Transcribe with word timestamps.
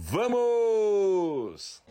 Vamos! 0.00 1.82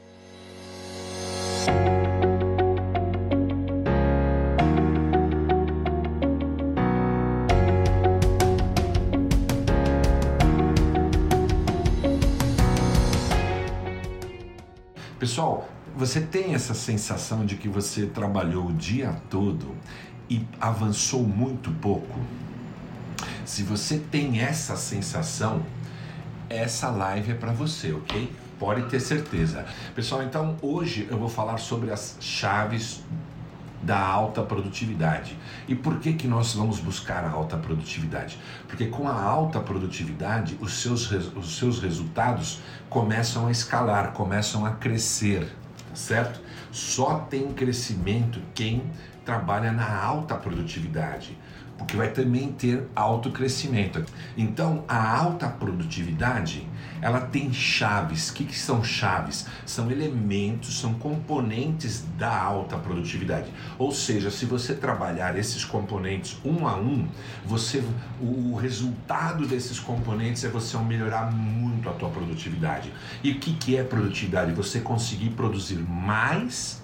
Pessoal, 15.20 15.68
você 15.98 16.22
tem 16.22 16.54
essa 16.54 16.74
sensação 16.74 17.46
de 17.46 17.58
que 17.58 17.68
você 17.68 18.06
trabalhou 18.06 18.68
o 18.68 18.74
dia 18.74 19.22
todo 19.30 19.76
e 20.30 20.48
avançou 20.62 21.24
muito 21.24 21.72
pouco? 21.82 22.18
Se 23.46 23.64
você 23.64 24.00
tem 24.00 24.40
essa 24.40 24.78
sensação, 24.78 25.62
essa 26.50 26.90
live 26.90 27.32
é 27.32 27.36
para 27.36 27.52
você, 27.52 27.92
ok? 27.94 28.32
Pode 28.60 28.84
ter 28.84 29.00
certeza. 29.00 29.66
Pessoal, 29.94 30.24
então 30.24 30.58
hoje 30.62 31.08
eu 31.10 31.18
vou 31.18 31.30
falar 31.30 31.58
sobre 31.58 31.92
as 31.92 32.18
chaves 32.20 33.04
da 33.82 34.00
alta 34.00 34.42
produtividade. 34.42 35.38
E 35.68 35.76
por 35.76 36.00
que, 36.00 36.14
que 36.14 36.28
nós 36.28 36.54
vamos 36.56 36.80
buscar 36.80 37.24
a 37.24 37.30
alta 37.30 37.58
produtividade? 37.58 38.40
Porque 38.68 38.88
com 38.88 39.08
a 39.08 39.22
alta 39.22 39.60
produtividade, 39.60 40.58
os 40.60 40.82
seus, 40.82 41.12
os 41.12 41.58
seus 41.58 41.80
resultados 41.80 42.60
começam 42.90 43.48
a 43.48 43.52
escalar, 43.52 44.14
começam 44.14 44.66
a 44.66 44.72
crescer, 44.72 45.46
tá 45.90 45.96
certo? 45.96 46.42
Só 46.72 47.20
tem 47.30 47.54
crescimento 47.54 48.42
quem 48.56 48.84
trabalha 49.24 49.72
na 49.72 50.04
alta 50.04 50.36
produtividade 50.36 51.38
porque 51.78 51.96
vai 51.96 52.10
também 52.10 52.52
ter 52.52 52.88
alto 52.96 53.32
crescimento. 53.32 54.04
Então, 54.36 54.84
a 54.88 55.18
alta 55.18 55.48
produtividade, 55.48 56.68
ela 57.02 57.22
tem 57.22 57.54
chaves. 57.54 58.30
O 58.30 58.34
que, 58.34 58.46
que 58.46 58.58
são 58.58 58.84
chaves? 58.84 59.46
São 59.66 59.92
elementos, 59.92 60.80
são 60.80 60.96
componentes 60.96 62.04
da 62.18 62.36
alta 62.36 62.78
produtividade. 62.78 63.52
Ou 63.78 63.92
seja, 63.92 64.32
se 64.32 64.46
você 64.46 64.74
trabalhar 64.74 65.38
esses 65.38 65.64
componentes 65.64 66.38
um 66.44 66.68
a 66.68 66.76
um, 66.76 67.08
você, 67.46 67.84
o, 68.20 68.56
resultado 68.56 69.46
desses 69.46 69.80
componentes 69.80 70.44
é 70.44 70.50
você 70.50 70.78
melhorar 70.78 71.32
muito 71.32 71.90
a 71.90 71.94
tua 71.94 72.10
produtividade. 72.10 72.92
E 73.24 73.32
o 73.32 73.40
que, 73.40 73.54
que 73.54 73.78
é 73.78 73.84
produtividade? 73.84 74.52
Você 74.54 74.80
conseguir 74.80 75.32
produzir 75.32 75.78
mais 75.78 76.82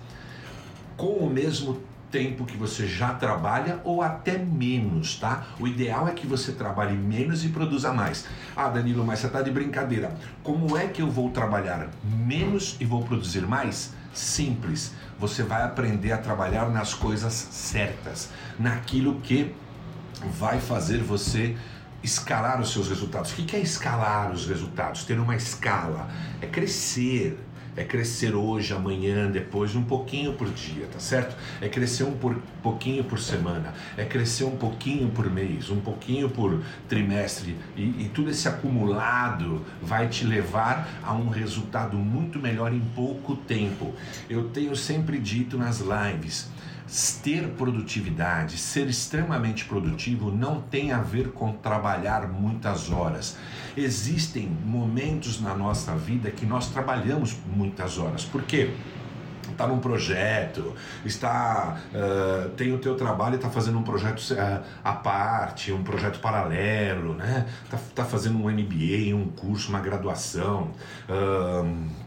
com 0.95 1.13
o 1.13 1.29
mesmo 1.29 1.81
tempo 2.13 2.45
que 2.45 2.55
você 2.55 2.85
já 2.85 3.11
trabalha 3.15 3.81
ou 3.83 4.03
até 4.03 4.37
menos, 4.37 5.17
tá? 5.17 5.47
O 5.59 5.67
ideal 5.67 6.07
é 6.07 6.11
que 6.11 6.27
você 6.27 6.51
trabalhe 6.51 6.95
menos 6.95 7.43
e 7.43 7.49
produza 7.49 7.91
mais. 7.91 8.27
Ah, 8.55 8.69
Danilo, 8.69 9.03
mas 9.03 9.17
você 9.17 9.25
está 9.25 9.41
de 9.41 9.49
brincadeira. 9.49 10.15
Como 10.43 10.77
é 10.77 10.85
que 10.85 11.01
eu 11.01 11.09
vou 11.09 11.31
trabalhar 11.31 11.89
menos 12.03 12.77
e 12.79 12.85
vou 12.85 13.01
produzir 13.01 13.47
mais? 13.47 13.95
Simples. 14.13 14.93
Você 15.17 15.41
vai 15.41 15.63
aprender 15.63 16.11
a 16.11 16.19
trabalhar 16.19 16.69
nas 16.69 16.93
coisas 16.93 17.33
certas, 17.33 18.29
naquilo 18.59 19.19
que 19.21 19.51
vai 20.39 20.59
fazer 20.59 21.01
você 21.01 21.57
escalar 22.03 22.61
os 22.61 22.71
seus 22.71 22.89
resultados. 22.89 23.31
O 23.31 23.35
que 23.37 23.55
é 23.55 23.59
escalar 23.59 24.31
os 24.31 24.45
resultados? 24.45 25.03
Ter 25.03 25.19
uma 25.19 25.35
escala 25.35 26.07
é 26.39 26.45
crescer 26.45 27.39
é 27.75 27.83
crescer 27.83 28.35
hoje, 28.35 28.73
amanhã, 28.73 29.29
depois, 29.29 29.75
um 29.75 29.83
pouquinho 29.83 30.33
por 30.33 30.49
dia, 30.49 30.87
tá 30.91 30.99
certo? 30.99 31.35
É 31.61 31.67
crescer 31.67 32.03
um 32.03 32.13
por, 32.13 32.35
pouquinho 32.61 33.03
por 33.03 33.19
semana, 33.19 33.73
é 33.97 34.05
crescer 34.05 34.43
um 34.43 34.55
pouquinho 34.55 35.09
por 35.09 35.29
mês, 35.29 35.69
um 35.69 35.79
pouquinho 35.79 36.29
por 36.29 36.61
trimestre, 36.87 37.55
e, 37.75 37.81
e 37.81 38.11
tudo 38.13 38.29
esse 38.29 38.47
acumulado 38.47 39.65
vai 39.81 40.07
te 40.07 40.25
levar 40.25 40.87
a 41.03 41.13
um 41.13 41.29
resultado 41.29 41.97
muito 41.97 42.39
melhor 42.39 42.73
em 42.73 42.81
pouco 42.95 43.35
tempo. 43.35 43.93
Eu 44.29 44.49
tenho 44.49 44.75
sempre 44.75 45.17
dito 45.17 45.57
nas 45.57 45.79
lives 45.79 46.52
ter 47.23 47.49
produtividade, 47.49 48.57
ser 48.57 48.87
extremamente 48.87 49.65
produtivo 49.65 50.31
não 50.31 50.61
tem 50.61 50.91
a 50.91 50.99
ver 50.99 51.29
com 51.29 51.51
trabalhar 51.51 52.27
muitas 52.27 52.91
horas. 52.91 53.35
Existem 53.75 54.47
momentos 54.63 55.41
na 55.41 55.55
nossa 55.55 55.95
vida 55.95 56.29
que 56.29 56.45
nós 56.45 56.67
trabalhamos 56.67 57.35
muitas 57.55 57.97
horas. 57.97 58.23
Por 58.23 58.43
quê? 58.43 58.71
está 59.51 59.67
num 59.67 59.79
projeto, 59.79 60.73
está 61.05 61.77
uh, 61.93 62.49
tem 62.49 62.73
o 62.73 62.77
teu 62.79 62.95
trabalho 62.95 63.33
e 63.33 63.35
está 63.35 63.49
fazendo 63.49 63.77
um 63.77 63.83
projeto 63.83 64.19
uh, 64.31 64.63
à 64.83 64.93
parte, 64.93 65.71
um 65.71 65.83
projeto 65.83 66.19
paralelo, 66.19 67.13
né? 67.13 67.45
Está 67.63 67.77
tá 67.93 68.05
fazendo 68.05 68.37
um 68.37 68.49
MBA, 68.49 69.15
um 69.15 69.29
curso, 69.29 69.69
uma 69.69 69.79
graduação. 69.79 70.71
Uh, 71.07 72.02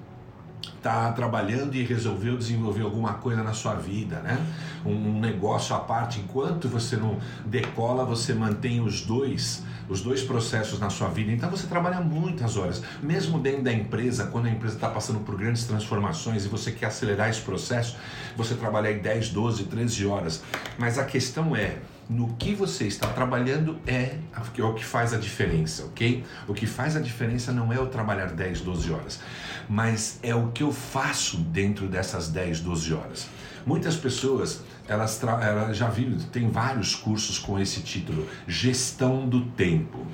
está 0.87 1.11
trabalhando 1.11 1.75
e 1.75 1.83
resolveu 1.83 2.37
desenvolver 2.37 2.83
alguma 2.83 3.15
coisa 3.15 3.43
na 3.43 3.53
sua 3.53 3.75
vida, 3.75 4.21
né? 4.21 4.39
Um 4.85 5.19
negócio 5.19 5.75
à 5.75 5.81
parte, 5.81 6.21
enquanto 6.21 6.69
você 6.69 6.97
não 6.97 7.19
decola, 7.45 8.05
você 8.05 8.33
mantém 8.33 8.81
os 8.81 9.01
dois, 9.01 9.65
os 9.89 10.01
dois 10.01 10.23
processos 10.23 10.79
na 10.79 10.89
sua 10.89 11.09
vida. 11.09 11.33
Então 11.33 11.51
você 11.51 11.67
trabalha 11.67 12.01
muitas 12.01 12.57
horas, 12.57 12.83
mesmo 13.03 13.41
dentro 13.41 13.65
da 13.65 13.73
empresa, 13.73 14.27
quando 14.27 14.47
a 14.47 14.51
empresa 14.51 14.77
está 14.77 14.89
passando 14.89 15.19
por 15.25 15.37
grandes 15.37 15.65
transformações 15.65 16.45
e 16.45 16.49
você 16.49 16.71
quer 16.71 16.87
acelerar 16.87 17.29
esse 17.29 17.41
processo, 17.41 17.97
você 18.37 18.55
trabalha 18.55 18.89
aí 18.89 19.01
10, 19.01 19.31
12, 19.31 19.65
13 19.65 20.07
horas. 20.07 20.45
Mas 20.79 20.99
a 20.99 21.05
questão 21.05 21.57
é, 21.57 21.79
no 22.09 22.35
que 22.37 22.55
você 22.55 22.87
está 22.87 23.09
trabalhando 23.09 23.79
é 23.87 24.17
o 24.59 24.75
que 24.75 24.85
faz 24.85 25.13
a 25.13 25.19
diferença, 25.19 25.85
ok? 25.85 26.25
O 26.47 26.55
que 26.55 26.67
faz 26.67 26.97
a 26.97 27.01
diferença 27.01 27.53
não 27.53 27.73
é 27.73 27.77
eu 27.77 27.87
trabalhar 27.87 28.33
10, 28.33 28.61
12 28.61 28.93
horas, 28.93 29.21
mas 29.69 30.19
é 30.23 30.35
o 30.35 30.49
que 30.49 30.63
eu 30.63 30.73
faço 30.73 31.39
dentro 31.39 31.89
dessas 31.89 32.29
10, 32.29 32.61
12 32.61 32.95
horas. 32.95 33.27
Muitas 33.65 33.97
pessoas, 33.97 34.61
elas, 34.87 35.21
elas 35.23 35.77
já 35.77 35.89
viram, 35.89 36.17
tem 36.19 36.49
vários 36.49 36.95
cursos 36.95 37.39
com 37.39 37.59
esse 37.59 37.81
título, 37.81 38.29
Gestão 38.47 39.29
do 39.29 39.45
Tempo 39.47 40.07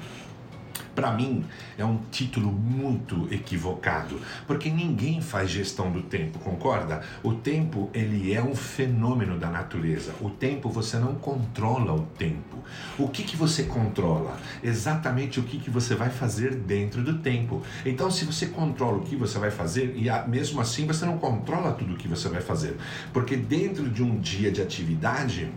para 0.94 1.10
mim 1.12 1.44
é 1.76 1.84
um 1.84 1.98
título 2.10 2.50
muito 2.50 3.26
equivocado, 3.30 4.20
porque 4.46 4.70
ninguém 4.70 5.20
faz 5.20 5.50
gestão 5.50 5.90
do 5.90 6.02
tempo, 6.02 6.38
concorda? 6.38 7.02
O 7.22 7.34
tempo 7.34 7.90
ele 7.94 8.32
é 8.32 8.42
um 8.42 8.54
fenômeno 8.54 9.38
da 9.38 9.48
natureza. 9.48 10.14
O 10.20 10.30
tempo 10.30 10.68
você 10.68 10.98
não 10.98 11.14
controla 11.14 11.92
o 11.92 12.02
tempo. 12.18 12.58
O 12.98 13.08
que 13.08 13.22
que 13.22 13.36
você 13.36 13.64
controla? 13.64 14.36
Exatamente 14.62 15.40
o 15.40 15.42
que 15.42 15.58
que 15.58 15.70
você 15.70 15.94
vai 15.94 16.10
fazer 16.10 16.54
dentro 16.54 17.02
do 17.02 17.18
tempo. 17.18 17.62
Então, 17.84 18.10
se 18.10 18.24
você 18.24 18.46
controla 18.46 18.98
o 18.98 19.02
que 19.02 19.16
você 19.16 19.38
vai 19.38 19.50
fazer 19.50 19.94
e 19.96 20.10
mesmo 20.28 20.60
assim 20.60 20.86
você 20.86 21.04
não 21.04 21.18
controla 21.18 21.72
tudo 21.72 21.94
o 21.94 21.96
que 21.96 22.08
você 22.08 22.28
vai 22.28 22.40
fazer, 22.40 22.76
porque 23.12 23.36
dentro 23.36 23.88
de 23.88 24.02
um 24.02 24.18
dia 24.18 24.50
de 24.50 24.60
atividade 24.60 25.50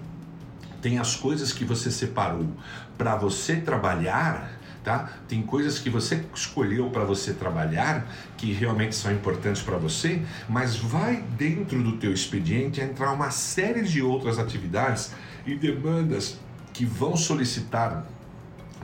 tem 0.81 0.99
as 0.99 1.15
coisas 1.15 1.51
que 1.51 1.65
você 1.65 1.89
separou 1.89 2.47
para 2.95 3.15
você 3.15 3.55
trabalhar 3.55 4.54
tá? 4.85 5.09
Tem 5.27 5.41
coisas 5.41 5.79
que 5.79 5.89
você 5.89 6.23
escolheu 6.33 6.89
para 6.91 7.03
você 7.03 7.33
trabalhar 7.33 8.07
que 8.37 8.53
realmente 8.53 8.95
são 8.95 9.11
importantes 9.11 9.63
para 9.63 9.77
você, 9.77 10.21
mas 10.47 10.75
vai 10.75 11.23
dentro 11.37 11.81
do 11.81 11.97
teu 11.97 12.13
expediente 12.13 12.79
entrar 12.79 13.11
uma 13.11 13.31
série 13.31 13.81
de 13.81 14.01
outras 14.01 14.37
atividades 14.37 15.11
e 15.45 15.55
demandas 15.55 16.37
que 16.71 16.85
vão 16.85 17.17
solicitar 17.17 18.05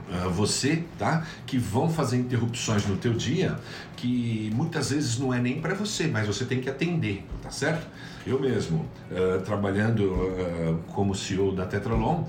uh, 0.08 0.30
você, 0.30 0.82
tá? 0.98 1.24
Que 1.46 1.56
vão 1.56 1.88
fazer 1.88 2.16
interrupções 2.16 2.84
no 2.86 2.96
teu 2.96 3.12
dia, 3.12 3.58
que 3.96 4.50
muitas 4.54 4.90
vezes 4.90 5.18
não 5.18 5.32
é 5.32 5.38
nem 5.38 5.60
para 5.60 5.74
você, 5.74 6.08
mas 6.08 6.26
você 6.26 6.44
tem 6.44 6.60
que 6.60 6.68
atender, 6.68 7.24
tá 7.42 7.50
certo? 7.50 7.86
Eu 8.26 8.40
mesmo, 8.40 8.86
uh, 9.10 9.40
trabalhando 9.42 10.04
uh, 10.04 10.78
como 10.88 11.14
CEO 11.14 11.52
da 11.52 11.66
Tetralon, 11.66 12.24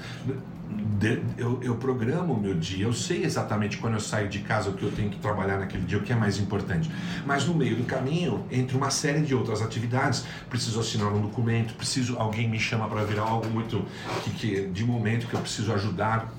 eu, 1.38 1.59
eu 1.62 1.75
programo 1.75 2.34
o 2.34 2.40
meu 2.40 2.53
dia, 2.53 2.85
eu 2.85 2.94
sei 2.94 3.24
exatamente 3.24 3.78
quando 3.78 3.96
eu 3.96 4.00
saio 4.00 4.29
de 4.29 4.40
casa 4.40 4.69
o 4.69 4.74
que 4.74 4.84
eu 4.84 4.91
tenho 4.91 5.09
que 5.09 5.19
trabalhar 5.19 5.59
naquele 5.59 5.84
dia, 5.84 5.97
o 5.97 6.01
que 6.01 6.13
é 6.13 6.16
mais 6.16 6.40
importante. 6.40 6.90
Mas 7.25 7.46
no 7.46 7.53
meio 7.53 7.75
do 7.75 7.84
caminho, 7.84 8.46
entre 8.49 8.76
uma 8.78 8.90
série 8.90 9.22
de 9.22 9.35
outras 9.35 9.61
atividades, 9.61 10.26
preciso 10.49 10.79
assinar 10.79 11.11
um 11.11 11.22
documento, 11.22 11.73
preciso 11.73 12.17
alguém 12.17 12.49
me 12.49 12.59
chama 12.59 12.87
para 12.87 13.03
virar 13.03 13.23
algo 13.23 13.49
muito 13.49 13.85
que, 14.23 14.32
que 14.32 14.67
de 14.67 14.85
momento 14.85 15.28
que 15.28 15.34
eu 15.34 15.41
preciso 15.41 15.73
ajudar, 15.73 16.34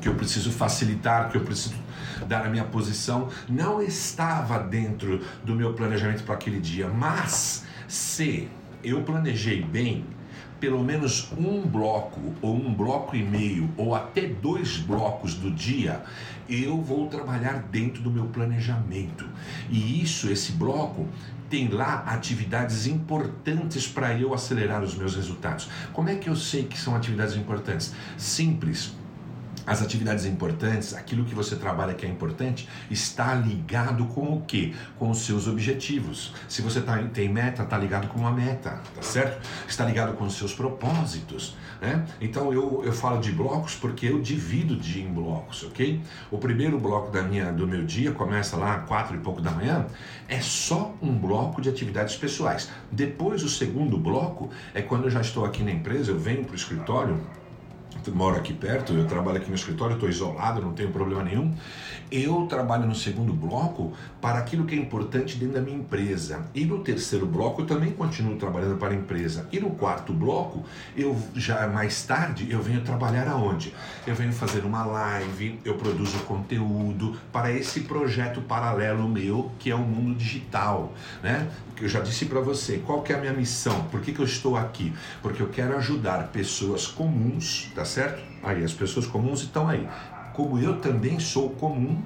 que 0.00 0.08
eu 0.08 0.14
preciso 0.14 0.50
facilitar, 0.50 1.30
que 1.30 1.36
eu 1.36 1.42
preciso 1.42 1.74
dar 2.26 2.46
a 2.46 2.48
minha 2.48 2.64
posição, 2.64 3.28
não 3.48 3.82
estava 3.82 4.58
dentro 4.58 5.20
do 5.44 5.54
meu 5.54 5.74
planejamento 5.74 6.24
para 6.24 6.34
aquele 6.34 6.60
dia. 6.60 6.88
Mas 6.88 7.64
se 7.86 8.48
eu 8.82 9.02
planejei 9.02 9.62
bem, 9.62 10.04
pelo 10.62 10.80
menos 10.80 11.32
um 11.36 11.60
bloco 11.62 12.20
ou 12.40 12.54
um 12.54 12.72
bloco 12.72 13.16
e 13.16 13.22
meio 13.24 13.68
ou 13.76 13.96
até 13.96 14.28
dois 14.28 14.76
blocos 14.76 15.34
do 15.34 15.50
dia, 15.50 16.04
eu 16.48 16.80
vou 16.80 17.08
trabalhar 17.08 17.64
dentro 17.64 18.00
do 18.00 18.08
meu 18.08 18.26
planejamento. 18.26 19.28
E 19.68 20.00
isso, 20.00 20.30
esse 20.30 20.52
bloco, 20.52 21.08
tem 21.50 21.66
lá 21.66 22.04
atividades 22.06 22.86
importantes 22.86 23.88
para 23.88 24.16
eu 24.16 24.32
acelerar 24.32 24.84
os 24.84 24.94
meus 24.94 25.16
resultados. 25.16 25.68
Como 25.92 26.08
é 26.08 26.14
que 26.14 26.28
eu 26.28 26.36
sei 26.36 26.62
que 26.62 26.78
são 26.78 26.94
atividades 26.94 27.34
importantes? 27.36 27.92
Simples 28.16 28.94
as 29.66 29.82
atividades 29.82 30.24
importantes, 30.24 30.94
aquilo 30.94 31.24
que 31.24 31.34
você 31.34 31.56
trabalha 31.56 31.94
que 31.94 32.04
é 32.04 32.08
importante, 32.08 32.68
está 32.90 33.34
ligado 33.34 34.06
com 34.06 34.34
o 34.34 34.42
quê? 34.42 34.74
Com 34.98 35.10
os 35.10 35.18
seus 35.18 35.46
objetivos. 35.46 36.32
Se 36.48 36.62
você 36.62 36.80
tá, 36.80 36.98
tem 37.12 37.28
meta, 37.28 37.62
está 37.62 37.78
ligado 37.78 38.08
com 38.08 38.18
uma 38.18 38.32
meta, 38.32 38.80
tá 38.94 39.02
certo? 39.02 39.46
Está 39.68 39.84
ligado 39.84 40.14
com 40.14 40.24
os 40.24 40.34
seus 40.34 40.52
propósitos, 40.52 41.56
né? 41.80 42.04
Então 42.20 42.52
eu, 42.52 42.82
eu 42.84 42.92
falo 42.92 43.20
de 43.20 43.32
blocos 43.32 43.74
porque 43.74 44.06
eu 44.06 44.20
divido 44.20 44.76
dia 44.76 45.02
em 45.02 45.12
blocos, 45.12 45.62
ok? 45.64 46.00
O 46.30 46.38
primeiro 46.38 46.78
bloco 46.78 47.10
da 47.10 47.22
minha, 47.22 47.52
do 47.52 47.66
meu 47.66 47.84
dia 47.84 48.12
começa 48.12 48.56
lá 48.56 48.78
quatro 48.80 49.16
e 49.16 49.18
pouco 49.18 49.40
da 49.40 49.50
manhã, 49.50 49.86
é 50.28 50.40
só 50.40 50.94
um 51.00 51.12
bloco 51.12 51.60
de 51.60 51.68
atividades 51.68 52.16
pessoais. 52.16 52.70
Depois 52.90 53.42
o 53.42 53.48
segundo 53.48 53.98
bloco 53.98 54.50
é 54.74 54.82
quando 54.82 55.04
eu 55.04 55.10
já 55.10 55.20
estou 55.20 55.44
aqui 55.44 55.62
na 55.62 55.70
empresa, 55.70 56.10
eu 56.10 56.18
venho 56.18 56.44
para 56.44 56.52
o 56.52 56.56
escritório 56.56 57.20
moro 58.10 58.36
aqui 58.36 58.52
perto, 58.52 58.92
eu 58.92 59.06
trabalho 59.06 59.38
aqui 59.38 59.48
no 59.48 59.54
escritório, 59.54 59.94
estou 59.94 60.08
isolado, 60.08 60.60
não 60.60 60.72
tenho 60.72 60.90
problema 60.90 61.22
nenhum. 61.22 61.54
Eu 62.10 62.46
trabalho 62.46 62.86
no 62.86 62.94
segundo 62.94 63.32
bloco 63.32 63.92
para 64.20 64.38
aquilo 64.38 64.64
que 64.64 64.74
é 64.74 64.78
importante 64.78 65.36
dentro 65.36 65.54
da 65.54 65.60
minha 65.60 65.76
empresa. 65.76 66.46
E 66.54 66.64
no 66.64 66.80
terceiro 66.80 67.26
bloco 67.26 67.62
eu 67.62 67.66
também 67.66 67.92
continuo 67.92 68.36
trabalhando 68.36 68.76
para 68.76 68.92
a 68.92 68.94
empresa. 68.94 69.48
E 69.52 69.60
no 69.60 69.70
quarto 69.70 70.12
bloco, 70.12 70.64
eu 70.96 71.16
já 71.34 71.66
mais 71.68 72.02
tarde, 72.04 72.50
eu 72.50 72.60
venho 72.62 72.82
trabalhar 72.82 73.28
aonde? 73.28 73.74
Eu 74.06 74.14
venho 74.14 74.32
fazer 74.32 74.64
uma 74.64 74.84
live, 74.84 75.58
eu 75.64 75.74
produzo 75.76 76.18
conteúdo 76.20 77.16
para 77.32 77.52
esse 77.52 77.80
projeto 77.80 78.40
paralelo 78.42 79.08
meu, 79.08 79.50
que 79.58 79.70
é 79.70 79.74
o 79.74 79.78
mundo 79.78 80.14
digital, 80.14 80.92
né? 81.22 81.48
Eu 81.82 81.88
já 81.88 81.98
disse 81.98 82.26
para 82.26 82.38
você, 82.38 82.78
qual 82.78 83.02
que 83.02 83.12
é 83.12 83.16
a 83.16 83.18
minha 83.18 83.32
missão? 83.32 83.82
Por 83.90 84.00
que, 84.00 84.12
que 84.12 84.20
eu 84.20 84.24
estou 84.24 84.56
aqui? 84.56 84.92
Porque 85.20 85.42
eu 85.42 85.48
quero 85.48 85.76
ajudar 85.78 86.28
pessoas 86.28 86.86
comuns, 86.86 87.72
tá 87.74 87.84
certo? 87.84 88.22
Aí, 88.40 88.62
as 88.62 88.72
pessoas 88.72 89.04
comuns 89.04 89.42
estão 89.42 89.68
aí. 89.68 89.88
Como 90.32 90.60
eu 90.60 90.78
também 90.78 91.18
sou 91.18 91.50
comum 91.50 92.00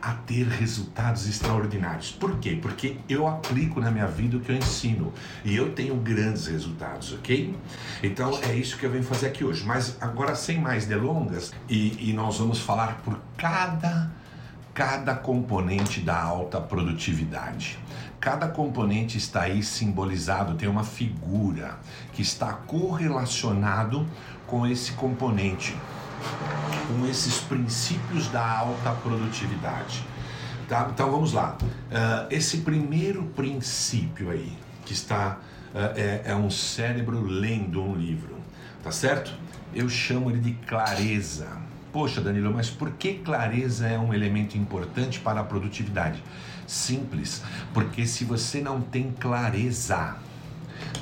a 0.00 0.14
ter 0.14 0.46
resultados 0.46 1.28
extraordinários. 1.28 2.10
Por 2.10 2.38
quê? 2.38 2.58
Porque 2.60 2.96
eu 3.06 3.28
aplico 3.28 3.80
na 3.80 3.90
minha 3.90 4.06
vida 4.06 4.38
o 4.38 4.40
que 4.40 4.50
eu 4.50 4.56
ensino 4.56 5.12
e 5.44 5.54
eu 5.54 5.74
tenho 5.74 5.94
grandes 5.96 6.46
resultados, 6.46 7.12
ok? 7.12 7.54
Então 8.02 8.38
é 8.44 8.54
isso 8.54 8.78
que 8.78 8.86
eu 8.86 8.90
venho 8.90 9.04
fazer 9.04 9.26
aqui 9.26 9.44
hoje. 9.44 9.62
Mas 9.62 9.98
agora, 10.00 10.34
sem 10.34 10.58
mais 10.58 10.86
delongas, 10.86 11.52
e, 11.68 12.10
e 12.10 12.14
nós 12.14 12.38
vamos 12.38 12.60
falar 12.60 13.02
por 13.04 13.18
cada 13.36 14.10
cada 14.78 15.12
componente 15.12 16.00
da 16.00 16.16
alta 16.22 16.60
produtividade. 16.60 17.76
Cada 18.20 18.46
componente 18.46 19.18
está 19.18 19.40
aí 19.40 19.60
simbolizado, 19.60 20.54
tem 20.54 20.68
uma 20.68 20.84
figura 20.84 21.80
que 22.12 22.22
está 22.22 22.52
correlacionado 22.52 24.06
com 24.46 24.64
esse 24.64 24.92
componente, 24.92 25.76
com 26.86 27.04
esses 27.08 27.40
princípios 27.40 28.28
da 28.28 28.58
alta 28.58 28.92
produtividade. 28.92 30.06
Tá? 30.68 30.88
Então 30.94 31.10
vamos 31.10 31.32
lá. 31.32 31.58
Uh, 31.60 32.28
esse 32.30 32.58
primeiro 32.58 33.24
princípio 33.34 34.30
aí, 34.30 34.56
que 34.84 34.92
está 34.92 35.38
uh, 35.74 35.78
é, 35.96 36.22
é 36.26 36.36
um 36.36 36.50
cérebro 36.50 37.20
lendo 37.20 37.82
um 37.82 37.96
livro, 37.96 38.36
tá 38.84 38.92
certo? 38.92 39.32
Eu 39.74 39.88
chamo 39.88 40.30
ele 40.30 40.38
de 40.38 40.52
clareza. 40.52 41.66
Poxa, 41.92 42.20
Danilo, 42.20 42.52
mas 42.52 42.68
por 42.68 42.90
que 42.92 43.14
clareza 43.14 43.88
é 43.88 43.98
um 43.98 44.12
elemento 44.12 44.58
importante 44.58 45.20
para 45.20 45.40
a 45.40 45.44
produtividade? 45.44 46.22
Simples, 46.66 47.42
porque 47.72 48.06
se 48.06 48.24
você 48.24 48.60
não 48.60 48.80
tem 48.80 49.10
clareza 49.10 50.16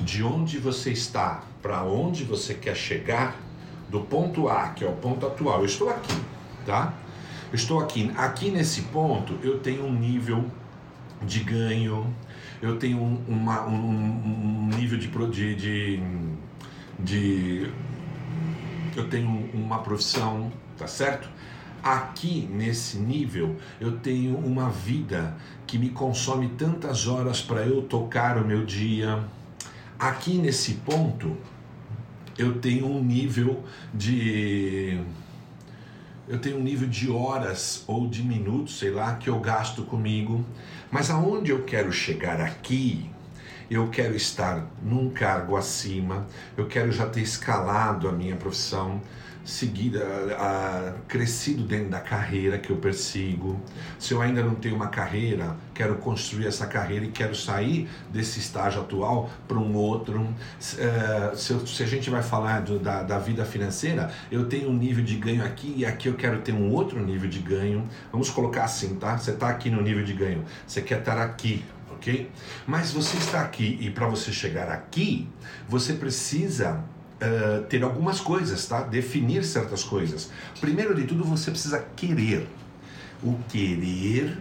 de 0.00 0.22
onde 0.22 0.58
você 0.58 0.92
está, 0.92 1.42
para 1.60 1.82
onde 1.82 2.22
você 2.22 2.54
quer 2.54 2.76
chegar, 2.76 3.36
do 3.88 4.00
ponto 4.00 4.48
A, 4.48 4.68
que 4.68 4.84
é 4.84 4.88
o 4.88 4.92
ponto 4.92 5.26
atual, 5.26 5.60
eu 5.60 5.66
estou 5.66 5.90
aqui, 5.90 6.16
tá? 6.64 6.92
Eu 7.50 7.56
estou 7.56 7.80
aqui. 7.80 8.10
Aqui 8.16 8.50
nesse 8.50 8.82
ponto 8.82 9.38
eu 9.42 9.58
tenho 9.58 9.84
um 9.84 9.92
nível 9.92 10.44
de 11.22 11.40
ganho, 11.40 12.14
eu 12.60 12.78
tenho 12.78 12.98
um, 12.98 13.24
uma, 13.28 13.66
um, 13.66 13.74
um 13.74 14.68
nível 14.76 14.98
de, 14.98 15.08
de, 15.08 15.54
de, 15.54 16.02
de. 16.98 17.70
Eu 18.96 19.08
tenho 19.08 19.50
uma 19.52 19.78
profissão, 19.78 20.50
tá 20.76 20.86
certo? 20.86 21.28
Aqui 21.82 22.48
nesse 22.50 22.96
nível 22.98 23.56
eu 23.80 23.98
tenho 23.98 24.36
uma 24.38 24.70
vida 24.70 25.36
que 25.66 25.78
me 25.78 25.90
consome 25.90 26.48
tantas 26.50 27.06
horas 27.06 27.40
para 27.40 27.66
eu 27.66 27.82
tocar 27.82 28.38
o 28.38 28.46
meu 28.46 28.64
dia. 28.64 29.22
Aqui 29.98 30.38
nesse 30.38 30.74
ponto 30.74 31.36
eu 32.38 32.58
tenho 32.58 32.86
um 32.86 33.02
nível 33.02 33.62
de 33.94 35.00
eu 36.28 36.40
tenho 36.40 36.58
um 36.58 36.62
nível 36.62 36.88
de 36.88 37.08
horas 37.08 37.84
ou 37.86 38.08
de 38.08 38.20
minutos, 38.22 38.80
sei 38.80 38.90
lá, 38.90 39.14
que 39.14 39.30
eu 39.30 39.38
gasto 39.38 39.84
comigo. 39.84 40.44
Mas 40.90 41.08
aonde 41.08 41.52
eu 41.52 41.62
quero 41.62 41.92
chegar 41.92 42.40
aqui, 42.40 43.08
eu 43.70 43.88
quero 43.90 44.16
estar 44.16 44.66
num 44.82 45.10
cargo 45.10 45.56
acima, 45.56 46.26
eu 46.56 46.66
quero 46.66 46.90
já 46.90 47.06
ter 47.06 47.20
escalado 47.20 48.08
a 48.08 48.12
minha 48.12 48.34
profissão, 48.36 49.00
seguida, 49.46 50.04
a, 50.36 50.94
crescido 51.06 51.62
dentro 51.62 51.90
da 51.90 52.00
carreira 52.00 52.58
que 52.58 52.70
eu 52.70 52.76
persigo. 52.76 53.60
Se 53.98 54.12
eu 54.12 54.20
ainda 54.20 54.42
não 54.42 54.56
tenho 54.56 54.74
uma 54.74 54.88
carreira, 54.88 55.56
quero 55.72 55.94
construir 55.96 56.46
essa 56.46 56.66
carreira 56.66 57.04
e 57.04 57.10
quero 57.12 57.34
sair 57.34 57.88
desse 58.10 58.40
estágio 58.40 58.82
atual 58.82 59.30
para 59.46 59.56
um 59.56 59.74
outro. 59.76 60.20
Uh, 60.20 61.36
se, 61.36 61.66
se, 61.66 61.82
a 61.82 61.86
gente 61.86 62.10
vai 62.10 62.22
falar 62.22 62.60
do, 62.62 62.80
da, 62.80 63.04
da 63.04 63.18
vida 63.18 63.44
financeira, 63.44 64.10
eu 64.32 64.48
tenho 64.48 64.68
um 64.68 64.76
nível 64.76 65.04
de 65.04 65.14
ganho 65.14 65.44
aqui 65.44 65.72
e 65.76 65.86
aqui 65.86 66.08
eu 66.08 66.14
quero 66.14 66.40
ter 66.40 66.52
um 66.52 66.72
outro 66.72 66.98
nível 67.04 67.30
de 67.30 67.38
ganho. 67.38 67.88
Vamos 68.10 68.28
colocar 68.28 68.64
assim, 68.64 68.96
tá? 68.96 69.16
Você 69.16 69.30
está 69.30 69.48
aqui 69.48 69.70
no 69.70 69.80
nível 69.80 70.04
de 70.04 70.12
ganho, 70.12 70.44
você 70.66 70.82
quer 70.82 70.98
estar 70.98 71.18
aqui, 71.18 71.64
ok? 71.92 72.28
Mas 72.66 72.90
você 72.90 73.16
está 73.16 73.42
aqui 73.42 73.78
e 73.80 73.90
para 73.90 74.08
você 74.08 74.32
chegar 74.32 74.68
aqui, 74.68 75.28
você 75.68 75.92
precisa 75.92 76.84
uh, 77.20 77.62
ter 77.64 77.82
algumas 77.82 78.20
coisas, 78.20 78.66
tá? 78.66 78.82
Definir 78.82 79.44
certas 79.44 79.82
coisas. 79.82 80.30
Primeiro 80.60 80.94
de 80.94 81.04
tudo, 81.04 81.24
você 81.24 81.50
precisa 81.50 81.84
querer. 81.96 82.48
O 83.22 83.38
querer 83.48 84.38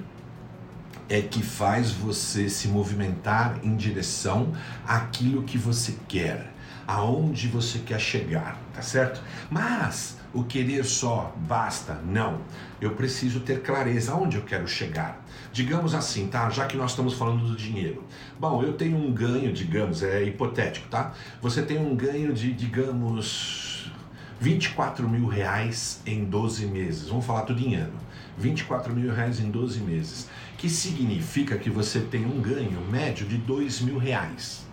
é 1.07 1.21
que 1.21 1.41
faz 1.41 1.91
você 1.91 2.49
se 2.49 2.67
movimentar 2.67 3.59
em 3.63 3.75
direção 3.75 4.53
àquilo 4.87 5.43
que 5.43 5.57
você 5.57 5.95
quer, 6.07 6.51
aonde 6.87 7.47
você 7.47 7.79
quer 7.79 7.99
chegar, 7.99 8.59
tá 8.73 8.81
certo? 8.81 9.21
Mas 9.49 10.17
o 10.33 10.43
querer 10.43 10.83
só 10.83 11.33
basta? 11.37 12.01
Não. 12.05 12.41
Eu 12.81 12.91
preciso 12.91 13.39
ter 13.39 13.61
clareza 13.61 14.11
aonde 14.11 14.37
eu 14.37 14.43
quero 14.43 14.67
chegar. 14.67 15.24
Digamos 15.55 15.95
assim, 15.95 16.27
tá? 16.27 16.49
Já 16.49 16.65
que 16.65 16.75
nós 16.75 16.91
estamos 16.91 17.13
falando 17.13 17.47
do 17.47 17.55
dinheiro. 17.55 18.03
Bom, 18.37 18.61
eu 18.61 18.73
tenho 18.73 18.97
um 18.97 19.13
ganho, 19.13 19.53
digamos, 19.53 20.03
é 20.03 20.21
hipotético, 20.21 20.89
tá? 20.89 21.13
Você 21.41 21.61
tem 21.61 21.77
um 21.77 21.95
ganho 21.95 22.33
de, 22.33 22.51
digamos, 22.51 23.89
24 24.37 25.07
mil 25.07 25.27
reais 25.27 26.01
em 26.05 26.25
12 26.25 26.65
meses. 26.65 27.07
Vamos 27.07 27.25
falar 27.25 27.43
tudo 27.43 27.61
em 27.61 27.73
ano. 27.75 27.93
24 28.37 28.93
mil 28.93 29.13
reais 29.13 29.39
em 29.39 29.49
12 29.49 29.79
meses. 29.79 30.29
Que 30.57 30.69
significa 30.69 31.57
que 31.57 31.69
você 31.69 32.01
tem 32.01 32.25
um 32.25 32.41
ganho 32.41 32.81
médio 32.91 33.25
de 33.25 33.37
2 33.37 33.79
mil 33.79 33.97
reais. 33.97 34.65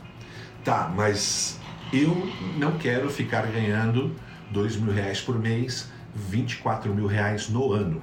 Tá, 0.65 0.93
mas 0.93 1.61
eu 1.93 2.29
não 2.59 2.77
quero 2.77 3.09
ficar 3.09 3.47
ganhando 3.47 4.17
2 4.51 4.75
mil 4.79 4.93
reais 4.93 5.21
por 5.21 5.39
mês, 5.39 5.89
24 6.13 6.93
mil 6.93 7.07
reais 7.07 7.49
no 7.49 7.73
ano. 7.73 8.03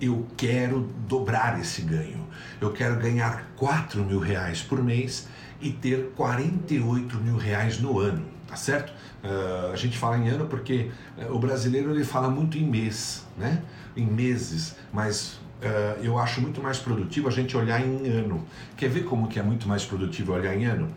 Eu 0.00 0.26
quero 0.36 0.88
dobrar 1.08 1.60
esse 1.60 1.82
ganho. 1.82 2.26
Eu 2.60 2.72
quero 2.72 2.96
ganhar 2.96 3.50
4 3.56 4.04
mil 4.04 4.18
reais 4.18 4.62
por 4.62 4.82
mês 4.82 5.28
e 5.60 5.70
ter 5.70 6.12
48 6.16 7.16
mil 7.18 7.36
reais 7.36 7.80
no 7.80 7.98
ano, 7.98 8.24
tá 8.46 8.56
certo? 8.56 8.92
Uh, 9.22 9.72
a 9.72 9.76
gente 9.76 9.96
fala 9.96 10.18
em 10.18 10.28
ano 10.28 10.46
porque 10.46 10.90
uh, 11.16 11.34
o 11.34 11.38
brasileiro 11.38 11.90
ele 11.90 12.04
fala 12.04 12.28
muito 12.28 12.58
em 12.58 12.68
mês, 12.68 13.26
né? 13.38 13.62
Em 13.96 14.04
meses, 14.04 14.76
mas 14.92 15.40
uh, 15.62 16.02
eu 16.02 16.18
acho 16.18 16.40
muito 16.40 16.60
mais 16.60 16.78
produtivo 16.78 17.28
a 17.28 17.30
gente 17.30 17.56
olhar 17.56 17.80
em 17.80 18.08
ano. 18.08 18.44
Quer 18.76 18.90
ver 18.90 19.04
como 19.04 19.28
que 19.28 19.38
é 19.38 19.42
muito 19.42 19.66
mais 19.66 19.84
produtivo 19.84 20.34
olhar 20.34 20.54
em 20.54 20.66
ano? 20.66 20.88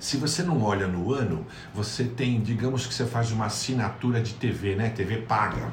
Se 0.00 0.16
você 0.16 0.42
não 0.42 0.62
olha 0.62 0.86
no 0.86 1.12
ano, 1.12 1.46
você 1.74 2.04
tem, 2.04 2.40
digamos 2.40 2.86
que 2.86 2.94
você 2.94 3.04
faz 3.04 3.30
uma 3.30 3.46
assinatura 3.46 4.20
de 4.20 4.34
TV, 4.34 4.74
né? 4.76 4.90
TV 4.90 5.18
paga. 5.18 5.72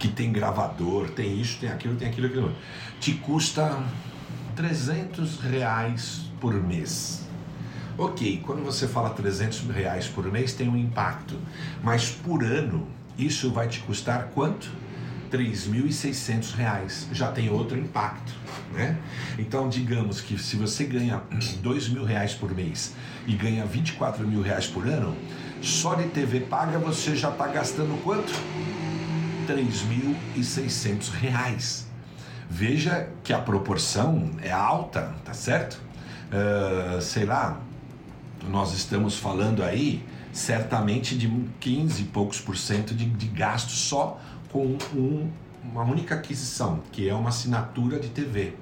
Que 0.00 0.08
tem 0.08 0.32
gravador, 0.32 1.10
tem 1.10 1.40
isso, 1.40 1.60
tem 1.60 1.70
aquilo, 1.70 1.94
tem 1.94 2.08
aquilo, 2.08 2.26
aquilo. 2.26 2.56
Te 2.98 3.12
custa 3.12 3.80
300 4.56 5.38
reais 5.40 6.22
por 6.40 6.52
mês. 6.54 7.28
Ok, 7.96 8.42
quando 8.44 8.64
você 8.64 8.88
fala 8.88 9.10
300 9.10 9.68
reais 9.68 10.08
por 10.08 10.24
mês 10.32 10.52
tem 10.52 10.68
um 10.68 10.76
impacto, 10.76 11.38
mas 11.84 12.10
por 12.10 12.42
ano 12.42 12.88
isso 13.16 13.52
vai 13.52 13.68
te 13.68 13.78
custar 13.80 14.30
quanto? 14.34 14.68
3.600 15.30 16.54
reais. 16.54 17.06
Já 17.12 17.30
tem 17.30 17.48
outro 17.50 17.78
impacto 17.78 18.40
né? 18.72 18.96
Então, 19.38 19.68
digamos 19.68 20.20
que 20.20 20.38
se 20.38 20.56
você 20.56 20.84
ganha 20.84 21.22
dois 21.62 21.88
mil 21.88 22.04
reais 22.04 22.34
por 22.34 22.54
mês 22.54 22.94
e 23.26 23.34
ganha 23.34 23.64
24 23.64 24.26
mil 24.26 24.42
reais 24.42 24.66
por 24.66 24.86
ano, 24.86 25.16
só 25.62 25.94
de 25.94 26.08
TV 26.08 26.40
paga 26.40 26.78
você 26.78 27.14
já 27.16 27.30
está 27.30 27.46
gastando 27.46 28.00
quanto? 28.02 28.32
3.600 29.50 31.10
reais. 31.10 31.86
Veja 32.48 33.08
que 33.24 33.32
a 33.32 33.38
proporção 33.38 34.30
é 34.42 34.50
alta, 34.50 35.14
tá 35.24 35.32
certo? 35.32 35.80
Uh, 36.30 37.00
sei 37.00 37.24
lá, 37.24 37.60
nós 38.48 38.72
estamos 38.72 39.18
falando 39.18 39.62
aí 39.62 40.04
certamente 40.32 41.18
de 41.18 41.28
15 41.58 42.02
e 42.02 42.04
poucos 42.06 42.40
por 42.40 42.56
cento 42.56 42.94
de, 42.94 43.04
de 43.04 43.26
gasto 43.26 43.70
só 43.70 44.20
com 44.52 44.78
um, 44.94 45.30
uma 45.64 45.82
única 45.82 46.14
aquisição, 46.14 46.80
que 46.92 47.08
é 47.08 47.14
uma 47.14 47.30
assinatura 47.30 47.98
de 47.98 48.08
TV. 48.08 48.54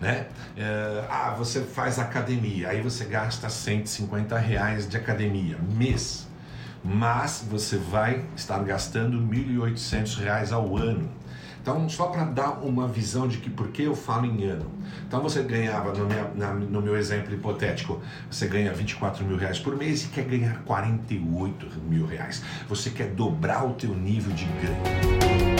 Né? 0.00 0.26
Uh, 0.56 1.06
ah, 1.10 1.34
você 1.36 1.60
faz 1.62 1.98
academia, 1.98 2.68
aí 2.68 2.80
você 2.80 3.04
gasta 3.04 3.48
150 3.50 4.38
reais 4.38 4.88
de 4.88 4.96
academia 4.96 5.58
mês, 5.74 6.27
mas 6.84 7.46
você 7.48 7.76
vai 7.76 8.24
estar 8.36 8.58
gastando 8.60 9.18
1.800 9.18 10.18
reais 10.18 10.52
ao 10.52 10.76
ano. 10.76 11.08
Então, 11.60 11.86
só 11.88 12.06
para 12.06 12.24
dar 12.24 12.64
uma 12.64 12.88
visão 12.88 13.28
de 13.28 13.38
que 13.38 13.50
por 13.50 13.68
que 13.68 13.82
eu 13.82 13.94
falo 13.94 14.24
em 14.24 14.44
ano. 14.44 14.70
Então, 15.06 15.20
você 15.20 15.42
ganhava, 15.42 15.92
no, 15.92 16.06
minha, 16.06 16.30
na, 16.34 16.54
no 16.54 16.80
meu 16.80 16.96
exemplo 16.96 17.34
hipotético, 17.34 18.00
você 18.30 18.46
ganha 18.46 18.72
24 18.72 19.22
mil 19.24 19.36
reais 19.36 19.58
por 19.58 19.76
mês 19.76 20.04
e 20.04 20.08
quer 20.08 20.24
ganhar 20.24 20.62
48 20.62 21.66
mil 21.86 22.06
reais. 22.06 22.42
Você 22.68 22.88
quer 22.88 23.10
dobrar 23.10 23.66
o 23.66 23.74
teu 23.74 23.94
nível 23.94 24.32
de 24.32 24.44
ganho. 24.44 25.57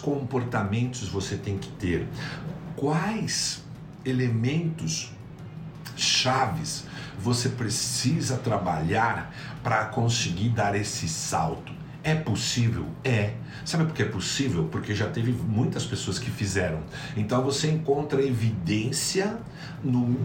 Comportamentos 0.00 1.08
você 1.08 1.36
tem 1.36 1.56
que 1.58 1.68
ter? 1.68 2.08
Quais 2.74 3.62
elementos 4.04 5.12
chaves 5.96 6.84
você 7.18 7.50
precisa 7.50 8.36
trabalhar 8.38 9.34
para 9.62 9.84
conseguir 9.86 10.48
dar 10.48 10.74
esse 10.74 11.06
salto. 11.08 11.72
É 12.02 12.14
possível? 12.14 12.86
É. 13.04 13.34
Sabe 13.62 13.84
por 13.84 13.94
que 13.94 14.02
é 14.02 14.06
possível? 14.06 14.66
Porque 14.72 14.94
já 14.94 15.06
teve 15.06 15.32
muitas 15.32 15.84
pessoas 15.84 16.18
que 16.18 16.30
fizeram. 16.30 16.80
Então 17.14 17.44
você 17.44 17.70
encontra 17.70 18.22
evidência 18.22 19.36
no, 19.84 20.16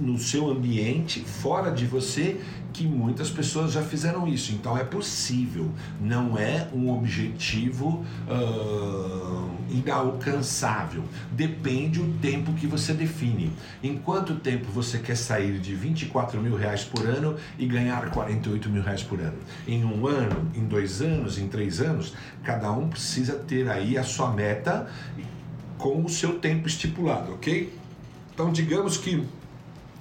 no 0.00 0.18
seu 0.18 0.50
ambiente, 0.50 1.20
fora 1.20 1.70
de 1.70 1.84
você, 1.84 2.40
que 2.72 2.86
muitas 2.86 3.30
pessoas 3.30 3.72
já 3.72 3.82
fizeram 3.82 4.26
isso. 4.26 4.52
Então 4.52 4.76
é 4.76 4.82
possível, 4.82 5.70
não 6.00 6.36
é 6.38 6.68
um 6.72 6.90
objetivo 6.90 8.04
uh, 8.28 9.50
inalcançável. 9.70 11.04
Depende 11.30 12.00
o 12.00 12.12
tempo 12.20 12.52
que 12.54 12.66
você 12.66 12.92
define. 12.92 13.52
Em 13.82 13.96
quanto 13.96 14.36
tempo 14.36 14.66
você 14.72 14.98
quer 14.98 15.16
sair 15.16 15.58
de 15.58 15.74
24 15.74 16.40
mil 16.40 16.56
reais 16.56 16.84
por 16.84 17.06
ano 17.06 17.36
e 17.58 17.66
ganhar 17.66 18.10
48 18.10 18.68
mil 18.68 18.82
reais 18.82 19.02
por 19.02 19.20
ano? 19.20 19.38
Em 19.68 19.84
um 19.84 20.06
ano, 20.06 20.50
em 20.54 20.64
dois 20.64 21.02
anos, 21.02 21.38
em 21.38 21.48
três 21.48 21.80
anos? 21.80 22.14
Cada 22.42 22.72
um 22.72 22.88
precisa 22.88 23.34
ter 23.34 23.68
aí 23.68 23.98
a 23.98 24.02
sua 24.02 24.32
meta 24.32 24.88
com 25.78 26.04
o 26.04 26.08
seu 26.08 26.38
tempo 26.38 26.66
estipulado, 26.68 27.32
ok? 27.34 27.76
Então 28.32 28.50
digamos 28.50 28.96
que 28.96 29.26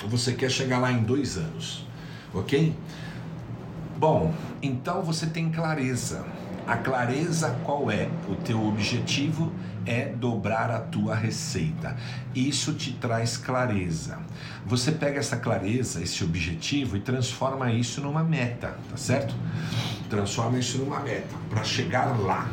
você 0.07 0.33
quer 0.33 0.49
chegar 0.49 0.79
lá 0.79 0.91
em 0.91 1.03
dois 1.03 1.37
anos 1.37 1.90
ok? 2.33 2.75
Bom, 3.97 4.33
então 4.61 5.01
você 5.01 5.27
tem 5.27 5.51
clareza. 5.51 6.25
A 6.65 6.77
clareza 6.77 7.57
qual 7.63 7.91
é? 7.91 8.09
O 8.29 8.35
teu 8.35 8.65
objetivo 8.65 9.51
é 9.85 10.05
dobrar 10.05 10.69
a 10.69 10.79
tua 10.79 11.15
receita. 11.15 11.95
Isso 12.35 12.73
te 12.73 12.93
traz 12.93 13.37
clareza. 13.37 14.19
Você 14.65 14.91
pega 14.91 15.19
essa 15.19 15.37
clareza, 15.37 16.01
esse 16.01 16.23
objetivo 16.23 16.97
e 16.97 16.99
transforma 16.99 17.71
isso 17.71 17.99
numa 18.01 18.23
meta, 18.23 18.77
tá 18.89 18.97
certo? 18.97 19.35
Transforma 20.09 20.59
isso 20.59 20.77
numa 20.77 20.99
meta 20.99 21.35
para 21.49 21.63
chegar 21.63 22.19
lá. 22.19 22.49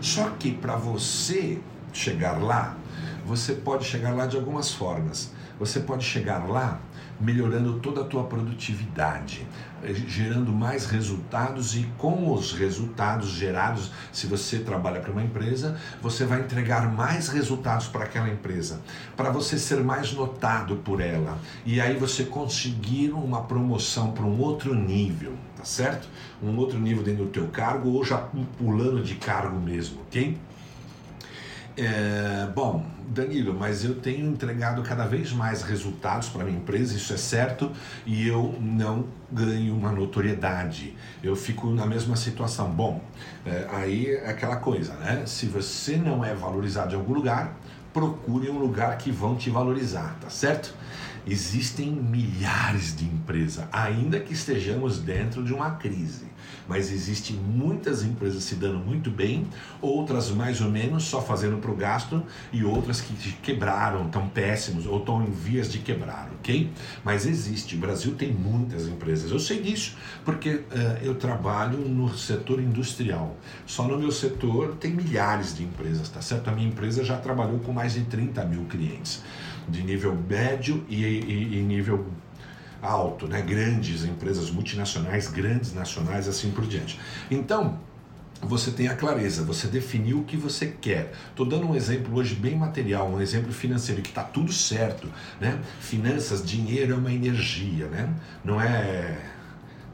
Só 0.00 0.30
que 0.30 0.52
para 0.52 0.76
você 0.76 1.58
chegar 1.92 2.42
lá, 2.42 2.76
você 3.24 3.54
pode 3.54 3.84
chegar 3.84 4.14
lá 4.14 4.26
de 4.26 4.36
algumas 4.36 4.72
formas. 4.72 5.32
Você 5.58 5.80
pode 5.80 6.04
chegar 6.04 6.48
lá 6.48 6.78
melhorando 7.20 7.80
toda 7.80 8.02
a 8.02 8.04
tua 8.04 8.24
produtividade, 8.24 9.46
eh, 9.82 9.92
gerando 9.92 10.52
mais 10.52 10.86
resultados 10.86 11.74
e 11.74 11.88
com 11.98 12.32
os 12.32 12.52
resultados 12.52 13.30
gerados, 13.30 13.90
se 14.12 14.26
você 14.26 14.58
trabalha 14.60 15.00
para 15.00 15.10
uma 15.10 15.22
empresa, 15.22 15.76
você 16.00 16.24
vai 16.24 16.40
entregar 16.40 16.92
mais 16.92 17.28
resultados 17.28 17.88
para 17.88 18.04
aquela 18.04 18.28
empresa, 18.28 18.80
para 19.16 19.30
você 19.30 19.58
ser 19.58 19.82
mais 19.82 20.12
notado 20.12 20.76
por 20.76 21.00
ela 21.00 21.38
e 21.66 21.80
aí 21.80 21.96
você 21.96 22.24
conseguir 22.24 23.10
uma 23.10 23.42
promoção 23.42 24.12
para 24.12 24.24
um 24.24 24.38
outro 24.40 24.74
nível, 24.74 25.34
tá 25.56 25.64
certo? 25.64 26.08
Um 26.42 26.56
outro 26.56 26.78
nível 26.78 27.02
dentro 27.02 27.24
do 27.24 27.30
teu 27.30 27.48
cargo 27.48 27.90
ou 27.90 28.04
já 28.04 28.18
pulando 28.58 29.02
de 29.02 29.16
cargo 29.16 29.58
mesmo, 29.58 30.00
ok? 30.02 30.38
É, 31.76 32.48
bom, 32.54 32.84
Danilo, 33.08 33.54
mas 33.54 33.84
eu 33.84 33.94
tenho 33.94 34.26
entregado 34.26 34.82
cada 34.82 35.06
vez 35.06 35.32
mais 35.32 35.62
resultados 35.62 36.28
para 36.28 36.44
minha 36.44 36.58
empresa, 36.58 36.94
isso 36.96 37.12
é 37.12 37.16
certo, 37.16 37.72
e 38.04 38.28
eu 38.28 38.54
não 38.60 39.06
ganho 39.32 39.74
uma 39.74 39.90
notoriedade. 39.90 40.94
Eu 41.22 41.34
fico 41.34 41.68
na 41.70 41.86
mesma 41.86 42.16
situação. 42.16 42.70
Bom, 42.70 43.02
é, 43.46 43.66
aí 43.70 44.06
é 44.06 44.30
aquela 44.30 44.56
coisa, 44.56 44.94
né? 44.94 45.24
Se 45.26 45.46
você 45.46 45.96
não 45.96 46.24
é 46.24 46.34
valorizado 46.34 46.94
em 46.94 46.98
algum 46.98 47.14
lugar, 47.14 47.56
procure 47.92 48.50
um 48.50 48.58
lugar 48.58 48.96
que 48.98 49.10
vão 49.10 49.36
te 49.36 49.48
valorizar, 49.48 50.16
tá 50.20 50.28
certo? 50.28 50.74
Existem 51.26 51.90
milhares 51.90 52.94
de 52.96 53.04
empresas, 53.04 53.66
ainda 53.72 54.20
que 54.20 54.32
estejamos 54.32 54.98
dentro 54.98 55.42
de 55.42 55.52
uma 55.52 55.72
crise 55.72 56.26
mas 56.68 56.92
existem 56.92 57.34
muitas 57.34 58.04
empresas 58.04 58.44
se 58.44 58.54
dando 58.54 58.78
muito 58.78 59.10
bem, 59.10 59.46
outras 59.80 60.30
mais 60.30 60.60
ou 60.60 60.70
menos 60.70 61.04
só 61.04 61.22
fazendo 61.22 61.56
para 61.56 61.70
o 61.70 61.74
gasto 61.74 62.22
e 62.52 62.62
outras 62.62 63.00
que 63.00 63.14
quebraram, 63.42 64.06
estão 64.06 64.28
péssimos 64.28 64.86
ou 64.86 64.98
estão 64.98 65.22
em 65.22 65.30
vias 65.30 65.72
de 65.72 65.78
quebrar, 65.78 66.30
ok? 66.38 66.70
Mas 67.02 67.26
existe, 67.26 67.74
o 67.74 67.78
Brasil 67.78 68.14
tem 68.14 68.32
muitas 68.32 68.86
empresas, 68.86 69.30
eu 69.30 69.38
sei 69.38 69.62
disso 69.62 69.96
porque 70.24 70.50
uh, 70.50 70.64
eu 71.02 71.14
trabalho 71.14 71.78
no 71.78 72.16
setor 72.16 72.60
industrial, 72.60 73.36
só 73.66 73.88
no 73.88 73.98
meu 73.98 74.12
setor 74.12 74.76
tem 74.76 74.92
milhares 74.92 75.56
de 75.56 75.64
empresas, 75.64 76.08
tá 76.08 76.20
certo? 76.20 76.48
A 76.48 76.52
minha 76.52 76.68
empresa 76.68 77.02
já 77.02 77.16
trabalhou 77.16 77.58
com 77.60 77.72
mais 77.72 77.94
de 77.94 78.02
30 78.02 78.44
mil 78.44 78.64
clientes, 78.66 79.22
de 79.68 79.82
nível 79.82 80.16
médio 80.28 80.84
e, 80.88 81.04
e, 81.04 81.58
e 81.58 81.62
nível 81.62 82.06
alto, 82.82 83.26
né? 83.26 83.42
grandes 83.42 84.04
empresas 84.04 84.50
multinacionais, 84.50 85.28
grandes 85.28 85.74
nacionais, 85.74 86.28
assim 86.28 86.50
por 86.50 86.66
diante. 86.66 86.98
Então, 87.30 87.78
você 88.40 88.70
tem 88.70 88.86
a 88.86 88.94
clareza, 88.94 89.42
você 89.42 89.66
definiu 89.66 90.20
o 90.20 90.24
que 90.24 90.36
você 90.36 90.66
quer. 90.80 91.12
Estou 91.30 91.44
dando 91.44 91.66
um 91.66 91.74
exemplo 91.74 92.16
hoje 92.16 92.34
bem 92.34 92.56
material, 92.56 93.08
um 93.08 93.20
exemplo 93.20 93.52
financeiro, 93.52 94.00
que 94.00 94.10
está 94.10 94.22
tudo 94.22 94.52
certo. 94.52 95.08
Né? 95.40 95.58
Finanças, 95.80 96.44
dinheiro 96.44 96.94
é 96.94 96.96
uma 96.96 97.12
energia, 97.12 97.86
né? 97.86 98.14
não 98.44 98.60
é 98.60 99.18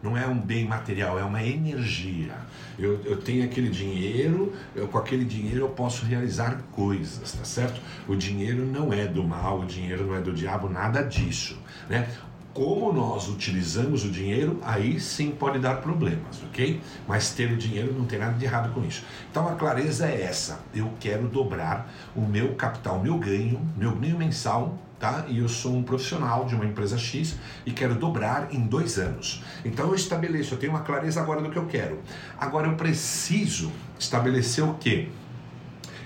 não 0.03 0.19
é 0.19 0.27
um 0.27 0.39
bem 0.39 0.67
material, 0.67 1.19
é 1.19 1.25
uma 1.25 1.43
energia. 1.43 2.35
Eu, 2.79 3.01
eu 3.05 3.17
tenho 3.17 3.43
aquele 3.43 3.71
dinheiro, 3.71 4.53
eu, 4.77 4.87
com 4.87 4.99
aquele 4.99 5.25
dinheiro 5.25 5.61
eu 5.61 5.69
posso 5.71 6.05
realizar 6.05 6.61
coisas, 6.73 7.33
tá 7.33 7.43
certo? 7.43 7.81
O 8.07 8.15
dinheiro 8.15 8.67
não 8.67 8.93
é 8.93 9.07
do 9.07 9.25
mal, 9.25 9.61
o 9.61 9.65
dinheiro 9.65 10.07
não 10.07 10.15
é 10.15 10.21
do 10.21 10.35
diabo, 10.35 10.69
nada 10.69 11.01
disso. 11.01 11.59
Né? 11.89 12.07
Como 12.55 12.93
nós 12.93 13.29
utilizamos 13.29 14.05
o 14.05 14.11
dinheiro, 14.11 14.61
aí 14.63 15.01
sim 15.01 15.33
pode 15.33 15.59
dar 15.59 15.83
problemas, 15.83 16.41
ok? 16.45 16.81
Mas 17.07 17.31
ter 17.31 17.51
o 17.51 17.57
dinheiro 17.57 17.93
não 17.93 18.05
tem 18.05 18.19
nada 18.19 18.35
de 18.35 18.45
errado 18.45 18.73
com 18.73 18.85
isso. 18.85 19.05
Então 19.29 19.49
a 19.49 19.57
clareza 19.57 20.07
é 20.07 20.23
essa: 20.23 20.61
eu 20.73 20.89
quero 21.01 21.27
dobrar 21.27 21.93
o 22.15 22.21
meu 22.21 22.55
capital, 22.55 23.01
meu 23.01 23.19
ganho, 23.19 23.61
meu 23.77 23.97
ganho 23.97 24.17
mensal, 24.17 24.79
tá? 25.01 25.25
E 25.29 25.39
eu 25.41 25.49
sou 25.49 25.75
um 25.75 25.83
profissional 25.83 26.47
de 26.47 26.55
uma 26.55 26.65
empresa 26.65 26.97
X 26.97 27.37
e 27.67 27.73
quero 27.73 27.97
dobrar 27.97 28.55
em 28.55 28.61
dois 28.61 28.99
anos. 28.99 29.43
Então 29.65 29.89
eu 29.89 29.95
estabeleço, 29.97 30.55
eu 30.55 30.59
tenho 30.59 30.73
uma 30.73 30.83
clareza 30.83 31.21
agora 31.21 31.43
do 31.43 31.51
que 31.51 31.59
eu 31.59 31.67
quero. 31.67 31.99
Agora 32.39 32.69
eu 32.69 32.77
preciso 32.77 33.73
estabelecer 33.99 34.63
o 34.63 34.75
quê? 34.75 35.09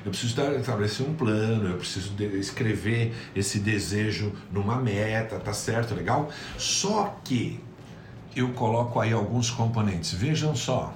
Eu 0.09 0.11
preciso 0.11 0.41
estabelecer 0.59 1.07
um 1.07 1.13
plano, 1.13 1.69
eu 1.69 1.77
preciso 1.77 2.15
escrever 2.39 3.15
esse 3.37 3.59
desejo 3.59 4.33
numa 4.51 4.77
meta, 4.77 5.39
tá 5.39 5.53
certo? 5.53 5.95
Legal? 5.95 6.31
Só 6.57 7.21
que 7.23 7.61
eu 8.35 8.49
coloco 8.55 9.01
aí 9.01 9.13
alguns 9.13 9.51
componentes. 9.51 10.15
Vejam 10.15 10.57
só. 10.57 10.95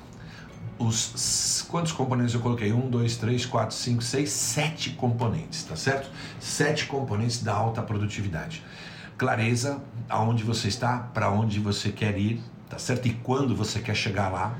Os, 0.79 1.67
quantos 1.69 1.93
componentes 1.93 2.33
eu 2.33 2.41
coloquei? 2.41 2.73
Um, 2.73 2.89
dois, 2.89 3.19
três, 3.19 3.45
quatro, 3.45 3.77
cinco, 3.77 4.03
seis, 4.03 4.31
sete 4.31 4.91
componentes, 4.91 5.63
tá 5.63 5.77
certo? 5.77 6.11
Sete 6.41 6.87
componentes 6.87 7.43
da 7.43 7.53
alta 7.53 7.83
produtividade. 7.83 8.65
Clareza, 9.19 9.83
aonde 10.09 10.43
você 10.43 10.69
está, 10.69 10.99
para 10.99 11.31
onde 11.31 11.61
você 11.61 11.93
quer 11.93 12.17
ir, 12.17 12.41
tá 12.71 12.79
certo? 12.79 13.07
E 13.07 13.13
quando 13.13 13.55
você 13.55 13.79
quer 13.79 13.95
chegar 13.95 14.31
lá. 14.31 14.59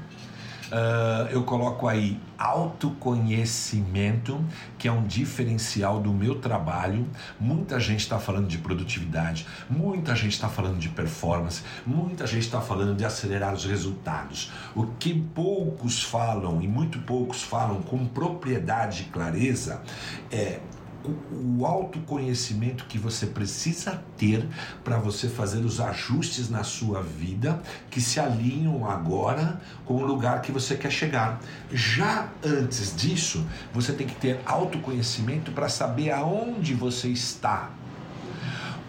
Uh, 0.73 1.29
eu 1.31 1.45
coloco 1.45 1.87
aí 1.87 2.19
autoconhecimento, 2.39 4.43
que 4.79 4.89
é 4.89 4.93
um 4.93 5.05
diferencial 5.05 6.01
do 6.01 6.15
meu 6.15 6.37
trabalho. 6.37 7.07
Muita 7.39 7.79
gente 7.79 8.01
está 8.01 8.19
falando 8.19 8.49
de 8.49 8.57
produtividade, 8.57 9.47
muita 9.69 10.17
gente 10.17 10.33
está 10.33 10.49
falando 10.49 10.79
de 10.79 10.89
performance, 10.89 11.63
muita 11.85 12.27
gente 12.27 12.45
está 12.45 12.63
falando 12.63 12.97
de 12.97 13.05
acelerar 13.05 13.53
os 13.53 13.67
resultados. 13.67 14.51
O 14.75 14.87
que 14.87 15.13
poucos 15.35 16.03
falam 16.03 16.63
e 16.63 16.67
muito 16.67 17.01
poucos 17.01 17.43
falam 17.43 17.83
com 17.83 18.07
propriedade 18.07 19.03
e 19.03 19.13
clareza 19.13 19.83
é 20.31 20.59
o 21.05 21.67
autoconhecimento 21.67 22.85
que 22.85 22.99
você 22.99 23.27
precisa 23.27 24.03
ter 24.17 24.47
para 24.85 24.99
você 24.99 25.29
fazer 25.29 25.65
os 25.65 25.81
ajustes 25.81 26.49
na 26.49 26.63
sua 26.63 27.03
vida 27.03 27.61
que 27.91 28.01
se 28.01 28.21
alinham 28.21 28.89
agora 28.89 29.61
com 29.85 29.95
o 29.95 30.07
lugar 30.07 30.43
que 30.43 30.53
você 30.53 30.77
quer 30.77 30.91
chegar. 30.91 31.41
Já 31.73 32.29
antes 32.45 32.95
disso, 32.95 33.47
você 33.73 33.93
tem 33.93 34.07
que 34.07 34.15
ter 34.15 34.41
autoconhecimento 34.47 35.51
para 35.53 35.69
saber 35.69 36.11
aonde 36.11 36.75
você 36.75 37.09
está. 37.09 37.71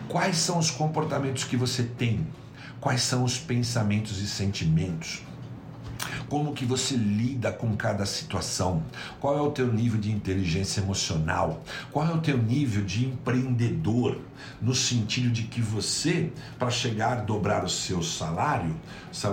Quais 0.07 0.37
são 0.37 0.59
os 0.59 0.69
comportamentos 0.69 1.43
que 1.43 1.57
você 1.57 1.83
tem? 1.83 2.27
Quais 2.79 3.01
são 3.01 3.23
os 3.23 3.39
pensamentos 3.39 4.21
e 4.21 4.27
sentimentos? 4.27 5.23
Como 6.33 6.51
que 6.51 6.65
você 6.65 6.95
lida 6.95 7.51
com 7.51 7.77
cada 7.77 8.07
situação, 8.07 8.81
qual 9.19 9.37
é 9.37 9.41
o 9.41 9.51
teu 9.51 9.71
nível 9.71 9.99
de 9.99 10.11
inteligência 10.11 10.81
emocional, 10.81 11.61
qual 11.91 12.07
é 12.07 12.11
o 12.11 12.21
teu 12.21 12.39
nível 12.39 12.83
de 12.83 13.05
empreendedor, 13.05 14.17
no 14.59 14.73
sentido 14.73 15.29
de 15.29 15.43
que 15.43 15.61
você, 15.61 16.31
para 16.57 16.71
chegar 16.71 17.13
a 17.13 17.21
dobrar 17.21 17.63
o 17.63 17.69
seu 17.69 18.01
salário, 18.01 18.75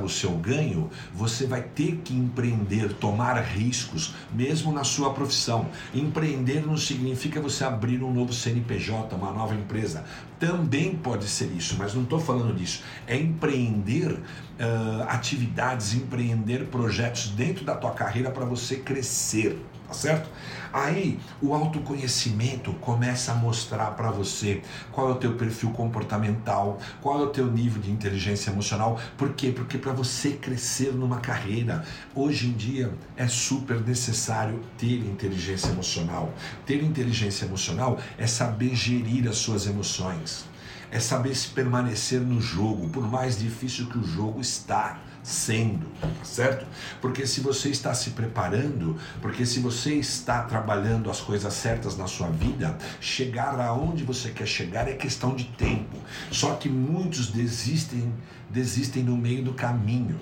o 0.04 0.08
seu 0.08 0.32
ganho, 0.32 0.90
você 1.14 1.46
vai 1.46 1.62
ter 1.62 2.02
que 2.04 2.14
empreender, 2.14 2.92
tomar 2.92 3.40
riscos, 3.40 4.14
mesmo 4.30 4.70
na 4.70 4.84
sua 4.84 5.14
profissão. 5.14 5.68
Empreender 5.94 6.66
não 6.66 6.76
significa 6.76 7.40
você 7.40 7.64
abrir 7.64 8.02
um 8.02 8.12
novo 8.12 8.34
CNPJ, 8.34 9.16
uma 9.16 9.32
nova 9.32 9.54
empresa. 9.54 10.04
Também 10.38 10.94
pode 10.94 11.26
ser 11.26 11.50
isso, 11.52 11.76
mas 11.78 11.94
não 11.94 12.02
estou 12.02 12.20
falando 12.20 12.54
disso. 12.54 12.82
É 13.06 13.16
empreender 13.16 14.12
uh, 14.12 15.02
atividades, 15.08 15.94
empreender 15.94 16.66
projetos 16.66 16.89
dentro 17.30 17.64
da 17.64 17.74
tua 17.74 17.92
carreira 17.92 18.30
para 18.30 18.44
você 18.44 18.76
crescer 18.76 19.58
tá 19.90 19.94
certo? 19.94 20.30
Aí 20.72 21.18
o 21.42 21.52
autoconhecimento 21.52 22.72
começa 22.74 23.32
a 23.32 23.34
mostrar 23.34 23.90
para 23.96 24.08
você 24.12 24.62
qual 24.92 25.08
é 25.08 25.12
o 25.12 25.16
teu 25.16 25.34
perfil 25.34 25.70
comportamental, 25.70 26.78
qual 27.00 27.20
é 27.20 27.22
o 27.24 27.30
teu 27.30 27.50
nível 27.50 27.82
de 27.82 27.90
inteligência 27.90 28.50
emocional. 28.50 29.00
Por 29.18 29.32
quê? 29.32 29.50
Porque 29.50 29.76
para 29.76 29.92
você 29.92 30.30
crescer 30.30 30.92
numa 30.92 31.18
carreira, 31.18 31.84
hoje 32.14 32.46
em 32.46 32.52
dia 32.52 32.92
é 33.16 33.26
super 33.26 33.80
necessário 33.80 34.60
ter 34.78 34.98
inteligência 35.00 35.70
emocional. 35.70 36.32
Ter 36.64 36.84
inteligência 36.84 37.44
emocional 37.44 37.98
é 38.16 38.28
saber 38.28 38.76
gerir 38.76 39.28
as 39.28 39.38
suas 39.38 39.66
emoções. 39.66 40.44
É 40.92 41.00
saber 41.00 41.34
se 41.34 41.48
permanecer 41.48 42.20
no 42.20 42.40
jogo, 42.40 42.88
por 42.88 43.08
mais 43.08 43.38
difícil 43.38 43.86
que 43.86 43.98
o 43.98 44.04
jogo 44.04 44.40
está 44.40 45.00
sendo, 45.22 45.86
certo? 46.24 46.66
Porque 47.00 47.26
se 47.26 47.40
você 47.40 47.68
está 47.68 47.94
se 47.94 48.10
preparando, 48.10 48.96
porque 49.20 49.44
se 49.44 49.60
você 49.60 49.94
está 49.94 50.42
trabalhando 50.42 51.10
as 51.10 51.20
coisas 51.20 51.52
certas 51.52 51.96
na 51.96 52.06
sua 52.06 52.28
vida, 52.28 52.76
chegar 53.00 53.60
aonde 53.60 54.04
você 54.04 54.30
quer 54.30 54.46
chegar 54.46 54.88
é 54.88 54.94
questão 54.94 55.34
de 55.34 55.44
tempo. 55.44 55.96
Só 56.30 56.54
que 56.54 56.68
muitos 56.68 57.28
desistem, 57.28 58.12
desistem 58.48 59.02
no 59.02 59.16
meio 59.16 59.42
do 59.44 59.52
caminho. 59.52 60.18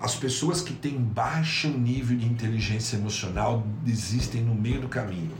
As 0.00 0.14
pessoas 0.14 0.60
que 0.60 0.72
têm 0.72 0.98
baixo 0.98 1.68
nível 1.68 2.16
de 2.16 2.26
inteligência 2.26 2.96
emocional 2.96 3.64
desistem 3.84 4.42
no 4.42 4.54
meio 4.54 4.80
do 4.80 4.88
caminho. 4.88 5.32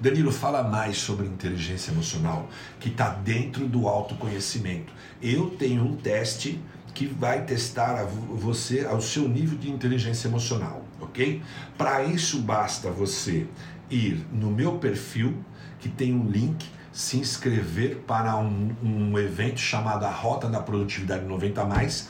Danilo, 0.00 0.32
fala 0.32 0.64
mais 0.64 0.98
sobre 0.98 1.26
inteligência 1.26 1.92
emocional, 1.92 2.48
que 2.80 2.88
está 2.88 3.10
dentro 3.10 3.68
do 3.68 3.86
autoconhecimento. 3.86 4.92
Eu 5.22 5.50
tenho 5.50 5.84
um 5.84 5.94
teste 5.94 6.60
que 6.94 7.06
vai 7.06 7.44
testar 7.44 7.98
a 7.98 8.04
você 8.04 8.84
ao 8.84 9.00
seu 9.00 9.28
nível 9.28 9.58
de 9.58 9.70
inteligência 9.70 10.28
emocional, 10.28 10.84
ok? 11.00 11.42
Para 11.76 12.04
isso 12.04 12.40
basta 12.40 12.90
você 12.90 13.46
ir 13.90 14.24
no 14.32 14.50
meu 14.50 14.78
perfil, 14.78 15.34
que 15.78 15.88
tem 15.88 16.14
um 16.14 16.28
link, 16.28 16.66
se 16.92 17.16
inscrever 17.16 18.02
para 18.06 18.36
um, 18.36 18.70
um 18.82 19.18
evento 19.18 19.58
chamado 19.58 20.04
a 20.04 20.10
Rota 20.10 20.48
da 20.48 20.60
Produtividade 20.60 21.24
90 21.24 21.64
mais 21.64 22.08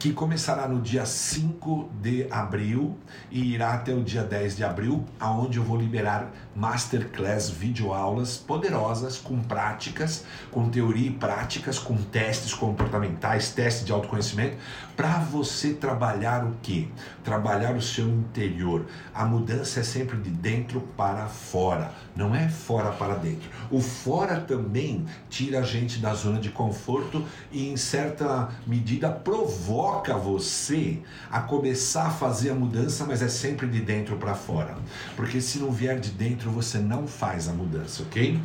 que 0.00 0.14
começará 0.14 0.66
no 0.66 0.80
dia 0.80 1.04
5 1.04 1.90
de 2.00 2.26
abril 2.30 2.96
e 3.30 3.52
irá 3.52 3.74
até 3.74 3.92
o 3.92 4.02
dia 4.02 4.22
10 4.22 4.56
de 4.56 4.64
abril, 4.64 5.04
aonde 5.20 5.58
eu 5.58 5.62
vou 5.62 5.76
liberar 5.76 6.32
masterclass 6.56 7.50
videoaulas 7.50 8.38
poderosas 8.38 9.18
com 9.18 9.38
práticas, 9.42 10.24
com 10.50 10.70
teoria 10.70 11.08
e 11.08 11.12
práticas, 11.12 11.78
com 11.78 11.98
testes 11.98 12.54
comportamentais, 12.54 13.50
testes 13.50 13.84
de 13.84 13.92
autoconhecimento, 13.92 14.56
para 14.96 15.18
você 15.18 15.74
trabalhar 15.74 16.44
o 16.44 16.56
que? 16.62 16.92
Trabalhar 17.24 17.74
o 17.74 17.82
seu 17.82 18.08
interior. 18.08 18.86
A 19.14 19.24
mudança 19.24 19.80
é 19.80 19.82
sempre 19.82 20.16
de 20.18 20.30
dentro 20.30 20.80
para 20.96 21.26
fora, 21.26 21.92
não 22.14 22.34
é 22.34 22.48
fora 22.48 22.90
para 22.92 23.14
dentro. 23.14 23.48
O 23.70 23.80
fora 23.80 24.40
também 24.40 25.06
tira 25.28 25.60
a 25.60 25.62
gente 25.62 25.98
da 25.98 26.14
zona 26.14 26.40
de 26.40 26.50
conforto 26.50 27.24
e 27.50 27.68
em 27.68 27.76
certa 27.76 28.48
medida 28.66 29.10
provoca 29.10 30.16
você 30.16 30.98
a 31.30 31.40
começar 31.40 32.06
a 32.06 32.10
fazer 32.10 32.50
a 32.50 32.54
mudança, 32.54 33.04
mas 33.06 33.22
é 33.22 33.28
sempre 33.28 33.66
de 33.66 33.80
dentro 33.80 34.16
para 34.16 34.34
fora. 34.34 34.76
Porque 35.16 35.40
se 35.40 35.58
não 35.58 35.70
vier 35.70 35.98
de 35.98 36.10
dentro, 36.10 36.50
você 36.50 36.78
não 36.78 37.06
faz 37.06 37.48
a 37.48 37.52
mudança, 37.52 38.02
ok? 38.02 38.40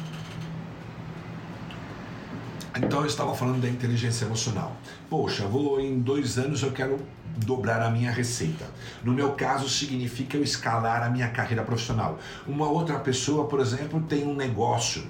Então 2.78 3.02
eu 3.02 3.06
estava 3.06 3.34
falando 3.34 3.62
da 3.62 3.70
inteligência 3.70 4.26
emocional. 4.26 4.76
Poxa, 5.10 5.48
vou 5.48 5.80
em 5.80 6.00
dois 6.00 6.38
anos 6.38 6.62
eu 6.62 6.72
quero 6.72 7.00
dobrar 7.38 7.82
a 7.82 7.90
minha 7.90 8.12
receita. 8.12 8.66
No 9.02 9.14
meu 9.14 9.32
caso, 9.32 9.70
significa 9.70 10.36
eu 10.36 10.44
escalar 10.44 11.02
a 11.02 11.10
minha 11.10 11.30
carreira 11.30 11.64
profissional. 11.64 12.20
Uma 12.46 12.68
outra 12.68 13.00
pessoa, 13.00 13.48
por 13.48 13.62
exemplo, 13.62 14.02
tem 14.02 14.26
um 14.26 14.36
negócio 14.36 15.06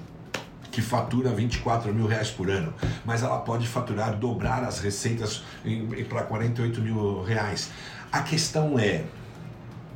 que 0.70 0.80
fatura 0.80 1.30
24 1.30 1.92
mil 1.92 2.06
reais 2.06 2.30
por 2.30 2.50
ano, 2.50 2.72
mas 3.04 3.22
ela 3.22 3.38
pode 3.38 3.66
faturar, 3.66 4.16
dobrar 4.16 4.62
as 4.62 4.78
receitas 4.78 5.42
para 6.08 6.22
48 6.22 6.80
mil 6.80 7.22
reais. 7.22 7.70
A 8.12 8.22
questão 8.22 8.78
é 8.78 9.04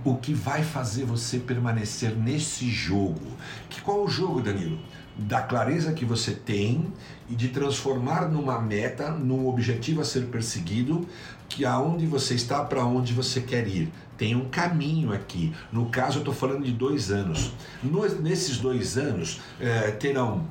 o 0.02 0.16
que 0.16 0.33
vai 0.33 0.64
fazer 0.64 1.04
você 1.04 1.38
permanecer 1.38 2.16
nesse 2.16 2.68
jogo. 2.68 3.37
Que 3.68 3.80
qual 3.80 4.02
o 4.02 4.09
jogo, 4.09 4.40
Danilo? 4.40 4.78
Da 5.16 5.42
clareza 5.42 5.92
que 5.92 6.05
você 6.05 6.33
tem 6.33 6.92
e 7.29 7.35
de 7.35 7.49
transformar 7.49 8.29
numa 8.31 8.61
meta, 8.61 9.11
num 9.11 9.49
objetivo 9.49 10.01
a 10.01 10.05
ser 10.05 10.27
perseguido, 10.27 11.07
que 11.49 11.64
aonde 11.64 12.07
você 12.07 12.35
está 12.35 12.64
para 12.64 12.85
onde 12.85 13.12
você 13.12 13.40
quer 13.40 13.66
ir. 13.66 13.92
Tem 14.16 14.35
um 14.35 14.49
caminho 14.49 15.12
aqui. 15.12 15.53
No 15.73 15.87
caso, 15.87 16.18
eu 16.18 16.20
estou 16.20 16.35
falando 16.35 16.64
de 16.64 16.73
dois 16.73 17.11
anos. 17.11 17.53
nesses 18.20 18.59
dois 18.59 18.96
anos 18.96 19.40
é, 19.59 19.90
terão 19.90 20.46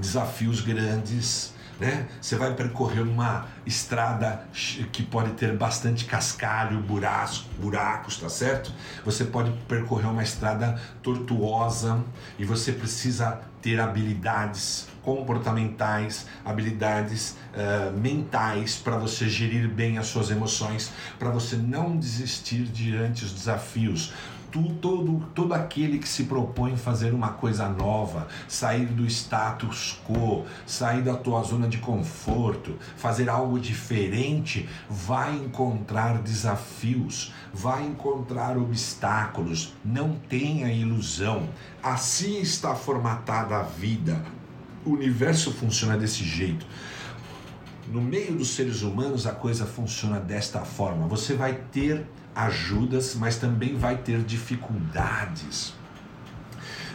desafios 0.00 0.60
grandes, 0.60 1.54
né? 1.78 2.06
Você 2.20 2.36
vai 2.36 2.54
percorrer 2.54 3.02
uma 3.02 3.46
estrada 3.64 4.44
que 4.92 5.02
pode 5.02 5.32
ter 5.32 5.56
bastante 5.56 6.04
cascalho, 6.04 6.80
buracos, 6.80 7.44
buracos, 7.58 8.18
tá 8.18 8.28
certo? 8.28 8.72
Você 9.04 9.24
pode 9.24 9.50
percorrer 9.68 10.06
uma 10.06 10.22
estrada 10.22 10.80
tortuosa 11.02 12.02
e 12.38 12.44
você 12.44 12.72
precisa 12.72 13.40
ter 13.60 13.80
habilidades 13.80 14.86
comportamentais, 15.02 16.26
habilidades 16.44 17.36
uh, 17.52 17.96
mentais 17.96 18.76
para 18.76 18.96
você 18.96 19.28
gerir 19.28 19.68
bem 19.68 19.98
as 19.98 20.06
suas 20.06 20.30
emoções, 20.30 20.92
para 21.18 21.30
você 21.30 21.56
não 21.56 21.96
desistir 21.96 22.64
diante 22.64 23.22
dos 23.22 23.32
desafios, 23.32 24.12
tu, 24.56 24.72
todo, 24.80 25.20
todo 25.34 25.52
aquele 25.52 25.98
que 25.98 26.08
se 26.08 26.24
propõe 26.24 26.76
fazer 26.76 27.12
uma 27.12 27.28
coisa 27.28 27.68
nova, 27.68 28.26
sair 28.48 28.86
do 28.86 29.04
status 29.04 30.00
quo, 30.08 30.46
sair 30.64 31.02
da 31.02 31.14
tua 31.14 31.42
zona 31.42 31.68
de 31.68 31.76
conforto, 31.76 32.74
fazer 32.96 33.28
algo 33.28 33.60
diferente, 33.60 34.66
vai 34.88 35.36
encontrar 35.36 36.22
desafios, 36.22 37.34
vai 37.52 37.84
encontrar 37.84 38.56
obstáculos. 38.56 39.74
Não 39.84 40.16
tenha 40.28 40.72
ilusão. 40.72 41.48
Assim 41.82 42.40
está 42.40 42.74
formatada 42.74 43.56
a 43.56 43.62
vida. 43.62 44.24
O 44.86 44.92
universo 44.92 45.52
funciona 45.52 45.98
desse 45.98 46.24
jeito. 46.24 46.66
No 47.88 48.00
meio 48.00 48.34
dos 48.34 48.48
seres 48.48 48.82
humanos 48.82 49.26
a 49.26 49.32
coisa 49.32 49.64
funciona 49.64 50.18
desta 50.18 50.60
forma. 50.60 51.06
Você 51.06 51.34
vai 51.34 51.54
ter 51.70 52.04
ajudas, 52.34 53.14
mas 53.14 53.36
também 53.36 53.76
vai 53.76 53.96
ter 53.96 54.22
dificuldades. 54.22 55.72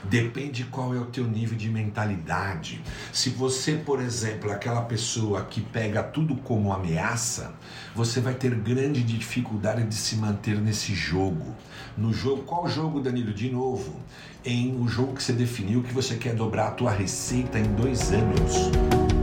Depende 0.04 0.66
qual 0.66 0.96
é 0.96 1.00
o 1.00 1.06
teu 1.06 1.26
nível 1.26 1.58
de 1.58 1.70
mentalidade. 1.70 2.82
Se 3.14 3.30
você, 3.30 3.74
por 3.74 4.02
exemplo, 4.02 4.52
aquela 4.52 4.82
pessoa 4.82 5.46
que 5.46 5.62
pega 5.62 6.02
tudo 6.02 6.36
como 6.36 6.74
ameaça, 6.74 7.54
você 7.96 8.20
vai 8.20 8.34
ter 8.34 8.54
grande 8.56 9.04
dificuldade 9.04 9.84
de 9.84 9.96
se 9.96 10.16
manter 10.16 10.60
nesse 10.60 10.94
jogo. 10.94 11.56
No 11.96 12.12
jogo, 12.12 12.44
qual 12.44 12.68
jogo, 12.68 13.00
Danilo? 13.00 13.34
De 13.34 13.50
novo, 13.50 13.96
em 14.44 14.76
o 14.76 14.88
jogo 14.88 15.14
que 15.14 15.24
você 15.24 15.34
definiu 15.34 15.84
que 15.84 15.94
você 15.94 16.16
quer 16.16 16.34
dobrar 16.34 16.70
a 16.70 16.72
tua 16.72 16.92
receita 16.92 17.60
em 17.60 17.76
dois 17.76 18.12
anos. 18.12 19.21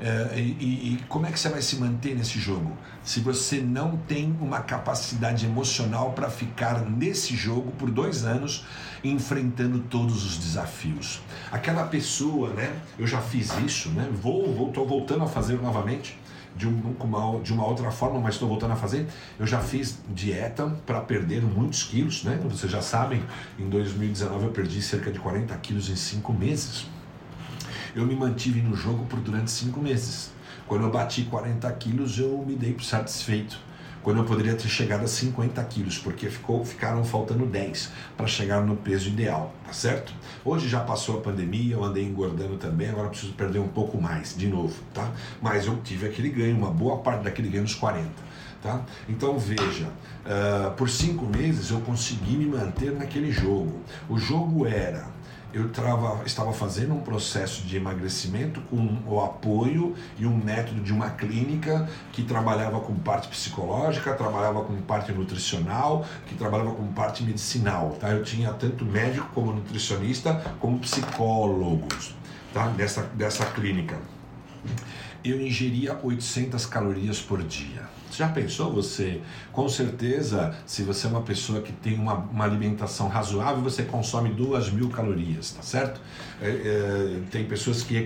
É, 0.00 0.38
e, 0.38 0.94
e, 0.94 0.98
como 1.08 1.26
é 1.26 1.32
que 1.32 1.40
você 1.40 1.48
vai 1.48 1.60
se 1.60 1.76
manter 1.76 2.14
nesse 2.14 2.38
jogo? 2.38 2.76
Se 3.02 3.18
você 3.20 3.60
não 3.60 3.96
tem 3.96 4.36
uma 4.40 4.60
capacidade 4.60 5.44
emocional 5.44 6.12
para 6.12 6.30
ficar 6.30 6.82
nesse 6.82 7.34
jogo 7.34 7.72
por 7.72 7.90
dois 7.90 8.24
anos 8.24 8.64
enfrentando 9.02 9.80
todos 9.80 10.24
os 10.24 10.38
desafios. 10.38 11.20
Aquela 11.50 11.84
pessoa, 11.84 12.50
né? 12.50 12.76
Eu 12.98 13.06
já 13.06 13.20
fiz 13.20 13.52
isso, 13.64 13.90
né? 13.90 14.08
Vou, 14.12 14.52
vou, 14.54 14.70
tô 14.70 14.84
voltando 14.84 15.24
a 15.24 15.26
fazer 15.26 15.60
novamente 15.60 16.18
de, 16.56 16.66
um, 16.66 16.94
uma, 17.00 17.40
de 17.40 17.52
uma 17.52 17.66
outra 17.66 17.90
forma, 17.90 18.20
mas 18.20 18.34
estou 18.34 18.48
voltando 18.48 18.72
a 18.72 18.76
fazer. 18.76 19.06
Eu 19.38 19.46
já 19.46 19.60
fiz 19.60 19.98
dieta 20.08 20.66
para 20.86 21.00
perder 21.00 21.42
muitos 21.42 21.84
quilos, 21.84 22.24
né? 22.24 22.38
Vocês 22.44 22.70
já 22.70 22.82
sabem, 22.82 23.22
em 23.58 23.68
2019 23.68 24.46
eu 24.46 24.50
perdi 24.50 24.80
cerca 24.82 25.10
de 25.10 25.18
40 25.18 25.56
quilos 25.56 25.88
em 25.88 25.96
cinco 25.96 26.32
meses 26.32 26.86
eu 27.98 28.06
me 28.06 28.14
mantive 28.14 28.62
no 28.62 28.76
jogo 28.76 29.04
por 29.06 29.18
durante 29.18 29.50
cinco 29.50 29.80
meses. 29.80 30.30
Quando 30.68 30.84
eu 30.84 30.90
bati 30.90 31.22
40 31.24 31.70
quilos, 31.72 32.16
eu 32.16 32.44
me 32.46 32.54
dei 32.54 32.76
satisfeito. 32.80 33.58
Quando 34.04 34.18
eu 34.18 34.24
poderia 34.24 34.54
ter 34.54 34.68
chegado 34.68 35.02
a 35.02 35.08
50 35.08 35.62
quilos, 35.64 35.98
porque 35.98 36.30
ficou, 36.30 36.64
ficaram 36.64 37.04
faltando 37.04 37.44
10 37.44 37.90
para 38.16 38.28
chegar 38.28 38.64
no 38.64 38.76
peso 38.76 39.08
ideal, 39.08 39.52
tá 39.66 39.72
certo? 39.72 40.14
Hoje 40.44 40.68
já 40.68 40.80
passou 40.80 41.18
a 41.18 41.20
pandemia, 41.20 41.74
eu 41.74 41.82
andei 41.82 42.04
engordando 42.04 42.56
também, 42.56 42.88
agora 42.88 43.08
preciso 43.08 43.32
perder 43.32 43.58
um 43.58 43.68
pouco 43.68 44.00
mais, 44.00 44.36
de 44.36 44.46
novo, 44.46 44.80
tá? 44.94 45.10
Mas 45.42 45.66
eu 45.66 45.76
tive 45.82 46.06
aquele 46.06 46.28
ganho, 46.30 46.56
uma 46.56 46.70
boa 46.70 46.98
parte 46.98 47.24
daquele 47.24 47.48
ganho 47.48 47.64
nos 47.64 47.74
40. 47.74 48.08
Tá? 48.62 48.82
Então 49.08 49.38
veja, 49.38 49.86
uh, 49.86 50.72
por 50.76 50.90
cinco 50.90 51.24
meses 51.26 51.70
eu 51.70 51.80
consegui 51.80 52.36
me 52.36 52.46
manter 52.46 52.92
naquele 52.92 53.30
jogo. 53.30 53.80
O 54.08 54.18
jogo 54.18 54.66
era 54.66 55.06
eu 55.52 55.70
trava, 55.70 56.22
estava 56.24 56.52
fazendo 56.52 56.94
um 56.94 57.00
processo 57.00 57.62
de 57.62 57.76
emagrecimento 57.76 58.60
com 58.62 58.98
o 59.06 59.20
apoio 59.22 59.94
e 60.18 60.26
um 60.26 60.36
método 60.36 60.82
de 60.82 60.92
uma 60.92 61.10
clínica 61.10 61.88
que 62.12 62.22
trabalhava 62.22 62.80
com 62.80 62.94
parte 62.94 63.28
psicológica, 63.28 64.12
trabalhava 64.12 64.62
com 64.62 64.76
parte 64.82 65.10
nutricional, 65.12 66.04
que 66.26 66.34
trabalhava 66.34 66.72
com 66.72 66.86
parte 66.92 67.22
medicinal. 67.22 67.96
Tá? 67.98 68.10
Eu 68.10 68.22
tinha 68.22 68.52
tanto 68.52 68.84
médico 68.84 69.26
como 69.34 69.52
nutricionista, 69.52 70.34
como 70.60 70.78
psicólogos 70.80 72.14
tá? 72.52 72.68
dessa, 72.68 73.02
dessa 73.14 73.46
clínica. 73.46 73.98
Eu 75.24 75.40
ingeria 75.40 75.98
800 76.02 76.66
calorias 76.66 77.20
por 77.20 77.42
dia. 77.42 77.97
Já 78.16 78.28
pensou 78.28 78.72
você? 78.72 79.20
Com 79.52 79.68
certeza, 79.68 80.54
se 80.66 80.82
você 80.82 81.06
é 81.06 81.10
uma 81.10 81.22
pessoa 81.22 81.60
que 81.60 81.72
tem 81.72 81.94
uma, 81.94 82.14
uma 82.14 82.44
alimentação 82.44 83.08
razoável, 83.08 83.62
você 83.62 83.82
consome 83.82 84.30
duas 84.30 84.70
mil 84.70 84.88
calorias, 84.88 85.52
tá 85.52 85.62
certo? 85.62 86.00
É, 86.40 86.48
é, 86.48 87.20
tem 87.30 87.44
pessoas 87.44 87.82
que 87.82 88.04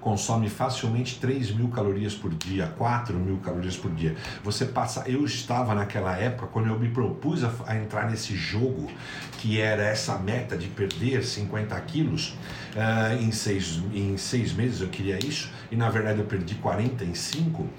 consomem 0.00 0.48
facilmente 0.48 1.18
3 1.18 1.50
mil 1.52 1.68
calorias 1.68 2.14
por 2.14 2.32
dia, 2.34 2.72
4 2.78 3.16
mil 3.18 3.38
calorias 3.38 3.76
por 3.76 3.90
dia. 3.92 4.16
Você 4.42 4.64
passa. 4.64 5.04
Eu 5.06 5.24
estava 5.24 5.74
naquela 5.74 6.16
época, 6.16 6.46
quando 6.46 6.68
eu 6.68 6.78
me 6.78 6.88
propus 6.88 7.44
a, 7.44 7.52
a 7.66 7.76
entrar 7.76 8.10
nesse 8.10 8.36
jogo, 8.36 8.90
que 9.38 9.60
era 9.60 9.82
essa 9.82 10.16
meta 10.18 10.56
de 10.56 10.68
perder 10.68 11.24
50 11.24 11.78
quilos 11.82 12.34
uh, 12.74 13.22
em, 13.22 13.30
seis, 13.30 13.80
em 13.92 14.16
seis 14.16 14.52
meses, 14.52 14.80
eu 14.80 14.88
queria 14.88 15.18
isso, 15.24 15.50
e 15.70 15.76
na 15.76 15.88
verdade 15.88 16.18
eu 16.18 16.26
perdi 16.26 16.54
45. 16.56 17.62
Uh, 17.62 17.70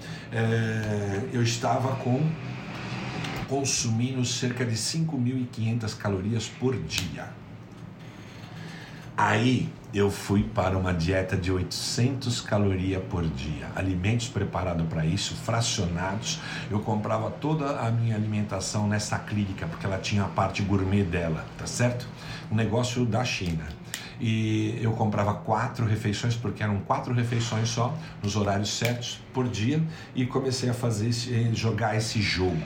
eu 1.32 1.42
estava 1.42 1.96
com 1.96 2.20
consumindo 3.48 4.24
cerca 4.24 4.64
de 4.64 4.74
5.500 4.74 5.96
calorias 5.96 6.48
por 6.48 6.76
dia. 6.76 7.28
Aí 9.16 9.68
eu 9.94 10.10
fui 10.10 10.42
para 10.42 10.76
uma 10.76 10.92
dieta 10.92 11.36
de 11.36 11.50
800 11.50 12.40
calorias 12.40 13.02
por 13.08 13.26
dia, 13.26 13.68
alimentos 13.74 14.28
preparados 14.28 14.86
para 14.88 15.06
isso, 15.06 15.34
fracionados. 15.36 16.40
Eu 16.70 16.80
comprava 16.80 17.30
toda 17.30 17.80
a 17.80 17.90
minha 17.90 18.14
alimentação 18.14 18.86
nessa 18.86 19.18
clínica, 19.18 19.66
porque 19.66 19.86
ela 19.86 19.98
tinha 19.98 20.24
a 20.24 20.28
parte 20.28 20.60
gourmet 20.60 21.04
dela, 21.04 21.46
tá 21.56 21.66
certo? 21.66 22.06
Um 22.50 22.56
negócio 22.56 23.06
da 23.06 23.24
China 23.24 23.64
e 24.20 24.78
eu 24.80 24.92
comprava 24.92 25.34
quatro 25.34 25.84
refeições, 25.84 26.34
porque 26.34 26.62
eram 26.62 26.80
quatro 26.80 27.12
refeições 27.12 27.68
só, 27.68 27.96
nos 28.22 28.36
horários 28.36 28.70
certos 28.76 29.20
por 29.32 29.48
dia, 29.48 29.82
e 30.14 30.26
comecei 30.26 30.68
a 30.68 30.74
fazer 30.74 31.08
esse, 31.08 31.34
eh, 31.34 31.50
jogar 31.52 31.96
esse 31.96 32.20
jogo. 32.20 32.62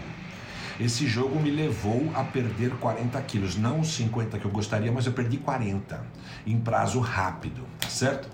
Esse 0.79 1.07
jogo 1.07 1.39
me 1.39 1.51
levou 1.51 2.11
a 2.15 2.25
perder 2.25 2.71
40 2.77 3.21
quilos, 3.23 3.57
não 3.57 3.81
os 3.81 3.89
50 3.89 4.39
que 4.39 4.45
eu 4.45 4.51
gostaria, 4.51 4.91
mas 4.91 5.07
eu 5.07 5.13
perdi 5.13 5.37
40 5.37 6.03
em 6.47 6.59
prazo 6.59 7.01
rápido, 7.01 7.67
tá 7.79 7.89
certo? 7.89 8.27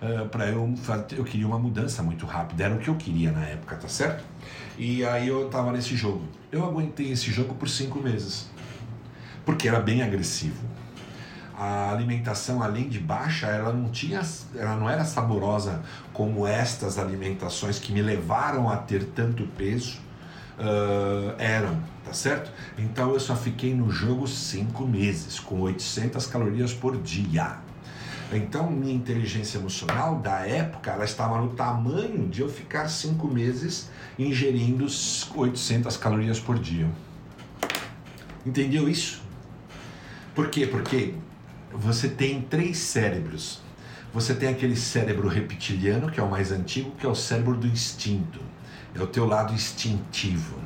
Uh, 0.00 0.22
eh, 0.22 0.24
para 0.26 0.46
eu 0.46 0.74
eu 1.16 1.24
queria 1.24 1.46
uma 1.46 1.58
mudança 1.58 2.02
muito 2.02 2.24
rápida, 2.24 2.64
era 2.64 2.74
o 2.74 2.78
que 2.78 2.88
eu 2.88 2.94
queria 2.94 3.32
na 3.32 3.44
época, 3.44 3.74
tá 3.76 3.88
certo? 3.88 4.22
E 4.78 5.04
aí 5.04 5.26
eu 5.26 5.48
tava 5.48 5.72
nesse 5.72 5.96
jogo. 5.96 6.22
Eu 6.52 6.64
aguentei 6.64 7.10
esse 7.10 7.32
jogo 7.32 7.54
por 7.54 7.68
cinco 7.68 7.98
meses, 7.98 8.48
porque 9.44 9.66
era 9.66 9.80
bem 9.80 10.02
agressivo 10.02 10.77
a 11.58 11.90
alimentação 11.90 12.62
além 12.62 12.88
de 12.88 13.00
baixa 13.00 13.48
ela 13.48 13.72
não 13.72 13.90
tinha 13.90 14.22
ela 14.54 14.76
não 14.76 14.88
era 14.88 15.04
saborosa 15.04 15.82
como 16.12 16.46
estas 16.46 16.98
alimentações 16.98 17.80
que 17.80 17.92
me 17.92 18.00
levaram 18.00 18.70
a 18.70 18.76
ter 18.76 19.06
tanto 19.06 19.44
peso 19.56 19.98
uh, 20.56 21.34
eram 21.36 21.76
tá 22.04 22.14
certo? 22.14 22.50
Então 22.78 23.12
eu 23.12 23.20
só 23.20 23.36
fiquei 23.36 23.74
no 23.74 23.90
jogo 23.90 24.26
cinco 24.26 24.86
meses 24.86 25.38
com 25.38 25.60
800 25.60 26.26
calorias 26.26 26.72
por 26.72 26.96
dia. 26.96 27.58
Então 28.32 28.70
minha 28.70 28.94
inteligência 28.94 29.58
emocional 29.58 30.20
da 30.20 30.46
época 30.46 30.90
ela 30.92 31.04
estava 31.04 31.38
no 31.38 31.50
tamanho 31.50 32.28
de 32.28 32.40
eu 32.40 32.48
ficar 32.48 32.88
cinco 32.88 33.26
meses 33.26 33.90
ingerindo 34.18 34.86
800 35.34 35.96
calorias 35.96 36.38
por 36.38 36.58
dia. 36.58 36.88
Entendeu 38.46 38.88
isso? 38.88 39.20
Por 40.34 40.48
quê? 40.48 40.66
Porque 40.66 41.14
você 41.72 42.08
tem 42.08 42.40
três 42.42 42.78
cérebros. 42.78 43.60
Você 44.12 44.34
tem 44.34 44.48
aquele 44.48 44.76
cérebro 44.76 45.28
reptiliano, 45.28 46.10
que 46.10 46.18
é 46.18 46.22
o 46.22 46.30
mais 46.30 46.50
antigo, 46.50 46.92
que 46.92 47.04
é 47.04 47.08
o 47.08 47.14
cérebro 47.14 47.56
do 47.56 47.66
instinto. 47.66 48.40
É 48.94 49.02
o 49.02 49.06
teu 49.06 49.26
lado 49.26 49.52
instintivo. 49.52 50.56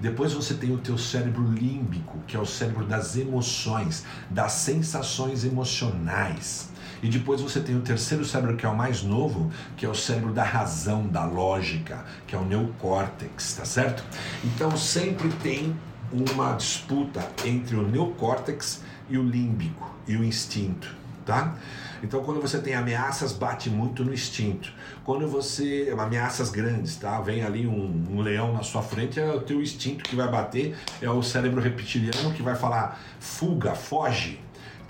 Depois 0.00 0.32
você 0.34 0.54
tem 0.54 0.72
o 0.72 0.78
teu 0.78 0.98
cérebro 0.98 1.42
límbico, 1.42 2.18
que 2.26 2.36
é 2.36 2.38
o 2.38 2.44
cérebro 2.44 2.84
das 2.84 3.16
emoções, 3.16 4.04
das 4.28 4.52
sensações 4.52 5.44
emocionais. 5.44 6.68
E 7.02 7.08
depois 7.08 7.40
você 7.40 7.60
tem 7.60 7.74
o 7.74 7.80
terceiro 7.80 8.24
cérebro, 8.24 8.56
que 8.56 8.66
é 8.66 8.68
o 8.68 8.76
mais 8.76 9.02
novo, 9.02 9.50
que 9.78 9.86
é 9.86 9.88
o 9.88 9.94
cérebro 9.94 10.34
da 10.34 10.44
razão, 10.44 11.06
da 11.06 11.24
lógica, 11.24 12.04
que 12.26 12.36
é 12.36 12.38
o 12.38 12.44
neocórtex, 12.44 13.54
tá 13.54 13.64
certo? 13.64 14.04
Então 14.44 14.76
sempre 14.76 15.30
tem 15.42 15.74
uma 16.12 16.52
disputa 16.52 17.26
entre 17.46 17.76
o 17.76 17.88
neocórtex 17.88 18.82
e 19.08 19.16
o 19.16 19.22
límbico 19.22 19.99
e 20.10 20.16
o 20.16 20.24
instinto, 20.24 20.92
tá? 21.24 21.56
Então, 22.02 22.22
quando 22.24 22.40
você 22.40 22.58
tem 22.58 22.74
ameaças, 22.74 23.32
bate 23.32 23.68
muito 23.68 24.04
no 24.04 24.12
instinto. 24.12 24.72
Quando 25.04 25.28
você. 25.28 25.94
ameaças 25.98 26.50
grandes, 26.50 26.96
tá? 26.96 27.20
Vem 27.20 27.44
ali 27.44 27.66
um, 27.66 28.06
um, 28.10 28.20
leão 28.20 28.52
na 28.52 28.62
sua 28.62 28.82
frente, 28.82 29.20
é 29.20 29.30
o 29.30 29.40
teu 29.40 29.60
instinto 29.60 30.02
que 30.02 30.16
vai 30.16 30.28
bater, 30.28 30.76
é 31.00 31.10
o 31.10 31.22
cérebro 31.22 31.60
reptiliano 31.60 32.32
que 32.32 32.42
vai 32.42 32.56
falar 32.56 33.00
fuga, 33.18 33.74
foge. 33.74 34.40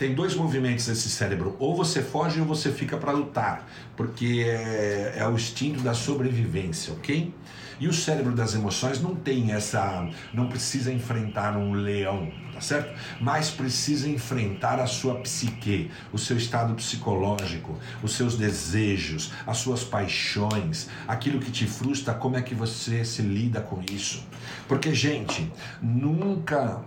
Tem 0.01 0.15
dois 0.15 0.35
movimentos 0.35 0.89
nesse 0.89 1.11
cérebro: 1.11 1.55
ou 1.59 1.77
você 1.77 2.01
foge 2.01 2.41
ou 2.41 2.47
você 2.47 2.73
fica 2.73 2.97
para 2.97 3.13
lutar, 3.13 3.69
porque 3.95 4.47
é, 4.47 5.17
é 5.19 5.29
o 5.29 5.35
instinto 5.35 5.83
da 5.83 5.93
sobrevivência, 5.93 6.95
ok? 6.95 7.35
E 7.79 7.87
o 7.87 7.93
cérebro 7.93 8.35
das 8.35 8.55
emoções 8.55 8.99
não 8.99 9.15
tem 9.15 9.53
essa. 9.53 10.09
não 10.33 10.49
precisa 10.49 10.91
enfrentar 10.91 11.55
um 11.55 11.75
leão, 11.75 12.33
tá 12.55 12.63
certo? 12.63 12.99
Mas 13.21 13.51
precisa 13.51 14.09
enfrentar 14.09 14.81
a 14.81 14.87
sua 14.87 15.17
psique, 15.17 15.91
o 16.11 16.17
seu 16.17 16.39
estado 16.39 16.73
psicológico, 16.73 17.79
os 18.03 18.15
seus 18.15 18.39
desejos, 18.39 19.33
as 19.47 19.59
suas 19.59 19.85
paixões, 19.85 20.89
aquilo 21.07 21.39
que 21.39 21.51
te 21.51 21.67
frustra, 21.67 22.15
como 22.15 22.39
é 22.39 22.43
que 22.43 22.55
você 22.55 23.05
se 23.05 23.21
lida 23.21 23.61
com 23.61 23.83
isso. 23.93 24.27
Porque, 24.67 24.95
gente, 24.95 25.53
nunca. 25.83 26.81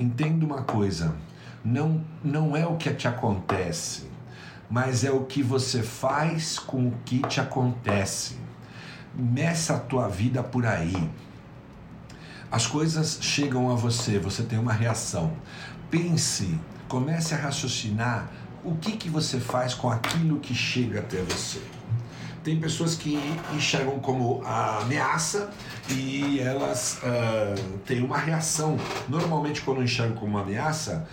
Entenda 0.00 0.46
uma 0.46 0.62
coisa, 0.62 1.12
não, 1.64 2.04
não 2.22 2.56
é 2.56 2.66
o 2.66 2.76
que 2.76 2.92
te 2.94 3.08
acontece 3.08 4.08
mas 4.70 5.02
é 5.02 5.10
o 5.10 5.24
que 5.24 5.42
você 5.42 5.82
faz 5.82 6.58
com 6.58 6.88
o 6.88 6.94
que 7.04 7.20
te 7.22 7.40
acontece. 7.40 8.36
Meça 9.14 9.74
a 9.74 9.78
tua 9.78 10.08
vida 10.08 10.42
por 10.42 10.66
aí. 10.66 11.10
As 12.50 12.66
coisas 12.66 13.18
chegam 13.20 13.70
a 13.70 13.74
você, 13.74 14.18
você 14.18 14.42
tem 14.42 14.58
uma 14.58 14.72
reação. 14.72 15.32
Pense, 15.90 16.58
comece 16.86 17.34
a 17.34 17.38
raciocinar 17.38 18.30
o 18.62 18.76
que, 18.76 18.92
que 18.92 19.08
você 19.08 19.40
faz 19.40 19.72
com 19.72 19.90
aquilo 19.90 20.38
que 20.38 20.54
chega 20.54 21.00
até 21.00 21.22
você. 21.22 21.62
Tem 22.48 22.58
pessoas 22.58 22.94
que 22.94 23.20
enxergam 23.54 23.98
como 23.98 24.42
ameaça 24.42 25.50
e 25.90 26.40
elas 26.40 26.98
uh, 27.02 27.78
têm 27.80 28.02
uma 28.02 28.16
reação. 28.16 28.78
Normalmente, 29.06 29.60
quando 29.60 29.82
enxergam 29.82 30.16
como 30.16 30.30
uma 30.30 30.40
ameaça, 30.40 31.06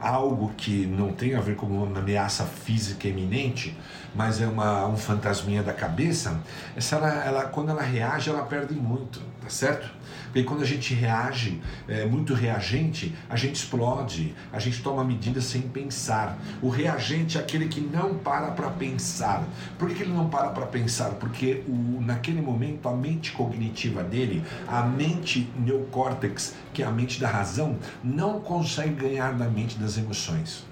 algo 0.00 0.52
que 0.56 0.86
não 0.86 1.12
tem 1.12 1.36
a 1.36 1.40
ver 1.40 1.54
com 1.54 1.66
uma 1.66 1.96
ameaça 1.96 2.44
física 2.44 3.06
iminente, 3.06 3.78
mas 4.12 4.40
é 4.40 4.46
uma, 4.48 4.88
um 4.88 4.96
fantasminha 4.96 5.62
da 5.62 5.72
cabeça, 5.72 6.40
essa 6.76 6.96
ela, 6.96 7.24
ela, 7.24 7.44
quando 7.44 7.70
ela 7.70 7.82
reage, 7.82 8.28
ela 8.28 8.42
perde 8.42 8.74
muito, 8.74 9.20
tá 9.40 9.48
certo? 9.48 9.88
Porque 10.30 10.44
quando 10.44 10.62
a 10.62 10.66
gente 10.66 10.94
reage, 10.94 11.60
é, 11.88 12.06
muito 12.06 12.34
reagente, 12.34 13.14
a 13.28 13.36
gente 13.36 13.56
explode, 13.56 14.34
a 14.52 14.58
gente 14.60 14.80
toma 14.82 15.02
medidas 15.04 15.44
sem 15.44 15.62
pensar. 15.62 16.38
O 16.62 16.68
reagente 16.68 17.36
é 17.36 17.40
aquele 17.40 17.66
que 17.66 17.80
não 17.80 18.14
para 18.14 18.52
para 18.52 18.70
pensar. 18.70 19.44
Por 19.78 19.90
que 19.90 20.02
ele 20.02 20.12
não 20.12 20.28
para 20.28 20.50
para 20.50 20.66
pensar? 20.66 21.10
Porque 21.14 21.64
o, 21.66 22.00
naquele 22.00 22.40
momento 22.40 22.88
a 22.88 22.94
mente 22.94 23.32
cognitiva 23.32 24.04
dele, 24.04 24.44
a 24.68 24.82
mente 24.82 25.50
neocórtex, 25.58 26.54
que 26.72 26.82
é 26.82 26.86
a 26.86 26.92
mente 26.92 27.20
da 27.20 27.28
razão, 27.28 27.76
não 28.02 28.40
consegue 28.40 28.94
ganhar 28.94 29.32
da 29.32 29.48
mente 29.48 29.78
das 29.78 29.98
emoções. 29.98 30.64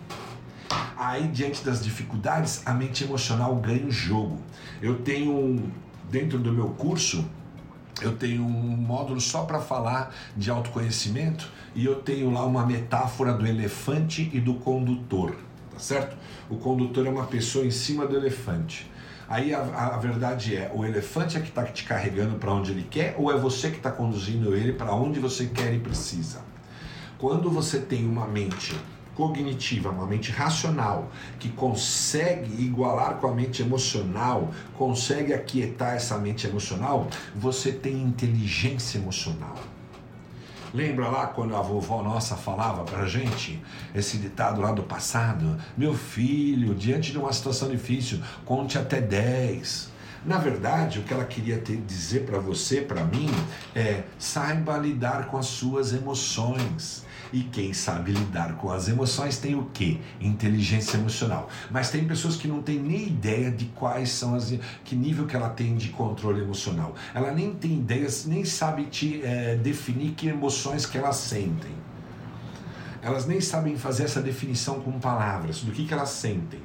Aí, 0.97 1.27
diante 1.29 1.64
das 1.64 1.83
dificuldades, 1.83 2.62
a 2.66 2.75
mente 2.75 3.05
emocional 3.05 3.55
ganha 3.57 3.87
o 3.87 3.90
jogo. 3.90 4.38
Eu 4.83 4.97
tenho, 4.97 5.73
dentro 6.11 6.38
do 6.38 6.53
meu 6.53 6.71
curso, 6.71 7.25
eu 8.03 8.17
tenho 8.17 8.45
um 8.45 8.77
módulo 8.77 9.21
só 9.21 9.45
para 9.45 9.61
falar 9.61 10.15
de 10.37 10.51
autoconhecimento 10.51 11.49
e 11.75 11.85
eu 11.85 11.97
tenho 11.97 12.31
lá 12.31 12.45
uma 12.45 12.67
metáfora 12.67 13.33
do 13.33 13.47
elefante 13.47 14.31
e 14.33 14.41
do 14.41 14.55
condutor, 14.55 15.37
tá 15.71 15.79
certo? 15.79 16.17
O 16.49 16.57
condutor 16.57 17.07
é 17.07 17.11
uma 17.11 17.27
pessoa 17.27 17.65
em 17.65 17.71
cima 17.71 18.07
do 18.07 18.17
elefante. 18.17 18.91
Aí 19.29 19.55
a, 19.55 19.61
a 19.61 19.99
verdade 19.99 20.57
é, 20.57 20.73
o 20.75 20.85
elefante 20.85 21.37
é 21.37 21.41
que 21.41 21.49
está 21.49 21.63
te 21.65 21.85
carregando 21.85 22.37
para 22.37 22.51
onde 22.53 22.71
ele 22.71 22.87
quer 22.91 23.15
ou 23.19 23.31
é 23.31 23.37
você 23.37 23.71
que 23.71 23.77
está 23.77 23.91
conduzindo 23.91 24.55
ele 24.55 24.73
para 24.73 24.95
onde 24.95 25.21
você 25.21 25.47
quer 25.47 25.75
e 25.75 25.79
precisa? 25.79 26.41
Quando 27.19 27.51
você 27.51 27.79
tem 27.79 28.07
uma 28.07 28.27
mente 28.27 28.75
cognitiva, 29.19 29.91
uma 29.91 30.07
mente 30.07 30.31
racional, 30.31 31.11
que 31.41 31.49
consegue 31.49 32.63
igualar 32.63 33.17
com 33.17 33.27
a 33.27 33.35
mente 33.35 33.63
emocional, 33.63 34.53
consegue 34.77 35.35
aquietar 35.35 35.97
essa 35.97 36.17
mente 36.17 36.47
emocional, 36.47 37.09
você 37.35 37.73
tem 37.73 38.01
inteligência 38.01 38.97
emocional. 38.97 39.57
Lembra 40.73 41.09
lá 41.09 41.27
quando 41.27 41.57
a 41.57 41.61
vovó 41.61 42.01
nossa 42.01 42.37
falava 42.37 42.85
pra 42.85 43.07
gente 43.07 43.61
esse 43.93 44.19
ditado 44.19 44.61
lá 44.61 44.71
do 44.71 44.85
passado? 44.85 45.59
Meu 45.77 45.95
filho, 45.95 46.73
diante 46.73 47.11
de 47.11 47.19
uma 47.19 47.33
situação 47.33 47.69
difícil, 47.69 48.21
conte 48.45 48.79
até 48.79 49.01
10. 49.01 49.91
Na 50.25 50.39
verdade, 50.39 51.01
o 51.01 51.03
que 51.03 51.13
ela 51.13 51.25
queria 51.25 51.59
ter, 51.59 51.79
dizer 51.79 52.25
para 52.25 52.39
você, 52.39 52.83
para 52.83 53.03
mim, 53.03 53.31
é 53.75 54.05
saiba 54.17 54.77
lidar 54.77 55.27
com 55.27 55.39
as 55.39 55.47
suas 55.47 55.93
emoções. 55.93 57.08
E 57.33 57.43
quem 57.43 57.73
sabe 57.73 58.12
lidar 58.12 58.55
com 58.57 58.71
as 58.71 58.88
emoções 58.88 59.37
tem 59.37 59.55
o 59.55 59.67
quê? 59.73 59.99
Inteligência 60.21 60.97
emocional. 60.97 61.49
Mas 61.71 61.91
tem 61.91 62.07
pessoas 62.07 62.37
que 62.37 62.49
não 62.49 62.62
têm 62.62 62.79
nem 62.79 63.07
ideia 63.09 63.51
de 63.51 63.67
quais 63.67 64.11
são 64.11 64.35
as. 64.35 64.53
que 64.85 64.97
nível 64.97 65.27
que 65.27 65.37
ela 65.37 65.51
tem 65.51 65.77
de 65.77 65.91
controle 65.91 66.41
emocional. 66.41 66.95
Ela 67.14 67.33
nem 67.33 67.55
tem 67.55 67.75
ideias, 67.75 68.25
nem 68.25 68.45
sabe 68.45 68.85
te 68.85 69.21
é, 69.23 69.57
definir 69.57 70.12
que 70.12 70.29
emoções 70.29 70.87
que 70.87 70.97
elas 70.97 71.17
sentem. 71.17 71.73
Elas 73.03 73.27
nem 73.27 73.41
sabem 73.41 73.77
fazer 73.77 74.05
essa 74.05 74.21
definição 74.21 74.81
com 74.81 74.99
palavras 74.99 75.61
do 75.61 75.71
que, 75.71 75.87
que 75.87 75.95
elas 75.95 76.11
sentem. 76.11 76.61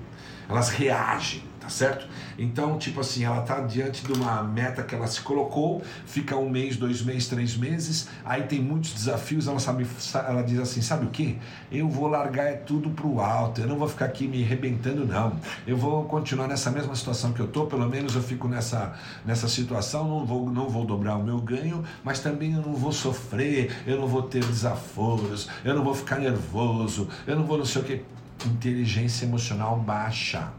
Elas 0.49 0.69
reagem 0.69 1.43
tá 1.63 1.69
certo? 1.69 2.05
Então, 2.37 2.77
tipo 2.77 2.99
assim, 2.99 3.23
ela 3.23 3.41
tá 3.41 3.61
diante 3.61 4.03
de 4.05 4.11
uma 4.11 4.43
meta 4.43 4.83
que 4.83 4.93
ela 4.93 5.07
se 5.07 5.21
colocou, 5.21 5.81
fica 6.05 6.35
um 6.35 6.49
mês, 6.49 6.75
dois 6.75 7.01
meses, 7.01 7.29
três 7.29 7.55
meses, 7.55 8.09
aí 8.25 8.43
tem 8.43 8.59
muitos 8.59 8.91
desafios, 8.93 9.47
ela 9.47 9.59
sabe, 9.59 9.87
ela 10.27 10.41
diz 10.41 10.59
assim, 10.59 10.81
sabe 10.81 11.05
o 11.05 11.09
que? 11.09 11.39
Eu 11.71 11.87
vou 11.87 12.07
largar 12.07 12.47
é 12.47 12.55
tudo 12.55 12.89
pro 12.89 13.21
alto, 13.21 13.61
eu 13.61 13.67
não 13.67 13.77
vou 13.77 13.87
ficar 13.87 14.05
aqui 14.05 14.27
me 14.27 14.43
arrebentando 14.43 15.05
não, 15.05 15.39
eu 15.65 15.77
vou 15.77 16.03
continuar 16.03 16.49
nessa 16.49 16.69
mesma 16.69 16.93
situação 16.95 17.31
que 17.31 17.39
eu 17.39 17.47
tô, 17.47 17.65
pelo 17.65 17.87
menos 17.87 18.13
eu 18.13 18.21
fico 18.21 18.49
nessa, 18.49 18.93
nessa 19.25 19.47
situação, 19.47 20.05
não 20.05 20.25
vou, 20.25 20.49
não 20.49 20.67
vou 20.67 20.83
dobrar 20.83 21.15
o 21.15 21.23
meu 21.23 21.39
ganho, 21.39 21.81
mas 22.03 22.19
também 22.19 22.55
eu 22.55 22.61
não 22.61 22.73
vou 22.73 22.91
sofrer, 22.91 23.73
eu 23.87 23.97
não 23.97 24.07
vou 24.07 24.23
ter 24.23 24.43
desaforos, 24.43 25.47
eu 25.63 25.73
não 25.73 25.83
vou 25.83 25.95
ficar 25.95 26.19
nervoso, 26.19 27.07
eu 27.25 27.37
não 27.37 27.45
vou 27.45 27.57
não 27.57 27.65
sei 27.65 27.81
o 27.81 27.85
que, 27.85 28.01
inteligência 28.45 29.23
emocional 29.23 29.77
baixa 29.77 30.51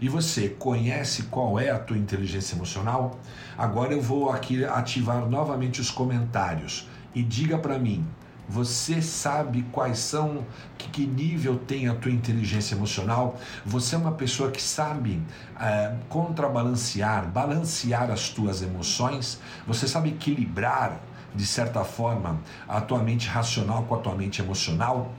e 0.00 0.08
você 0.08 0.48
conhece 0.48 1.24
qual 1.24 1.58
é 1.58 1.70
a 1.70 1.78
tua 1.78 1.96
inteligência 1.96 2.54
emocional? 2.54 3.18
Agora 3.56 3.92
eu 3.92 4.00
vou 4.00 4.30
aqui 4.30 4.64
ativar 4.64 5.28
novamente 5.28 5.80
os 5.80 5.90
comentários 5.90 6.88
e 7.14 7.22
diga 7.22 7.58
para 7.58 7.78
mim, 7.78 8.06
você 8.48 9.02
sabe 9.02 9.62
quais 9.70 9.98
são, 9.98 10.46
que, 10.78 10.88
que, 10.88 11.06
nível 11.06 11.58
tem 11.58 11.86
a 11.86 11.94
tua 11.94 12.10
inteligência 12.10 12.74
emocional? 12.74 13.38
Você 13.64 13.94
é 13.94 13.98
uma 13.98 14.12
pessoa 14.12 14.50
que 14.50 14.62
sabe 14.62 15.22
é, 15.60 15.94
contrabalancear, 16.08 17.28
balancear 17.28 18.10
as 18.10 18.30
tuas 18.30 18.62
emoções? 18.62 19.38
Você 19.66 19.86
sabe 19.86 20.08
equilibrar, 20.10 20.98
de 21.34 21.46
certa 21.46 21.84
forma, 21.84 22.40
a 22.66 22.80
tua 22.80 23.02
mente 23.02 23.28
racional 23.28 23.82
com 23.82 23.94
a 23.94 23.98
tua 23.98 24.14
mente 24.14 24.40
emocional? 24.40 25.12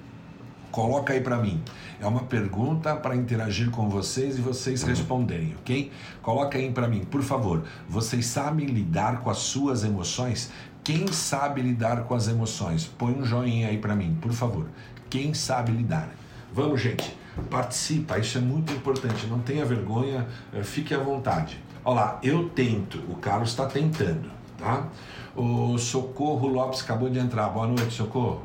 Coloca 0.80 1.12
aí 1.12 1.20
para 1.20 1.36
mim. 1.36 1.62
É 2.00 2.08
uma 2.08 2.22
pergunta 2.22 2.96
para 2.96 3.14
interagir 3.14 3.70
com 3.70 3.90
vocês 3.90 4.38
e 4.38 4.42
vocês 4.42 4.82
responderem, 4.82 5.54
ok? 5.60 5.92
Coloca 6.22 6.58
aí 6.58 6.72
para 6.72 6.88
mim, 6.88 7.02
por 7.04 7.22
favor. 7.22 7.66
Vocês 7.90 8.28
sabem 8.28 8.66
lidar 8.66 9.20
com 9.20 9.30
as 9.30 9.40
suas 9.40 9.84
emoções? 9.84 10.50
Quem 10.82 11.06
sabe 11.08 11.62
lidar 11.62 12.06
com 12.06 12.16
as 12.16 12.30
emoções? 12.30 12.86
Põe 12.86 13.12
um 13.12 13.26
joinha 13.26 13.68
aí 13.68 13.78
para 13.78 13.94
mim, 13.94 14.18
por 14.22 14.32
favor. 14.32 14.68
Quem 15.10 15.34
sabe 15.34 15.74
lidar? 15.74 16.12
Vamos, 16.54 16.80
gente. 16.80 17.14
Participa, 17.50 18.18
isso 18.18 18.38
é 18.38 18.42
muito 18.42 18.72
importante. 18.72 19.28
Não 19.28 19.40
tenha 19.40 19.66
vergonha, 19.66 20.30
eh, 20.54 20.64
fique 20.64 20.94
à 20.94 21.00
vontade. 21.00 21.62
Olha 21.84 21.96
lá, 21.96 22.20
eu 22.24 22.48
tento. 22.52 23.00
O 23.10 23.16
Carlos 23.16 23.50
está 23.50 23.66
tentando, 23.66 24.32
tá? 24.58 24.88
O 25.36 25.78
Socorro 25.78 26.48
Lopes 26.48 26.82
acabou 26.82 27.10
de 27.10 27.20
entrar. 27.20 27.50
Boa 27.50 27.68
noite, 27.68 27.94
Socorro. 27.94 28.44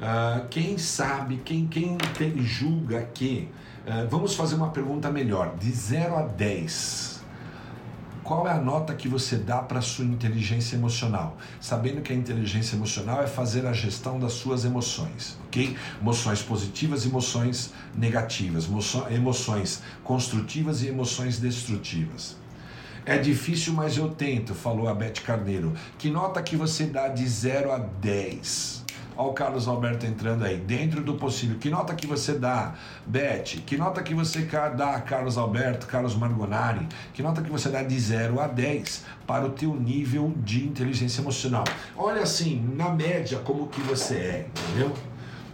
Uh, 0.00 0.48
quem 0.48 0.78
sabe, 0.78 1.42
quem, 1.44 1.66
quem 1.66 1.98
tem, 2.16 2.42
julga 2.42 3.02
que. 3.12 3.48
Uh, 3.86 4.08
vamos 4.08 4.34
fazer 4.34 4.54
uma 4.54 4.70
pergunta 4.70 5.10
melhor. 5.10 5.54
De 5.56 5.70
0 5.70 6.16
a 6.16 6.22
10, 6.22 7.20
qual 8.24 8.48
é 8.48 8.52
a 8.52 8.58
nota 8.58 8.94
que 8.94 9.08
você 9.08 9.36
dá 9.36 9.58
para 9.58 9.80
a 9.80 9.82
sua 9.82 10.06
inteligência 10.06 10.74
emocional? 10.74 11.36
Sabendo 11.60 12.00
que 12.00 12.14
a 12.14 12.16
inteligência 12.16 12.76
emocional 12.76 13.22
é 13.22 13.26
fazer 13.26 13.66
a 13.66 13.74
gestão 13.74 14.18
das 14.18 14.32
suas 14.32 14.64
emoções, 14.64 15.36
ok? 15.46 15.76
Emoções 16.00 16.40
positivas 16.40 17.04
emoções 17.04 17.74
negativas, 17.94 18.68
emoções 19.10 19.82
construtivas 20.02 20.82
e 20.82 20.88
emoções 20.88 21.38
destrutivas. 21.38 22.36
É 23.04 23.18
difícil, 23.18 23.72
mas 23.72 23.96
eu 23.96 24.08
tento, 24.08 24.54
falou 24.54 24.88
a 24.88 24.94
Beth 24.94 25.20
Carneiro. 25.24 25.74
Que 25.98 26.08
nota 26.08 26.42
que 26.42 26.56
você 26.56 26.84
dá 26.84 27.08
de 27.08 27.26
0 27.26 27.72
a 27.72 27.78
10? 27.78 28.84
Olha 29.20 29.28
o 29.28 29.32
Carlos 29.34 29.68
Alberto 29.68 30.06
entrando 30.06 30.46
aí. 30.46 30.56
Dentro 30.56 31.02
do 31.02 31.12
possível. 31.12 31.58
Que 31.58 31.68
nota 31.68 31.94
que 31.94 32.06
você 32.06 32.38
dá, 32.38 32.72
Beth? 33.06 33.60
Que 33.66 33.76
nota 33.76 34.02
que 34.02 34.14
você 34.14 34.40
dá, 34.74 34.98
Carlos 35.02 35.36
Alberto, 35.36 35.86
Carlos 35.86 36.16
Margonari? 36.16 36.88
Que 37.12 37.22
nota 37.22 37.42
que 37.42 37.50
você 37.50 37.68
dá 37.68 37.82
de 37.82 38.00
0 38.00 38.40
a 38.40 38.46
10 38.46 39.04
para 39.26 39.44
o 39.44 39.50
teu 39.50 39.76
nível 39.76 40.32
de 40.38 40.64
inteligência 40.64 41.20
emocional? 41.20 41.64
Olha 41.94 42.22
assim, 42.22 42.66
na 42.74 42.88
média, 42.88 43.38
como 43.40 43.66
que 43.66 43.82
você 43.82 44.14
é, 44.14 44.46
entendeu? 44.48 44.94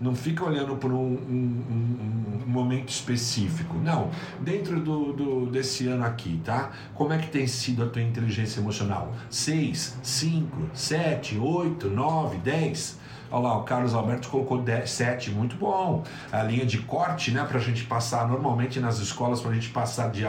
Não 0.01 0.15
fica 0.15 0.45
olhando 0.45 0.77
por 0.77 0.93
um, 0.93 0.97
um, 0.97 1.65
um, 1.69 2.43
um, 2.45 2.49
momento 2.49 2.91
específico. 2.91 3.75
Não. 3.79 4.13
Dentro 4.43 4.79
do, 4.79 5.13
do, 5.13 5.47
desse 5.47 5.89
ano 5.89 6.05
aqui, 6.05 6.41
tá? 6.45 6.71
Como 6.95 7.13
é 7.13 7.19
que 7.19 7.31
tem 7.31 7.49
sido 7.49 7.83
a 7.83 7.89
tua 7.89 8.03
inteligência 8.03 8.61
emocional? 8.61 9.13
6, 9.29 9.97
5, 10.05 10.71
7, 10.73 11.37
8, 11.37 11.89
9, 11.89 12.37
10? 12.39 13.06
Olha 13.37 13.49
lá, 13.49 13.59
o 13.59 13.65
Carlos 13.65 13.93
Alberto 13.93 14.31
colocou 14.31 14.65
7, 14.87 15.31
muito 15.31 15.57
bom. 15.57 16.03
A 16.33 16.43
linha 16.43 16.65
de 16.65 16.79
corte, 16.79 17.33
né, 17.33 17.45
para 17.45 17.59
a 17.59 17.61
gente 17.61 17.85
passar, 17.85 18.27
normalmente 18.27 18.81
nas 18.81 18.99
escolas, 18.99 19.43
para 19.43 19.51
a 19.51 19.55
gente 19.55 19.69
passar 19.69 20.11
de, 20.11 20.23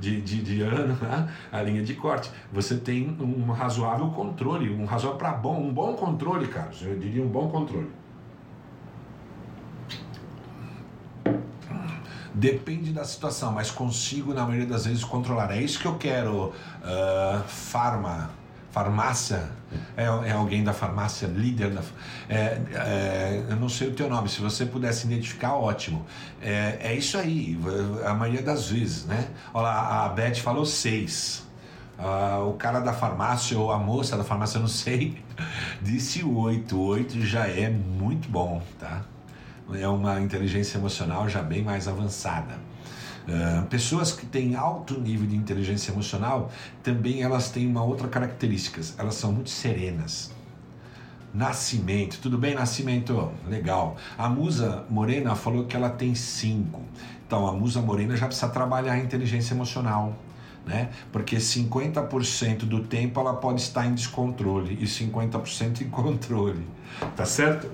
de, 0.00 0.18
de, 0.22 0.42
de 0.42 0.62
ano, 0.62 0.94
né, 0.94 1.28
a 1.52 1.60
linha 1.60 1.82
de 1.82 1.92
corte. 1.92 2.30
Você 2.50 2.78
tem 2.78 3.14
um 3.20 3.52
razoável 3.52 4.08
controle, 4.12 4.74
um 4.74 4.86
razoável 4.86 5.18
para 5.18 5.32
bom, 5.32 5.60
um 5.60 5.74
bom 5.74 5.92
controle, 5.92 6.46
Carlos, 6.46 6.80
eu 6.80 6.98
diria 6.98 7.22
um 7.22 7.28
bom 7.28 7.50
controle. 7.50 7.90
Depende 12.32 12.94
da 12.94 13.04
situação, 13.04 13.52
mas 13.52 13.70
consigo, 13.70 14.32
na 14.32 14.46
maioria 14.46 14.66
das 14.66 14.86
vezes, 14.86 15.04
controlar. 15.04 15.52
É 15.52 15.60
isso 15.60 15.78
que 15.78 15.86
eu 15.86 15.96
quero. 15.96 16.46
Uh, 16.46 17.42
farma, 17.46 18.30
farmácia, 18.74 19.48
é, 19.96 20.02
é, 20.02 20.32
alguém 20.32 20.64
da 20.64 20.72
farmácia, 20.72 21.28
líder 21.28 21.70
da. 21.70 21.80
É, 22.28 22.60
é, 22.74 23.44
eu 23.48 23.54
não 23.54 23.68
sei 23.68 23.86
o 23.86 23.92
teu 23.92 24.08
nome, 24.08 24.28
se 24.28 24.40
você 24.40 24.66
pudesse 24.66 25.06
identificar, 25.06 25.54
ótimo. 25.54 26.04
É, 26.42 26.78
é 26.80 26.94
isso 26.94 27.16
aí, 27.16 27.56
a 28.04 28.12
maioria 28.14 28.42
das 28.42 28.68
vezes, 28.68 29.06
né? 29.06 29.28
Olha 29.54 29.68
lá, 29.68 30.04
a 30.06 30.08
Beth 30.08 30.34
falou 30.34 30.66
seis. 30.66 31.44
Uh, 31.96 32.48
o 32.48 32.54
cara 32.54 32.80
da 32.80 32.92
farmácia 32.92 33.56
ou 33.56 33.70
a 33.70 33.78
moça 33.78 34.16
da 34.16 34.24
farmácia, 34.24 34.58
não 34.58 34.66
sei, 34.66 35.22
disse 35.80 36.24
oito. 36.24 36.80
Oito 36.80 37.20
já 37.20 37.46
é 37.46 37.70
muito 37.70 38.28
bom, 38.28 38.60
tá? 38.80 39.02
é 39.72 39.88
uma 39.88 40.20
inteligência 40.20 40.76
emocional 40.76 41.26
já 41.28 41.40
bem 41.40 41.62
mais 41.62 41.86
avançada. 41.86 42.58
Uh, 43.26 43.64
pessoas 43.66 44.12
que 44.12 44.26
têm 44.26 44.54
alto 44.54 45.00
nível 45.00 45.26
de 45.26 45.34
inteligência 45.34 45.90
emocional 45.90 46.50
também 46.82 47.22
elas 47.22 47.50
têm 47.50 47.66
uma 47.66 47.82
outra 47.82 48.06
característica, 48.06 48.82
elas 48.98 49.14
são 49.14 49.32
muito 49.32 49.48
serenas. 49.48 50.30
Nascimento, 51.32 52.20
tudo 52.20 52.38
bem, 52.38 52.54
Nascimento? 52.54 53.32
Legal. 53.48 53.96
A 54.16 54.28
Musa 54.28 54.84
Morena 54.88 55.34
falou 55.34 55.64
que 55.64 55.74
ela 55.74 55.90
tem 55.90 56.14
cinco. 56.14 56.80
Então 57.26 57.46
a 57.48 57.52
Musa 57.52 57.80
Morena 57.80 58.16
já 58.16 58.26
precisa 58.26 58.48
trabalhar 58.48 58.92
a 58.92 58.98
inteligência 58.98 59.52
emocional. 59.52 60.16
Né? 60.64 60.90
Porque 61.10 61.36
50% 61.36 62.58
do 62.58 62.84
tempo 62.84 63.18
ela 63.18 63.34
pode 63.34 63.60
estar 63.60 63.84
em 63.84 63.94
descontrole 63.94 64.78
e 64.80 64.84
50% 64.84 65.80
em 65.80 65.90
controle. 65.90 66.64
Tá 67.16 67.26
certo? 67.26 67.68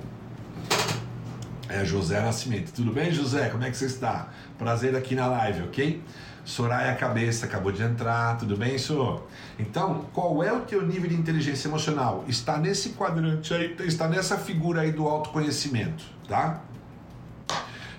É 1.73 1.85
José 1.85 2.21
Nascimento. 2.21 2.73
Tudo 2.73 2.93
bem, 2.93 3.13
José? 3.13 3.49
Como 3.49 3.63
é 3.63 3.71
que 3.71 3.77
você 3.77 3.87
está? 3.87 4.29
Prazer 4.59 4.97
aqui 4.97 5.15
na 5.15 5.29
live, 5.29 5.63
ok? 5.63 6.03
Soraya 6.45 6.97
Cabeça 6.97 7.47
acabou 7.47 7.71
de 7.71 7.81
entrar, 7.81 8.37
tudo 8.39 8.57
bem, 8.57 8.77
senhor? 8.77 9.25
Então, 9.57 10.07
qual 10.13 10.43
é 10.43 10.53
o 10.53 10.63
teu 10.63 10.85
nível 10.85 11.09
de 11.09 11.15
inteligência 11.15 11.69
emocional? 11.69 12.25
Está 12.27 12.59
nesse 12.59 12.89
quadrante 12.91 13.55
aí, 13.55 13.77
está 13.87 14.09
nessa 14.09 14.37
figura 14.37 14.81
aí 14.81 14.91
do 14.91 15.07
autoconhecimento, 15.07 16.03
tá? 16.27 16.61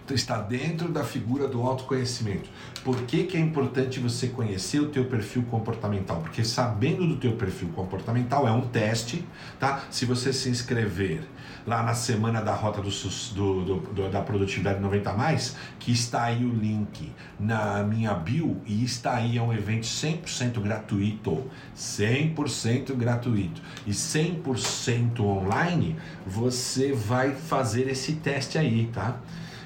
Então, 0.04 0.16
está 0.16 0.42
dentro 0.42 0.90
da 0.90 1.06
figura 1.06 1.48
do 1.48 1.62
autoconhecimento. 1.62 2.50
Por 2.84 2.98
que, 3.04 3.24
que 3.24 3.38
é 3.38 3.40
importante 3.40 4.02
você 4.02 4.28
conhecer 4.28 4.82
o 4.82 4.90
teu 4.90 5.06
perfil 5.06 5.44
comportamental? 5.44 6.20
Porque 6.20 6.44
sabendo 6.44 7.08
do 7.08 7.16
teu 7.16 7.38
perfil 7.38 7.70
comportamental 7.70 8.46
é 8.46 8.52
um 8.52 8.68
teste, 8.68 9.26
tá? 9.58 9.86
Se 9.90 10.06
você 10.06 10.34
se 10.34 10.50
inscrever 10.50 11.22
lá 11.66 11.84
na 11.84 11.94
semana 11.94 12.42
da 12.42 12.54
rota 12.54 12.82
do, 12.82 12.90
do, 12.90 13.80
do, 13.80 14.10
da 14.10 14.22
produtividade 14.22 14.80
90 14.80 15.14
mais, 15.14 15.56
que 15.80 15.92
está 15.92 16.24
aí 16.24 16.44
o 16.44 16.54
link 16.54 17.12
na 17.40 17.84
minha 17.84 18.14
bio 18.14 18.62
e 18.66 18.84
está 18.84 19.16
aí 19.16 19.38
é 19.38 19.42
um 19.42 19.54
evento 19.54 19.84
100% 19.84 20.60
gratuito, 20.60 21.50
100% 21.76 22.96
gratuito 22.96 23.62
e 23.86 23.92
100% 23.92 25.20
online, 25.20 25.96
você 26.26 26.94
vai 26.94 27.32
fazer 27.32 27.90
esse 27.90 28.14
teste 28.14 28.58
aí, 28.58 28.90
tá? 28.94 29.18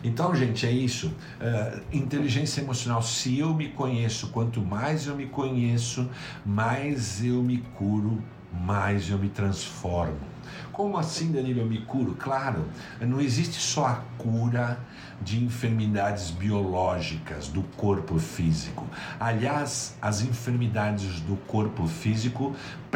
Então, 0.03 0.35
gente, 0.35 0.67
é 0.67 0.71
isso. 0.71 1.07
Uh, 1.07 1.81
inteligência 1.91 2.61
emocional. 2.61 3.01
Se 3.01 3.39
eu 3.39 3.55
me 3.55 3.69
conheço, 3.69 4.27
quanto 4.27 4.61
mais 4.61 5.07
eu 5.07 5.15
me 5.15 5.25
conheço, 5.25 6.07
mais 6.45 7.25
eu 7.25 7.41
me 7.41 7.57
curo, 7.75 8.23
mais 8.53 9.09
eu 9.09 9.17
me 9.17 9.29
transformo. 9.29 10.34
Como 10.75 10.97
assim, 10.97 11.31
Danilo, 11.31 11.61
eu 11.61 11.65
me 11.65 11.79
curo? 11.85 12.15
Claro, 12.19 12.65
não 12.99 13.21
existe 13.21 13.61
só 13.61 13.85
a 13.85 13.95
cura 14.17 14.77
de 15.21 15.41
enfermidades 15.41 16.31
biológicas 16.31 17.47
do 17.47 17.63
corpo 17.77 18.19
físico. 18.19 18.85
Aliás, 19.17 19.95
as 20.01 20.21
enfermidades 20.21 21.21
do 21.21 21.37
corpo 21.47 21.87
físico 21.87 22.53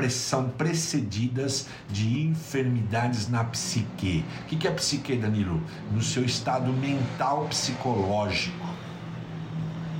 são 0.09 0.49
precedidas 0.49 1.67
de 1.89 2.21
enfermidades 2.23 3.29
na 3.29 3.45
psique. 3.45 4.25
O 4.43 4.45
que 4.47 4.67
é 4.67 4.71
psique, 4.71 5.15
Danilo? 5.15 5.61
No 5.89 6.01
seu 6.01 6.25
estado 6.25 6.73
mental 6.73 7.45
psicológico, 7.45 8.67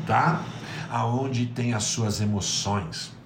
tá? 0.06 0.44
Aonde 0.90 1.46
tem 1.46 1.74
as 1.74 1.86
suas 1.86 2.20
emoções 2.20 3.18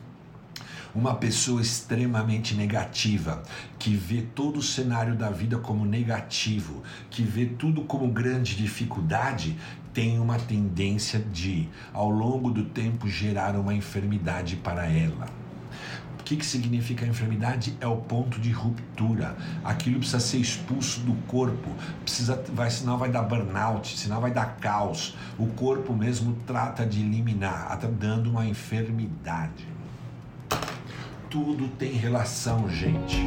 uma 0.96 1.16
pessoa 1.16 1.62
extremamente 1.62 2.54
negativa, 2.54 3.42
que 3.80 3.96
vê 3.96 4.22
todo 4.22 4.58
o 4.58 4.62
cenário 4.62 5.16
da 5.16 5.30
vida 5.30 5.58
como 5.58 5.86
negativo, 5.86 6.84
que 7.10 7.24
vê 7.24 7.46
tudo 7.46 7.82
como 7.82 8.08
grande 8.10 8.56
dificuldade, 8.56 9.58
tem 9.92 10.20
uma 10.20 10.38
tendência 10.38 11.20
de, 11.20 11.68
ao 11.92 12.10
longo 12.10 12.52
do 12.52 12.66
tempo, 12.66 13.08
gerar 13.08 13.56
uma 13.56 13.74
enfermidade 13.74 14.56
para 14.56 14.86
ela. 14.88 15.28
O 16.20 16.24
que, 16.24 16.38
que 16.38 16.46
significa 16.46 17.06
a 17.06 17.08
enfermidade? 17.08 17.76
É 17.82 17.88
o 17.88 17.98
ponto 17.98 18.40
de 18.40 18.50
ruptura. 18.50 19.36
Aquilo 19.62 19.98
precisa 19.98 20.22
ser 20.22 20.38
expulso 20.38 21.02
do 21.02 21.14
corpo, 21.28 21.70
precisa, 22.02 22.42
vai, 22.54 22.72
senão 22.72 22.98
vai 22.98 23.12
dar 23.12 23.24
burnout, 23.24 23.98
senão 23.98 24.22
vai 24.22 24.32
dar 24.32 24.56
caos. 24.58 25.18
O 25.38 25.48
corpo 25.48 25.92
mesmo 25.94 26.38
trata 26.48 26.86
de 26.86 27.02
eliminar, 27.02 27.78
dando 28.00 28.30
uma 28.30 28.46
enfermidade 28.46 29.73
tudo 31.34 31.68
tem 31.80 31.94
relação, 31.94 32.70
gente. 32.70 33.18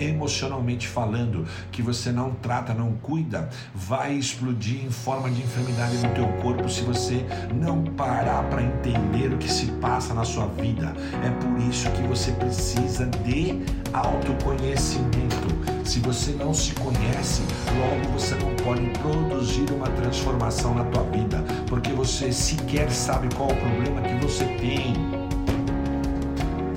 Emocionalmente 0.00 0.86
falando, 0.86 1.46
que 1.70 1.82
você 1.82 2.10
não 2.10 2.30
trata, 2.30 2.74
não 2.74 2.92
cuida, 2.92 3.48
vai 3.74 4.14
explodir 4.14 4.84
em 4.84 4.90
forma 4.90 5.30
de 5.30 5.42
enfermidade 5.42 5.96
no 5.98 6.14
teu 6.14 6.28
corpo 6.42 6.68
se 6.68 6.82
você 6.82 7.24
não 7.54 7.84
parar 7.84 8.44
para 8.44 8.62
entender 8.62 9.32
o 9.32 9.38
que 9.38 9.50
se 9.50 9.66
passa 9.72 10.14
na 10.14 10.24
sua 10.24 10.46
vida. 10.46 10.94
É 11.24 11.30
por 11.30 11.58
isso 11.68 11.90
que 11.90 12.02
você 12.02 12.32
precisa 12.32 13.06
de 13.06 13.60
autoconhecimento. 13.92 15.48
Se 15.84 16.00
você 16.00 16.32
não 16.32 16.52
se 16.52 16.72
conhece, 16.74 17.42
logo 17.78 18.12
você 18.18 18.34
não 18.34 18.54
pode 18.56 18.86
produzir 18.98 19.70
uma 19.72 19.88
transformação 19.88 20.74
na 20.74 20.84
tua 20.84 21.02
vida, 21.04 21.42
porque 21.66 21.92
você 21.92 22.30
sequer 22.30 22.90
sabe 22.90 23.28
qual 23.34 23.50
o 23.50 23.56
problema 23.56 24.02
que 24.02 24.14
você 24.24 24.44
tem. 24.44 24.94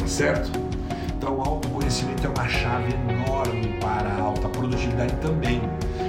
Certo? 0.07 0.70
Autoconhecimento 1.91 2.25
é 2.25 2.29
uma 2.29 2.47
chave 2.47 2.93
enorme 2.93 3.77
para 3.81 4.07
a 4.07 4.21
alta 4.21 4.47
produtividade 4.47 5.13
também. 5.17 5.61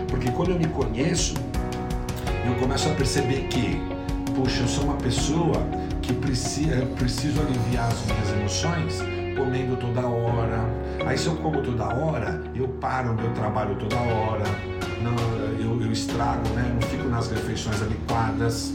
Porque 0.08 0.30
quando 0.30 0.52
eu 0.52 0.58
me 0.58 0.68
conheço, 0.68 1.34
eu 2.46 2.54
começo 2.54 2.88
a 2.88 2.92
perceber 2.92 3.48
que, 3.48 3.82
puxa, 4.32 4.62
eu 4.62 4.68
sou 4.68 4.84
uma 4.84 4.96
pessoa 4.98 5.66
que 6.00 6.12
precisa, 6.12 6.86
preciso 6.96 7.40
aliviar 7.40 7.88
as 7.88 8.00
minhas 8.04 8.32
emoções 8.32 9.02
comendo 9.36 9.76
toda 9.76 10.06
hora. 10.06 10.64
Aí 11.04 11.18
se 11.18 11.26
eu 11.26 11.34
como 11.38 11.60
toda 11.62 11.92
hora, 11.92 12.40
eu 12.54 12.68
paro 12.68 13.10
o 13.10 13.14
meu 13.16 13.32
trabalho 13.32 13.74
toda 13.74 13.96
hora, 13.96 14.44
não, 15.02 15.16
eu, 15.58 15.82
eu 15.82 15.90
estrago, 15.90 16.48
né? 16.50 16.76
não 16.80 16.88
fico 16.88 17.08
nas 17.08 17.28
refeições 17.28 17.82
adequadas. 17.82 18.72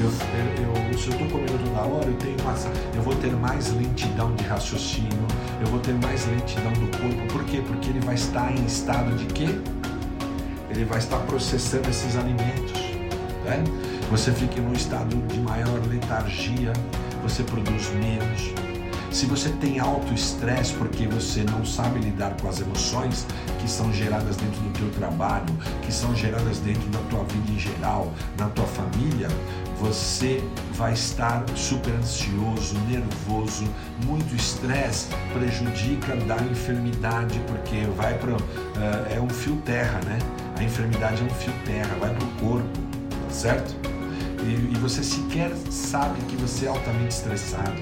Eu, 0.00 0.06
eu, 0.06 0.98
se 0.98 1.08
eu 1.08 1.12
estou 1.12 1.28
comendo 1.28 1.58
toda 1.58 1.80
hora, 1.80 2.06
eu, 2.06 2.16
tenho 2.16 2.36
uma, 2.40 2.54
eu 2.94 3.02
vou 3.02 3.14
ter 3.16 3.32
mais 3.32 3.70
lentidão 3.74 4.34
de 4.34 4.44
raciocínio, 4.44 5.26
eu 5.60 5.66
vou 5.66 5.78
ter 5.78 5.92
mais 5.92 6.26
lentidão 6.26 6.72
do 6.72 6.98
corpo. 6.98 7.26
Por 7.30 7.44
quê? 7.44 7.62
Porque 7.66 7.90
ele 7.90 8.00
vai 8.00 8.14
estar 8.14 8.50
em 8.50 8.64
estado 8.64 9.14
de 9.14 9.26
quê? 9.26 9.48
Ele 10.70 10.86
vai 10.86 10.98
estar 10.98 11.18
processando 11.26 11.90
esses 11.90 12.16
alimentos. 12.16 12.80
Né? 13.44 13.62
Você 14.10 14.32
fica 14.32 14.58
num 14.62 14.72
estado 14.72 15.14
de 15.28 15.38
maior 15.40 15.78
letargia, 15.86 16.72
você 17.22 17.42
produz 17.42 17.90
menos, 17.92 18.54
se 19.10 19.26
você 19.26 19.48
tem 19.48 19.80
alto 19.80 20.14
estresse 20.14 20.72
porque 20.74 21.06
você 21.08 21.42
não 21.42 21.64
sabe 21.64 21.98
lidar 21.98 22.36
com 22.40 22.48
as 22.48 22.60
emoções 22.60 23.26
que 23.58 23.68
são 23.68 23.92
geradas 23.92 24.36
dentro 24.36 24.60
do 24.60 24.70
teu 24.70 24.88
trabalho, 24.92 25.52
que 25.82 25.92
são 25.92 26.14
geradas 26.14 26.58
dentro 26.60 26.88
da 26.90 27.00
tua 27.10 27.24
vida 27.24 27.50
em 27.50 27.58
geral, 27.58 28.12
na 28.38 28.48
tua 28.50 28.66
família, 28.66 29.28
você 29.80 30.44
vai 30.74 30.92
estar 30.92 31.42
super 31.56 31.94
ansioso, 31.94 32.78
nervoso, 32.86 33.64
muito 34.04 34.36
estresse 34.36 35.08
prejudica 35.32 36.14
da 36.16 36.36
enfermidade 36.36 37.40
porque 37.46 37.86
vai 37.96 38.16
para 38.18 38.34
uh, 38.34 38.38
é 39.10 39.18
um 39.20 39.28
fio 39.28 39.56
terra, 39.64 39.98
né? 40.04 40.18
A 40.58 40.62
enfermidade 40.62 41.22
é 41.22 41.24
um 41.24 41.30
fio 41.30 41.52
terra, 41.64 41.96
vai 41.98 42.14
para 42.14 42.24
o 42.24 42.30
corpo, 42.32 42.78
certo? 43.30 43.74
E, 44.42 44.74
e 44.74 44.78
você 44.78 45.02
sequer 45.02 45.50
sabe 45.70 46.20
que 46.28 46.36
você 46.36 46.66
é 46.66 46.68
altamente 46.68 47.14
estressado. 47.14 47.80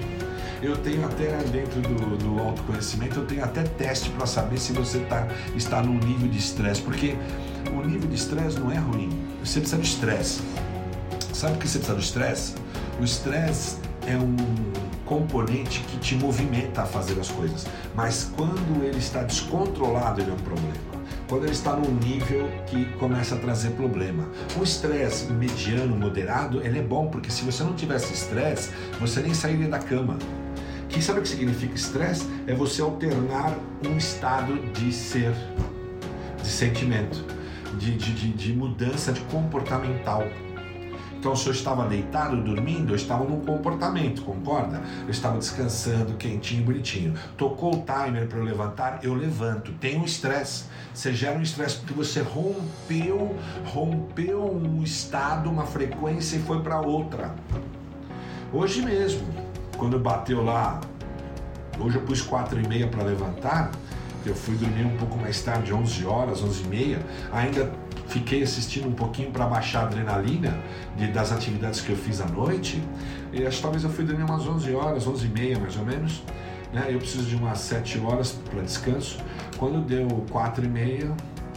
Eu 0.62 0.76
tenho 0.76 1.04
até 1.04 1.36
dentro 1.50 1.80
do, 1.80 2.16
do 2.16 2.40
autoconhecimento, 2.40 3.20
eu 3.20 3.26
tenho 3.26 3.44
até 3.44 3.62
teste 3.62 4.10
para 4.10 4.26
saber 4.26 4.58
se 4.58 4.72
você 4.72 4.98
tá, 5.00 5.26
está 5.56 5.82
num 5.82 5.98
nível 5.98 6.28
de 6.28 6.38
estresse, 6.38 6.82
porque 6.82 7.16
o 7.72 7.84
nível 7.84 8.08
de 8.08 8.16
estresse 8.16 8.58
não 8.58 8.70
é 8.70 8.76
ruim. 8.76 9.08
Você 9.44 9.60
precisa 9.60 9.80
de 9.80 9.88
estresse. 9.88 10.40
Sabe 11.38 11.54
o 11.54 11.58
que 11.58 11.68
você 11.68 11.78
precisa 11.78 11.94
do 11.94 12.02
estresse? 12.02 12.54
O 13.00 13.04
estresse 13.04 13.76
é 14.08 14.16
um 14.16 14.34
componente 15.04 15.78
que 15.84 15.96
te 15.98 16.16
movimenta 16.16 16.82
a 16.82 16.84
fazer 16.84 17.16
as 17.20 17.30
coisas, 17.30 17.64
mas 17.94 18.32
quando 18.34 18.82
ele 18.82 18.98
está 18.98 19.22
descontrolado, 19.22 20.20
ele 20.20 20.32
é 20.32 20.34
um 20.34 20.38
problema 20.38 20.74
quando 21.28 21.44
ele 21.44 21.52
está 21.52 21.76
num 21.76 21.94
nível 21.94 22.48
que 22.66 22.86
começa 22.94 23.36
a 23.36 23.38
trazer 23.38 23.70
problema. 23.70 24.28
O 24.58 24.64
estresse 24.64 25.30
mediano, 25.30 25.94
moderado, 25.94 26.60
ele 26.60 26.80
é 26.80 26.82
bom, 26.82 27.06
porque 27.06 27.30
se 27.30 27.44
você 27.44 27.62
não 27.62 27.74
tivesse 27.74 28.12
estresse, 28.12 28.70
você 28.98 29.20
nem 29.20 29.32
sairia 29.32 29.68
da 29.68 29.78
cama. 29.78 30.18
Que 30.88 31.00
sabe 31.00 31.20
o 31.20 31.22
que 31.22 31.28
significa 31.28 31.74
estresse? 31.74 32.26
É 32.48 32.54
você 32.54 32.82
alternar 32.82 33.56
um 33.86 33.96
estado 33.96 34.58
de 34.72 34.92
ser, 34.92 35.32
de 36.42 36.48
sentimento, 36.48 37.24
de, 37.78 37.94
de, 37.94 38.12
de, 38.12 38.32
de 38.32 38.52
mudança 38.54 39.12
de 39.12 39.20
comportamental. 39.20 40.24
Então, 41.18 41.34
se 41.34 41.48
eu 41.48 41.52
estava 41.52 41.84
deitado, 41.88 42.36
dormindo, 42.40 42.92
eu 42.92 42.96
estava 42.96 43.24
num 43.24 43.40
comportamento, 43.40 44.22
concorda? 44.22 44.80
Eu 45.04 45.10
estava 45.10 45.36
descansando, 45.36 46.14
quentinho, 46.14 46.62
bonitinho. 46.62 47.14
Tocou 47.36 47.74
o 47.74 47.84
timer 47.84 48.28
para 48.28 48.38
eu 48.38 48.44
levantar, 48.44 49.00
eu 49.02 49.14
levanto. 49.14 49.72
Tem 49.80 49.98
um 49.98 50.04
estresse. 50.04 50.66
Você 50.94 51.12
gera 51.12 51.36
um 51.36 51.42
estresse 51.42 51.78
porque 51.78 51.92
você 51.92 52.20
rompeu, 52.20 53.36
rompeu 53.66 54.44
um 54.44 54.82
estado, 54.84 55.50
uma 55.50 55.66
frequência 55.66 56.36
e 56.36 56.40
foi 56.40 56.60
para 56.60 56.80
outra. 56.80 57.34
Hoje 58.52 58.80
mesmo, 58.80 59.26
quando 59.76 59.98
bateu 59.98 60.44
lá, 60.44 60.80
hoje 61.80 61.96
eu 61.96 62.02
pus 62.02 62.22
quatro 62.22 62.60
e 62.60 62.66
meia 62.66 62.86
para 62.86 63.02
levantar, 63.02 63.72
eu 64.24 64.34
fui 64.34 64.54
dormir 64.56 64.84
um 64.84 64.96
pouco 64.96 65.18
mais 65.18 65.42
tarde, 65.42 65.72
11 65.72 66.06
horas, 66.06 66.42
11 66.42 66.62
e 66.62 66.66
meia, 66.66 67.00
ainda 67.32 67.72
fiquei 68.08 68.42
assistindo 68.42 68.88
um 68.88 68.92
pouquinho 68.92 69.30
para 69.30 69.46
baixar 69.46 69.80
a 69.80 69.82
adrenalina 69.84 70.56
de, 70.96 71.08
das 71.08 71.30
atividades 71.30 71.80
que 71.80 71.90
eu 71.90 71.96
fiz 71.96 72.20
à 72.20 72.26
noite, 72.26 72.82
e 73.32 73.46
acho 73.46 73.58
que 73.58 73.62
talvez 73.62 73.84
eu 73.84 73.90
fui 73.90 74.04
dormir 74.04 74.24
umas 74.24 74.46
11 74.46 74.74
horas, 74.74 75.06
11 75.06 75.26
e 75.26 75.28
meia 75.28 75.58
mais 75.58 75.76
ou 75.76 75.84
menos, 75.84 76.22
né? 76.72 76.86
eu 76.88 76.98
preciso 76.98 77.24
de 77.24 77.36
umas 77.36 77.60
7 77.60 78.00
horas 78.00 78.32
para 78.50 78.62
descanso, 78.62 79.18
quando 79.56 79.84
deu 79.84 80.08
4 80.30 80.64
e 80.64 80.68
meia, 80.68 81.12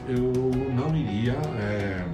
eu 0.08 0.32
não 0.76 0.96
iria... 0.96 1.34
É, 1.60 2.06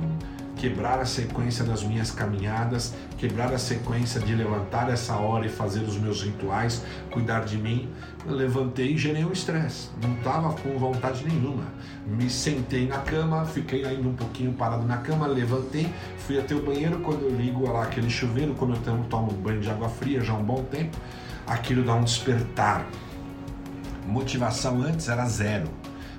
quebrar 0.58 1.00
a 1.00 1.06
sequência 1.06 1.64
das 1.64 1.84
minhas 1.84 2.12
caminhadas, 2.12 2.94
quebrar 3.18 3.54
a 3.54 3.58
sequência 3.58 4.20
de 4.20 4.34
levantar 4.34 4.90
essa 4.92 5.16
hora 5.16 5.46
e 5.46 5.50
fazer 5.50 5.82
os 5.82 5.98
meus 5.98 6.24
rituais, 6.24 6.84
cuidar 7.12 7.46
de 7.46 7.58
mim. 7.58 7.90
Eu 8.26 8.34
levantei 8.34 8.94
e 8.94 8.98
gerei 8.98 9.24
um 9.24 9.32
estresse, 9.32 9.90
não 10.02 10.14
estava 10.16 10.54
com 10.54 10.78
vontade 10.78 11.26
nenhuma. 11.26 11.64
Me 12.06 12.30
sentei 12.30 12.88
na 12.88 12.98
cama, 12.98 13.46
fiquei 13.46 13.86
ainda 13.86 14.08
um 14.08 14.16
pouquinho 14.16 14.54
parado 14.54 14.84
na 14.84 14.98
cama, 14.98 15.28
levantei, 15.28 15.88
fui 16.18 16.40
até 16.40 16.56
o 16.56 16.62
banheiro. 16.62 17.00
Quando 17.00 17.24
eu 17.24 17.36
ligo 17.36 17.72
lá 17.72 17.84
aquele 17.84 18.10
chuveiro, 18.10 18.54
como 18.56 18.74
eu 18.74 19.04
tomo, 19.10 19.32
banho 19.32 19.62
de 19.62 19.70
água 19.70 19.88
fria 19.88 20.22
já 20.22 20.34
há 20.34 20.38
um 20.38 20.44
bom 20.44 20.64
tempo, 20.64 20.98
aquilo 21.46 21.84
dá 21.84 21.94
um 21.94 22.04
despertar. 22.04 22.86
Motivação 24.06 24.82
antes 24.82 25.08
era 25.08 25.26
zero 25.26 25.70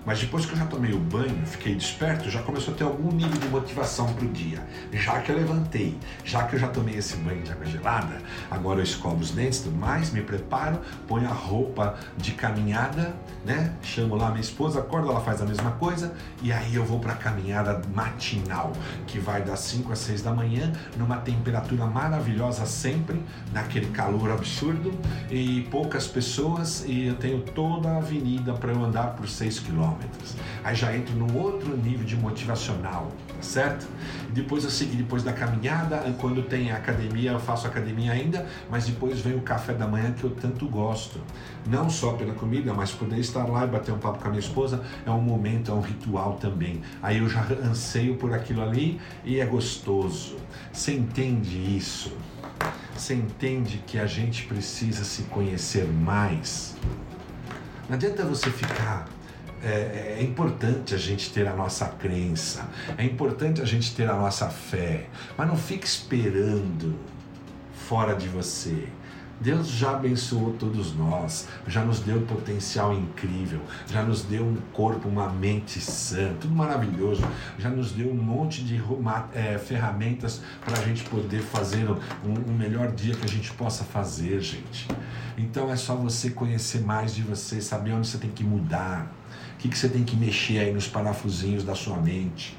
mas 0.08 0.20
depois 0.20 0.46
que 0.46 0.52
eu 0.52 0.56
já 0.56 0.64
tomei 0.64 0.94
o 0.94 0.98
banho, 0.98 1.44
fiquei 1.44 1.74
desperto, 1.74 2.30
já 2.30 2.40
começou 2.40 2.72
a 2.72 2.76
ter 2.78 2.82
algum 2.82 3.12
nível 3.12 3.38
de 3.38 3.46
motivação 3.48 4.10
para 4.14 4.24
o 4.24 4.28
dia. 4.28 4.66
Já 4.90 5.20
que 5.20 5.30
eu 5.30 5.36
levantei, 5.36 5.98
já 6.24 6.44
que 6.44 6.56
eu 6.56 6.58
já 6.58 6.68
tomei 6.68 6.96
esse 6.96 7.14
banho 7.18 7.42
de 7.42 7.52
água 7.52 7.66
gelada, 7.66 8.22
agora 8.50 8.78
eu 8.78 8.84
escovo 8.84 9.20
os 9.20 9.32
dentes 9.32 9.60
tudo 9.60 9.76
mais, 9.76 10.10
me 10.10 10.22
preparo, 10.22 10.80
ponho 11.06 11.28
a 11.28 11.32
roupa 11.34 11.98
de 12.16 12.32
caminhada, 12.32 13.14
né? 13.44 13.74
Chamo 13.82 14.16
lá 14.16 14.30
minha 14.30 14.40
esposa, 14.40 14.78
acorda, 14.78 15.10
ela 15.10 15.20
faz 15.20 15.42
a 15.42 15.44
mesma 15.44 15.72
coisa 15.72 16.14
e 16.42 16.50
aí 16.50 16.74
eu 16.74 16.86
vou 16.86 17.00
para 17.00 17.12
a 17.12 17.16
caminhada 17.16 17.82
matinal, 17.94 18.72
que 19.06 19.18
vai 19.18 19.42
das 19.42 19.60
5 19.60 19.92
às 19.92 19.98
6 19.98 20.22
da 20.22 20.32
manhã, 20.32 20.72
numa 20.96 21.18
temperatura 21.18 21.84
maravilhosa 21.84 22.64
sempre, 22.64 23.22
naquele 23.52 23.90
calor 23.90 24.30
absurdo 24.30 24.90
e 25.30 25.68
poucas 25.70 26.06
pessoas 26.06 26.82
e 26.86 27.08
eu 27.08 27.14
tenho 27.16 27.42
toda 27.42 27.90
a 27.90 27.96
avenida 27.98 28.54
para 28.54 28.72
eu 28.72 28.82
andar 28.82 29.08
por 29.08 29.28
6 29.28 29.58
quilômetros 29.58 29.97
quilômetros. 29.98 30.36
Aí 30.64 30.74
já 30.74 30.94
entro 30.94 31.14
num 31.14 31.36
outro 31.36 31.76
nível 31.76 32.04
de 32.04 32.16
motivacional, 32.16 33.12
tá 33.28 33.42
certo? 33.42 33.86
E 34.28 34.32
depois 34.32 34.64
eu 34.64 34.70
segui 34.70 34.96
depois 34.96 35.22
da 35.22 35.32
caminhada, 35.32 36.02
quando 36.20 36.42
tem 36.42 36.70
academia, 36.70 37.32
eu 37.32 37.40
faço 37.40 37.66
academia 37.66 38.12
ainda, 38.12 38.46
mas 38.70 38.86
depois 38.86 39.20
vem 39.20 39.34
o 39.34 39.40
café 39.40 39.72
da 39.74 39.86
manhã 39.86 40.12
que 40.12 40.24
eu 40.24 40.30
tanto 40.30 40.66
gosto. 40.68 41.20
Não 41.66 41.90
só 41.90 42.12
pela 42.12 42.34
comida, 42.34 42.72
mas 42.72 42.90
poder 42.90 43.18
estar 43.18 43.44
lá 43.44 43.64
e 43.64 43.68
bater 43.68 43.92
um 43.92 43.98
papo 43.98 44.18
com 44.18 44.28
a 44.28 44.30
minha 44.30 44.40
esposa 44.40 44.82
é 45.04 45.10
um 45.10 45.20
momento, 45.20 45.70
é 45.70 45.74
um 45.74 45.80
ritual 45.80 46.34
também. 46.34 46.82
Aí 47.02 47.18
eu 47.18 47.28
já 47.28 47.46
anseio 47.64 48.16
por 48.16 48.32
aquilo 48.32 48.62
ali 48.62 49.00
e 49.24 49.40
é 49.40 49.46
gostoso. 49.46 50.36
Você 50.72 50.94
entende 50.94 51.76
isso? 51.76 52.16
Você 52.96 53.14
entende 53.14 53.82
que 53.86 53.98
a 53.98 54.06
gente 54.06 54.44
precisa 54.46 55.04
se 55.04 55.22
conhecer 55.22 55.86
mais? 55.86 56.76
Não 57.88 57.94
adianta 57.94 58.24
você 58.24 58.50
ficar 58.50 59.08
é, 59.62 60.16
é, 60.18 60.22
importante 60.22 60.94
a 60.94 60.98
gente 60.98 61.30
ter 61.32 61.46
a 61.46 61.54
nossa 61.54 61.86
crença, 61.86 62.68
é 62.96 63.04
importante 63.04 63.60
a 63.60 63.64
gente 63.64 63.94
ter 63.94 64.08
a 64.08 64.14
nossa 64.14 64.48
fé, 64.48 65.06
mas 65.36 65.48
não 65.48 65.56
fique 65.56 65.86
esperando 65.86 66.98
fora 67.72 68.14
de 68.14 68.28
você. 68.28 68.88
Deus 69.40 69.68
já 69.68 69.92
abençoou 69.92 70.54
todos 70.54 70.96
nós, 70.96 71.46
já 71.68 71.84
nos 71.84 72.00
deu 72.00 72.16
um 72.16 72.26
potencial 72.26 72.92
incrível, 72.92 73.60
já 73.86 74.02
nos 74.02 74.22
deu 74.22 74.44
um 74.44 74.56
corpo, 74.72 75.08
uma 75.08 75.28
mente 75.28 75.80
sã, 75.80 76.34
tudo 76.40 76.52
maravilhoso, 76.52 77.22
já 77.56 77.70
nos 77.70 77.92
deu 77.92 78.10
um 78.10 78.16
monte 78.16 78.64
de 78.64 78.82
é, 79.32 79.56
ferramentas 79.58 80.42
para 80.64 80.76
a 80.80 80.82
gente 80.84 81.04
poder 81.04 81.40
fazer 81.40 81.88
um, 81.88 82.50
um 82.50 82.52
melhor 82.52 82.90
dia 82.90 83.14
que 83.14 83.24
a 83.24 83.28
gente 83.28 83.52
possa 83.52 83.84
fazer, 83.84 84.40
gente. 84.40 84.88
Então 85.36 85.70
é 85.70 85.76
só 85.76 85.94
você 85.94 86.30
conhecer 86.30 86.80
mais 86.80 87.14
de 87.14 87.22
você, 87.22 87.60
saber 87.60 87.92
onde 87.92 88.08
você 88.08 88.18
tem 88.18 88.30
que 88.30 88.42
mudar, 88.42 89.08
que, 89.58 89.68
que 89.68 89.76
você 89.76 89.88
tem 89.88 90.04
que 90.04 90.16
mexer 90.16 90.58
aí 90.58 90.72
nos 90.72 90.86
parafusinhos 90.86 91.64
da 91.64 91.74
sua 91.74 91.96
mente 91.96 92.56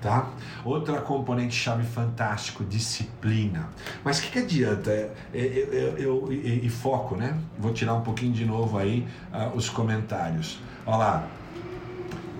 tá? 0.00 0.30
Outra 0.64 1.00
componente 1.00 1.54
chave 1.54 1.84
fantástico, 1.84 2.64
disciplina. 2.64 3.68
Mas 4.04 4.18
o 4.18 4.22
que, 4.22 4.30
que 4.30 4.38
adianta? 4.38 4.90
É, 4.90 5.10
é, 5.34 5.40
é, 5.40 5.94
eu, 5.98 6.28
e 6.32 6.68
foco, 6.68 7.16
né? 7.16 7.36
Vou 7.58 7.72
tirar 7.72 7.94
um 7.94 8.02
pouquinho 8.02 8.32
de 8.32 8.44
novo 8.44 8.78
aí 8.78 9.06
uh, 9.32 9.56
os 9.56 9.68
comentários. 9.68 10.58
Olha 10.86 10.96
lá, 10.96 11.28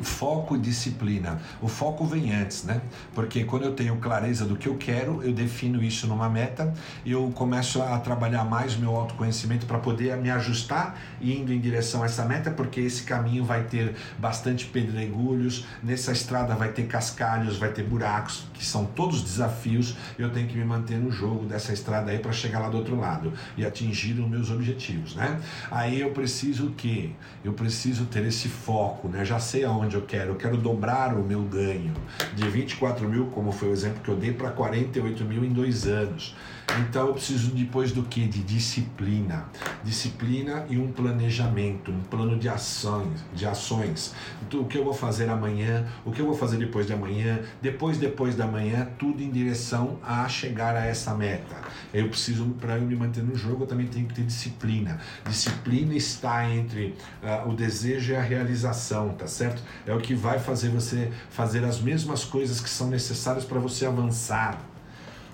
foco 0.03 0.57
e 0.57 0.59
disciplina. 0.59 1.40
O 1.61 1.68
foco 1.68 2.05
vem 2.05 2.34
antes, 2.34 2.64
né? 2.64 2.80
Porque 3.14 3.44
quando 3.44 3.64
eu 3.64 3.74
tenho 3.74 3.96
clareza 3.96 4.44
do 4.44 4.57
que 4.57 4.68
eu 4.68 4.76
quero, 4.76 5.22
eu 5.22 5.32
defino 5.32 5.82
isso 5.82 6.07
numa 6.07 6.28
meta 6.28 6.72
e 7.05 7.12
eu 7.12 7.30
começo 7.34 7.82
a 7.82 7.99
trabalhar 7.99 8.44
mais 8.44 8.76
meu 8.76 8.94
autoconhecimento 8.96 9.66
para 9.66 9.78
poder 9.78 10.16
me 10.16 10.30
ajustar 10.30 10.99
indo 11.20 11.53
em 11.53 11.61
direção 11.61 12.03
a 12.03 12.07
essa 12.07 12.24
meta, 12.24 12.51
porque 12.51 12.80
esse 12.80 13.03
caminho 13.03 13.44
vai 13.44 13.64
ter 13.64 13.94
bastante 14.18 14.66
pedregulhos, 14.66 15.66
nessa 15.82 16.12
estrada 16.12 16.55
vai 16.55 16.72
ter 16.72 16.86
cascalhos, 16.86 17.57
vai 17.57 17.70
ter 17.70 17.82
buracos, 17.82 18.46
que 18.55 18.64
são 18.64 18.84
todos 18.84 19.22
desafios. 19.22 19.96
Eu 20.18 20.30
tenho 20.30 20.49
que 20.49 20.57
me 20.57 20.64
manter 20.64 20.99
no 20.99 21.11
jogo 21.11 21.46
dessa 21.46 21.72
estrada 21.72 22.11
aí 22.11 22.18
para 22.18 22.32
chegar 22.32 22.61
lá 22.61 22.68
do 22.68 22.76
outro 22.76 22.99
lado 22.99 23.32
e 23.57 23.64
atingir 23.64 24.18
os 24.20 24.28
meus 24.28 24.51
objetivos, 24.51 25.14
né? 25.14 25.40
Aí 25.70 26.01
eu 26.01 26.11
preciso 26.11 26.68
o 26.68 26.70
quê? 26.72 27.11
Eu 27.44 27.53
preciso 27.53 28.07
ter 28.07 28.24
esse 28.24 28.49
foco, 28.49 29.09
né? 29.09 29.24
Já 29.24 29.38
sei 29.38 29.64
aonde 29.64 29.88
onde 29.89 29.97
eu 29.97 30.03
quero, 30.03 30.32
eu 30.32 30.36
quero 30.36 30.57
dobrar 30.57 31.14
o 31.14 31.22
meu 31.22 31.43
ganho 31.43 31.95
de 32.34 32.47
24 32.47 33.09
mil, 33.09 33.26
como 33.26 33.51
foi 33.51 33.70
o 33.70 33.72
exemplo 33.72 34.03
que 34.03 34.11
eu 34.11 34.16
dei, 34.16 34.32
para 34.32 34.51
48 34.51 35.24
mil 35.24 35.43
em 35.45 35.49
dois 35.49 35.86
anos. 35.86 36.36
Então 36.77 37.09
eu 37.09 37.14
preciso 37.14 37.51
depois 37.51 37.93
do 37.93 38.03
que? 38.03 38.27
De 38.27 38.43
disciplina. 38.43 39.47
Disciplina 39.83 40.66
e 40.69 40.79
um 40.79 40.93
planejamento, 40.93 41.91
um 41.91 42.01
plano 42.01 42.39
de 42.39 42.49
ações, 42.49 43.25
de 43.35 43.47
ações. 43.47 44.14
Então, 44.43 44.61
o 44.61 44.66
que 44.66 44.77
eu 44.77 44.85
vou 44.85 44.93
fazer 44.93 45.29
amanhã, 45.29 45.87
o 46.05 46.12
que 46.12 46.21
eu 46.21 46.27
vou 46.27 46.35
fazer 46.35 46.59
depois 46.59 46.87
de 46.87 46.93
amanhã, 46.93 47.41
depois 47.61 47.99
depois 47.99 48.37
da 48.37 48.47
manhã, 48.47 48.89
tudo 48.99 49.23
em 49.23 49.31
direção 49.31 49.99
a 50.03 50.29
chegar 50.29 50.77
a 50.77 50.85
essa 50.85 51.14
meta. 51.14 51.57
Eu 51.93 52.09
preciso, 52.09 52.45
para 52.61 52.77
eu 52.77 52.83
me 52.83 52.95
manter 52.95 53.23
no 53.23 53.35
jogo, 53.35 53.64
eu 53.64 53.66
também 53.66 53.87
tenho 53.87 54.07
que 54.07 54.14
ter 54.14 54.25
disciplina. 54.25 54.99
Disciplina 55.27 55.95
está 55.95 56.49
entre 56.49 56.95
uh, 57.23 57.49
o 57.49 57.55
desejo 57.55 58.12
e 58.12 58.16
a 58.16 58.23
realização, 58.23 59.11
tá 59.11 59.27
certo? 59.27 59.62
É 59.87 59.95
o 59.95 59.99
que 59.99 60.14
vai 60.14 60.39
fazer 60.39 60.69
você 60.69 61.11
fazer 61.31 61.64
as 61.64 61.81
mesmas 61.81 62.25
coisas 62.25 62.61
que 62.61 62.69
são 62.69 62.89
necessárias 62.89 63.45
para 63.45 63.59
você 63.59 63.87
avançar, 63.87 64.61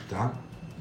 tá? 0.08 0.32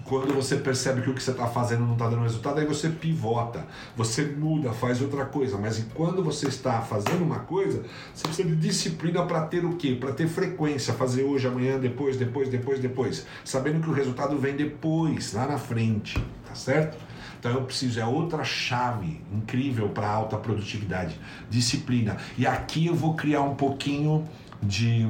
Quando 0.06 0.34
você 0.34 0.58
percebe 0.58 1.01
que 1.01 1.10
o 1.10 1.14
que 1.14 1.24
você 1.24 1.32
está 1.32 1.47
fazendo 1.47 1.86
não 1.86 1.93
está 1.93 2.10
dando 2.10 2.24
resultado, 2.24 2.60
aí 2.60 2.66
você 2.66 2.89
pivota, 2.89 3.66
você 3.95 4.24
muda, 4.24 4.74
faz 4.74 5.01
outra 5.01 5.26
coisa. 5.26 5.58
Mas 5.58 5.86
quando 5.93 6.24
você 6.24 6.47
está 6.47 6.82
fazendo 6.82 7.24
uma 7.24 7.39
coisa, 7.39 7.84
você 8.14 8.24
precisa 8.24 8.49
de 8.49 8.56
disciplina 8.56 9.26
para 9.26 9.41
ter 9.45 9.64
o 9.64 9.76
quê? 9.76 9.97
Para 9.99 10.12
ter 10.12 10.28
frequência, 10.28 10.93
fazer 10.93 11.24
hoje, 11.24 11.47
amanhã, 11.47 11.80
depois, 11.80 12.18
depois, 12.18 12.49
depois, 12.49 12.80
depois. 12.80 13.26
Sabendo 13.45 13.82
que 13.82 13.89
o 13.89 13.93
resultado 13.93 14.38
vem 14.38 14.56
depois, 14.56 15.34
lá 15.34 15.47
na 15.47 15.58
frente, 15.58 16.22
tá 16.45 16.54
certo? 16.54 16.97
Então 17.39 17.51
eu 17.51 17.64
preciso, 17.64 17.99
é 17.99 18.06
outra 18.06 18.43
chave 18.43 19.22
incrível 19.32 19.89
para 19.89 20.10
alta 20.10 20.38
produtividade, 20.38 21.20
disciplina. 21.49 22.18
E 22.38 22.47
aqui 22.47 22.88
eu 22.88 22.95
vou 22.95 23.16
criar 23.16 23.41
um 23.41 23.56
pouquinho 23.56 24.26
de 24.62 25.10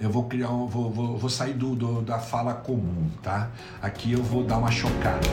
eu 0.00 0.10
vou 0.10 0.24
criar, 0.24 0.50
um, 0.50 0.66
vou, 0.66 0.90
vou, 0.90 1.16
vou 1.16 1.30
sair 1.30 1.54
do, 1.54 1.74
do, 1.74 2.02
da 2.02 2.18
fala 2.18 2.54
comum, 2.54 3.08
tá? 3.22 3.50
Aqui 3.80 4.12
eu 4.12 4.22
vou 4.22 4.44
dar 4.44 4.58
uma 4.58 4.70
chocada. 4.70 5.26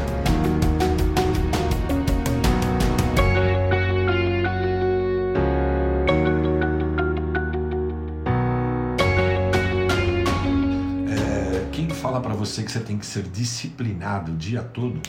É, 11.09 11.67
quem 11.71 11.89
fala 11.89 12.21
para 12.21 12.33
você 12.33 12.63
que 12.63 12.71
você 12.71 12.79
tem 12.79 12.97
que 12.97 13.05
ser 13.05 13.23
disciplinado 13.23 14.31
o 14.31 14.35
dia 14.35 14.61
todo 14.61 15.01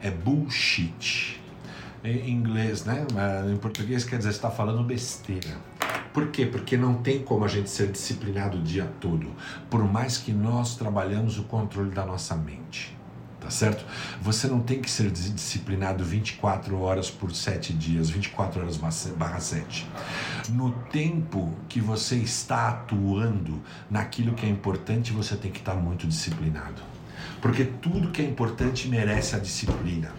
é 0.00 0.10
bullshit. 0.10 1.40
Em 2.02 2.30
inglês, 2.30 2.86
né? 2.86 3.06
Em 3.52 3.56
português 3.58 4.04
quer 4.04 4.16
dizer 4.16 4.30
está 4.30 4.50
falando 4.50 4.82
besteira. 4.82 5.69
Por 6.12 6.28
quê? 6.28 6.44
Porque 6.44 6.76
não 6.76 6.94
tem 6.94 7.22
como 7.22 7.44
a 7.44 7.48
gente 7.48 7.70
ser 7.70 7.90
disciplinado 7.92 8.58
o 8.58 8.62
dia 8.62 8.90
todo, 9.00 9.30
por 9.68 9.84
mais 9.84 10.18
que 10.18 10.32
nós 10.32 10.76
trabalhamos 10.76 11.38
o 11.38 11.44
controle 11.44 11.90
da 11.90 12.04
nossa 12.04 12.34
mente. 12.34 12.98
Tá 13.40 13.48
certo? 13.48 13.86
Você 14.20 14.46
não 14.48 14.60
tem 14.60 14.82
que 14.82 14.90
ser 14.90 15.10
disciplinado 15.10 16.04
24 16.04 16.78
horas 16.78 17.10
por 17.10 17.34
7 17.34 17.72
dias, 17.72 18.10
24 18.10 18.60
horas 18.60 18.76
barra 18.76 19.40
7. 19.40 19.86
No 20.50 20.72
tempo 20.92 21.50
que 21.66 21.80
você 21.80 22.16
está 22.16 22.68
atuando 22.68 23.62
naquilo 23.90 24.34
que 24.34 24.44
é 24.44 24.48
importante, 24.48 25.10
você 25.10 25.36
tem 25.36 25.50
que 25.50 25.60
estar 25.60 25.74
muito 25.74 26.06
disciplinado. 26.06 26.82
Porque 27.40 27.64
tudo 27.64 28.10
que 28.10 28.20
é 28.20 28.24
importante 28.26 28.88
merece 28.88 29.34
a 29.34 29.38
disciplina. 29.38 30.12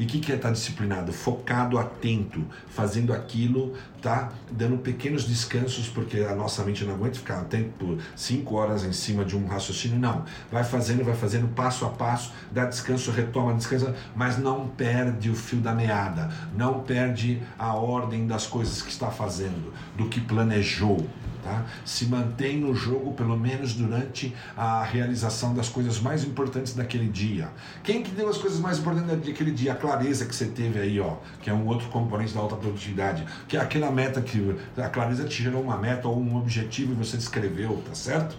E 0.00 0.04
o 0.04 0.06
que, 0.06 0.18
que 0.18 0.32
é 0.32 0.36
estar 0.36 0.48
tá 0.48 0.54
disciplinado? 0.54 1.12
Focado, 1.12 1.76
atento, 1.76 2.42
fazendo 2.70 3.12
aquilo, 3.12 3.74
tá? 4.00 4.32
Dando 4.50 4.78
pequenos 4.78 5.28
descansos, 5.28 5.90
porque 5.90 6.20
a 6.20 6.34
nossa 6.34 6.64
mente 6.64 6.86
não 6.86 6.94
aguenta 6.94 7.18
ficar 7.18 7.44
tempo, 7.44 7.98
cinco 8.16 8.54
horas 8.54 8.82
em 8.82 8.94
cima 8.94 9.26
de 9.26 9.36
um 9.36 9.46
raciocínio. 9.46 9.98
Não. 9.98 10.24
Vai 10.50 10.64
fazendo, 10.64 11.04
vai 11.04 11.14
fazendo 11.14 11.48
passo 11.48 11.84
a 11.84 11.90
passo, 11.90 12.32
dá 12.50 12.64
descanso, 12.64 13.10
retoma, 13.10 13.52
descansa, 13.52 13.94
mas 14.16 14.38
não 14.38 14.68
perde 14.68 15.28
o 15.28 15.34
fio 15.34 15.60
da 15.60 15.74
meada, 15.74 16.30
não 16.56 16.80
perde 16.80 17.42
a 17.58 17.74
ordem 17.74 18.26
das 18.26 18.46
coisas 18.46 18.80
que 18.80 18.90
está 18.90 19.10
fazendo, 19.10 19.70
do 19.98 20.08
que 20.08 20.18
planejou. 20.18 21.06
Tá? 21.42 21.64
Se 21.84 22.04
mantém 22.06 22.58
no 22.58 22.74
jogo 22.74 23.12
pelo 23.14 23.36
menos 23.36 23.74
durante 23.74 24.34
a 24.56 24.82
realização 24.82 25.54
das 25.54 25.68
coisas 25.68 25.98
mais 25.98 26.22
importantes 26.22 26.74
daquele 26.74 27.08
dia. 27.08 27.48
Quem 27.82 28.02
que 28.02 28.10
deu 28.10 28.28
as 28.28 28.36
coisas 28.36 28.60
mais 28.60 28.78
importantes 28.78 29.24
daquele 29.26 29.50
dia? 29.50 29.72
A 29.72 29.74
clareza 29.74 30.26
que 30.26 30.34
você 30.34 30.46
teve 30.46 30.78
aí, 30.78 31.00
ó, 31.00 31.16
que 31.42 31.48
é 31.48 31.54
um 31.54 31.66
outro 31.66 31.88
componente 31.88 32.34
da 32.34 32.40
alta 32.40 32.56
produtividade, 32.56 33.24
que 33.48 33.56
é 33.56 33.60
aquela 33.60 33.90
meta 33.90 34.20
que 34.20 34.54
a 34.76 34.88
clareza 34.88 35.24
te 35.24 35.42
gerou 35.42 35.62
uma 35.62 35.78
meta 35.78 36.08
ou 36.08 36.20
um 36.20 36.36
objetivo 36.36 36.92
e 36.92 36.94
você 36.94 37.16
descreveu, 37.16 37.82
tá 37.86 37.94
certo? 37.94 38.36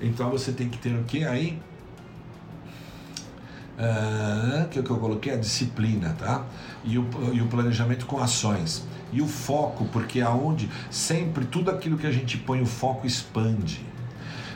Então 0.00 0.30
você 0.30 0.52
tem 0.52 0.68
que 0.68 0.78
ter 0.78 0.94
o 0.94 1.04
que 1.04 1.24
aí? 1.24 1.60
Que 4.70 4.78
é 4.78 4.82
o 4.82 4.84
que 4.84 4.90
eu 4.90 4.98
coloquei? 4.98 5.32
A 5.32 5.36
disciplina, 5.36 6.14
tá? 6.18 6.44
E 6.84 6.98
o, 6.98 7.08
e 7.32 7.40
o 7.40 7.46
planejamento 7.46 8.06
com 8.06 8.22
ações 8.22 8.86
e 9.14 9.22
o 9.22 9.28
foco, 9.28 9.84
porque 9.92 10.20
aonde 10.20 10.68
sempre 10.90 11.44
tudo 11.44 11.70
aquilo 11.70 11.96
que 11.96 12.06
a 12.06 12.10
gente 12.10 12.36
põe 12.36 12.60
o 12.60 12.66
foco 12.66 13.06
expande. 13.06 13.86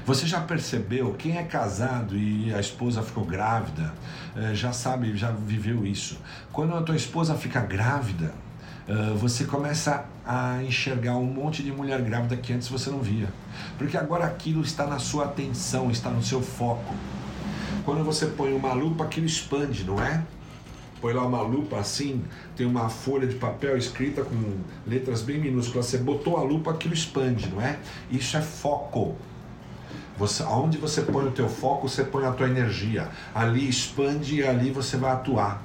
Você 0.04 0.26
já 0.26 0.40
percebeu, 0.40 1.14
quem 1.14 1.36
é 1.36 1.44
casado 1.44 2.16
e 2.16 2.52
a 2.52 2.58
esposa 2.58 3.02
ficou 3.02 3.24
grávida, 3.24 3.92
eh, 4.34 4.54
já 4.54 4.72
sabe, 4.72 5.16
já 5.16 5.30
viveu 5.30 5.86
isso. 5.86 6.18
Quando 6.50 6.74
a 6.74 6.82
tua 6.82 6.96
esposa 6.96 7.34
fica 7.34 7.60
grávida, 7.60 8.32
eh, 8.88 9.14
você 9.16 9.44
começa 9.44 10.06
a 10.26 10.62
enxergar 10.62 11.16
um 11.16 11.26
monte 11.26 11.62
de 11.62 11.70
mulher 11.70 12.00
grávida 12.00 12.36
que 12.36 12.52
antes 12.52 12.68
você 12.68 12.90
não 12.90 13.00
via. 13.00 13.28
Porque 13.76 13.96
agora 13.96 14.24
aquilo 14.24 14.62
está 14.62 14.86
na 14.86 14.98
sua 14.98 15.26
atenção, 15.26 15.90
está 15.90 16.08
no 16.10 16.22
seu 16.22 16.40
foco. 16.40 16.94
Quando 17.84 18.04
você 18.04 18.26
põe 18.26 18.52
uma 18.52 18.72
lupa, 18.72 19.04
aquilo 19.04 19.26
expande, 19.26 19.84
não 19.84 20.02
é? 20.02 20.22
põe 21.00 21.12
lá 21.12 21.24
uma 21.24 21.42
lupa 21.42 21.78
assim, 21.78 22.24
tem 22.56 22.66
uma 22.66 22.88
folha 22.88 23.26
de 23.26 23.36
papel 23.36 23.76
escrita 23.76 24.22
com 24.22 24.58
letras 24.86 25.22
bem 25.22 25.38
minúsculas. 25.38 25.86
Você 25.86 25.98
botou 25.98 26.36
a 26.36 26.42
lupa, 26.42 26.70
aquilo 26.70 26.94
expande, 26.94 27.48
não 27.48 27.60
é? 27.60 27.78
Isso 28.10 28.36
é 28.36 28.42
foco. 28.42 29.16
Você, 30.16 30.42
aonde 30.42 30.78
você 30.78 31.02
põe 31.02 31.26
o 31.26 31.30
teu 31.30 31.48
foco, 31.48 31.88
você 31.88 32.02
põe 32.02 32.26
a 32.26 32.32
tua 32.32 32.48
energia. 32.48 33.08
Ali 33.34 33.68
expande 33.68 34.36
e 34.36 34.44
ali 34.44 34.70
você 34.70 34.96
vai 34.96 35.12
atuar. 35.12 35.62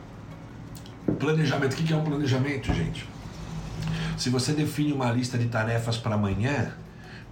Planejamento. 1.19 1.73
O 1.73 1.75
que 1.75 1.91
é 1.91 1.95
um 1.95 2.03
planejamento, 2.03 2.71
gente? 2.71 3.09
Se 4.15 4.29
você 4.29 4.53
define 4.53 4.93
uma 4.93 5.11
lista 5.11 5.37
de 5.37 5.47
tarefas 5.47 5.97
para 5.97 6.13
amanhã, 6.15 6.71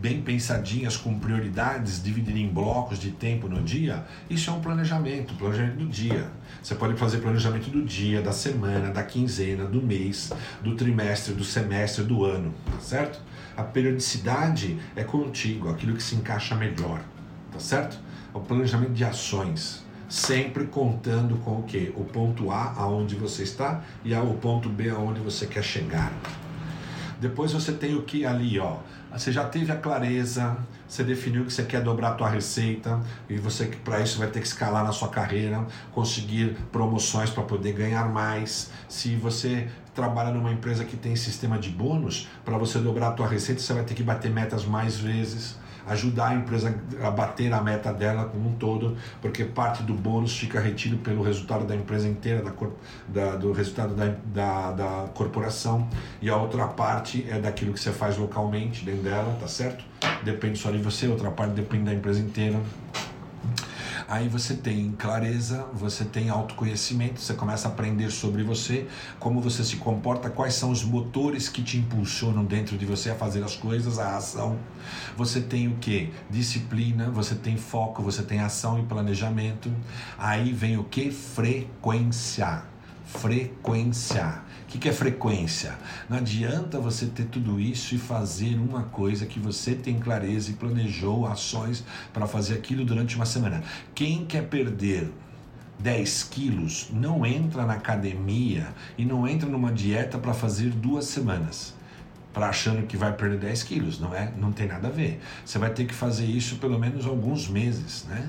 bem 0.02 0.20
pensadinhas, 0.20 0.98
com 0.98 1.20
prioridades, 1.20 2.02
dividir 2.04 2.36
em 2.36 2.48
blocos 2.48 2.98
de 2.98 3.12
tempo 3.12 3.48
no 3.48 3.62
dia, 3.62 4.04
isso 4.28 4.50
é 4.50 4.54
um 4.54 4.60
planejamento, 4.60 5.36
planejamento 5.36 5.78
do 5.78 5.86
dia. 5.86 6.28
Você 6.62 6.74
pode 6.74 6.98
fazer 6.98 7.20
planejamento 7.20 7.70
do 7.70 7.84
dia, 7.84 8.20
da 8.20 8.32
semana, 8.32 8.90
da 8.90 9.04
quinzena, 9.04 9.66
do 9.66 9.80
mês, 9.80 10.34
do 10.64 10.76
trimestre, 10.76 11.36
do 11.36 11.44
semestre, 11.44 12.04
do 12.04 12.26
ano, 12.26 12.52
tá 12.66 12.80
certo? 12.80 13.22
A 13.56 13.62
periodicidade 13.62 14.80
é 14.96 15.04
contigo, 15.04 15.70
aquilo 15.70 15.96
que 15.96 16.02
se 16.02 16.16
encaixa 16.16 16.56
melhor, 16.56 17.00
tá 17.52 17.60
certo? 17.60 18.00
É 18.34 18.38
o 18.38 18.42
planejamento 18.42 18.94
de 18.94 19.04
ações. 19.04 19.86
sempre 20.12 20.66
contando 20.66 21.38
com 21.38 21.60
o 21.60 21.64
que? 21.64 21.94
O 21.96 22.04
ponto 22.04 22.52
A 22.52 22.74
aonde 22.76 23.16
você 23.16 23.44
está 23.44 23.82
e 24.04 24.14
o 24.14 24.34
ponto 24.34 24.68
B 24.68 24.90
aonde 24.90 25.22
você 25.22 25.46
quer 25.46 25.64
chegar. 25.64 26.12
Depois 27.22 27.52
você 27.52 27.72
tem 27.72 27.94
o 27.94 28.02
que 28.02 28.26
ali, 28.26 28.58
ó. 28.58 28.78
Você 29.14 29.32
já 29.32 29.46
teve 29.46 29.72
a 29.72 29.76
clareza, 29.76 30.58
você 30.88 31.04
definiu 31.04 31.46
que 31.46 31.54
você 31.54 31.62
quer 31.62 31.84
dobrar 31.84 32.10
a 32.10 32.14
tua 32.16 32.28
receita 32.28 33.00
e 33.30 33.38
você 33.38 33.68
para 33.84 34.00
isso 34.00 34.18
vai 34.18 34.28
ter 34.28 34.40
que 34.40 34.48
escalar 34.48 34.84
na 34.84 34.92
sua 34.92 35.08
carreira, 35.08 35.64
conseguir 35.92 36.58
promoções 36.72 37.30
para 37.30 37.44
poder 37.44 37.74
ganhar 37.74 38.10
mais. 38.10 38.72
Se 38.90 39.16
você 39.16 39.68
trabalha 39.94 40.32
numa 40.32 40.52
empresa 40.52 40.84
que 40.84 40.98
tem 40.98 41.16
sistema 41.16 41.60
de 41.60 41.70
bônus, 41.70 42.28
para 42.44 42.58
você 42.58 42.80
dobrar 42.80 43.10
a 43.10 43.12
tua 43.12 43.28
receita, 43.28 43.62
você 43.62 43.72
vai 43.72 43.84
ter 43.84 43.94
que 43.94 44.02
bater 44.02 44.32
metas 44.32 44.66
mais 44.66 44.98
vezes 44.98 45.61
ajudar 45.88 46.30
a 46.30 46.36
empresa 46.36 46.76
a 47.02 47.10
bater 47.10 47.52
a 47.54 47.62
meta 47.62 47.92
dela 47.94 48.26
como 48.26 48.50
um 48.50 48.56
todo, 48.56 48.98
porque 49.22 49.44
parte 49.44 49.84
do 49.84 49.94
bônus 49.94 50.38
fica 50.38 50.60
retido 50.60 50.98
pelo 50.98 51.22
resultado 51.22 51.66
da 51.66 51.76
empresa 51.76 52.08
inteira, 52.08 52.42
da, 52.42 52.52
da 53.08 53.36
do 53.36 53.52
resultado 53.52 53.96
da, 53.96 54.14
da, 54.26 54.72
da 54.72 55.08
corporação, 55.14 55.88
e 56.22 56.30
a 56.30 56.36
outra 56.36 56.68
parte 56.68 57.26
é 57.30 57.40
daquilo 57.40 57.74
que 57.74 57.80
você 57.80 57.92
faz 57.92 58.18
localmente 58.18 58.84
dentro 58.86 59.04
dela, 59.04 59.38
tá 59.40 59.48
certo? 59.48 59.84
Depende 60.24 60.60
só 60.60 60.72
de 60.72 60.78
você, 60.78 61.08
outra 61.08 61.32
parte 61.32 61.54
depende 61.54 61.86
da 61.86 61.94
empresa 61.94 62.20
inteira. 62.20 62.60
Aí 64.12 64.28
você 64.28 64.56
tem 64.56 64.92
clareza, 64.92 65.66
você 65.74 66.04
tem 66.04 66.30
autoconhecimento, 66.30 67.22
você 67.22 67.34
começa 67.34 67.70
a 67.70 67.72
aprender 67.72 68.12
sobre 68.12 68.44
você, 68.44 68.86
como 69.18 69.40
você 69.40 69.64
se 69.64 69.78
comporta, 69.78 70.30
quais 70.30 70.54
são 70.54 70.70
os 70.70 70.84
motores 70.84 71.48
que 71.48 71.64
te 71.64 71.78
impulsionam 71.78 72.44
dentro 72.44 72.78
de 72.78 72.86
você 72.86 73.12
a 73.12 73.16
fazer 73.16 73.42
as 73.42 73.56
coisas, 73.56 74.00
a 74.00 74.18
ação. 74.18 74.60
Você 75.16 75.40
tem 75.40 75.70
o 75.70 75.78
que? 75.78 76.12
Disciplina, 76.30 77.10
você 77.10 77.36
tem 77.36 77.56
foco, 77.56 78.04
você 78.04 78.22
tem 78.22 78.42
ação 78.42 78.78
e 78.78 78.84
planejamento. 78.84 79.74
Aí 80.18 80.52
vem 80.52 80.78
o 80.78 80.84
que? 80.84 81.10
Frequência. 81.10 82.64
Frequência 83.06 84.42
que, 84.72 84.78
que 84.78 84.88
é 84.88 84.94
frequência? 84.94 85.78
Não 86.10 86.18
adianta 86.18 86.80
você 86.80 87.06
ter 87.06 87.26
tudo 87.26 87.60
isso 87.60 87.94
e 87.94 87.98
fazer 87.98 88.56
uma 88.56 88.84
coisa 88.84 89.26
que 89.26 89.38
você 89.38 89.76
tem 89.76 90.00
clareza 90.00 90.50
e 90.50 90.54
planejou 90.54 91.28
ações 91.28 91.84
para 92.14 92.26
fazer 92.26 92.54
aquilo 92.54 92.86
durante 92.86 93.18
uma 93.18 93.26
semana. 93.26 93.62
Quem 93.94 94.26
quer 94.26 94.48
perder 94.48 95.12
10 95.78 96.24
quilos 96.24 96.88
não 96.90 97.26
entra 97.26 97.66
na 97.66 97.74
academia 97.74 98.70
e 98.98 99.04
não 99.04 99.28
entra 99.28 99.50
numa 99.50 99.74
dieta 99.74 100.18
para 100.18 100.34
fazer 100.34 100.70
duas 100.70 101.04
semanas 101.06 101.74
para 102.34 102.48
achando 102.48 102.88
que 102.88 102.96
vai 102.96 103.12
perder 103.12 103.40
10 103.40 103.64
quilos, 103.64 104.00
não 104.00 104.16
é? 104.16 104.32
Não 104.38 104.54
tem 104.54 104.66
nada 104.66 104.88
a 104.88 104.92
ver. 104.92 105.20
Você 105.44 105.60
vai 105.60 105.70
ter 105.70 105.84
que 105.84 105.94
fazer 105.94 106.26
isso 106.26 106.56
pelo 106.60 106.80
menos 106.80 107.06
alguns 107.06 107.50
meses, 107.50 108.06
né? 108.06 108.26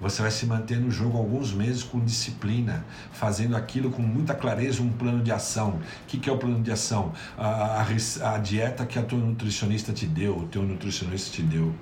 Você 0.00 0.22
vai 0.22 0.30
se 0.30 0.46
manter 0.46 0.78
no 0.78 0.90
jogo 0.90 1.18
alguns 1.18 1.52
meses 1.52 1.82
com 1.82 1.98
disciplina, 1.98 2.84
fazendo 3.12 3.56
aquilo 3.56 3.90
com 3.90 4.02
muita 4.02 4.34
clareza, 4.34 4.80
um 4.80 4.90
plano 4.90 5.22
de 5.22 5.32
ação. 5.32 5.70
O 5.70 6.06
que, 6.06 6.18
que 6.18 6.30
é 6.30 6.32
o 6.32 6.38
plano 6.38 6.62
de 6.62 6.70
ação? 6.70 7.12
A, 7.36 7.82
a, 7.82 8.34
a 8.34 8.38
dieta 8.38 8.86
que 8.86 8.98
a 8.98 9.02
tua 9.02 9.18
nutricionista 9.18 9.92
te 9.92 10.06
deu, 10.06 10.38
o 10.38 10.46
teu 10.46 10.62
nutricionista 10.62 11.34
te 11.34 11.42
deu 11.42 11.74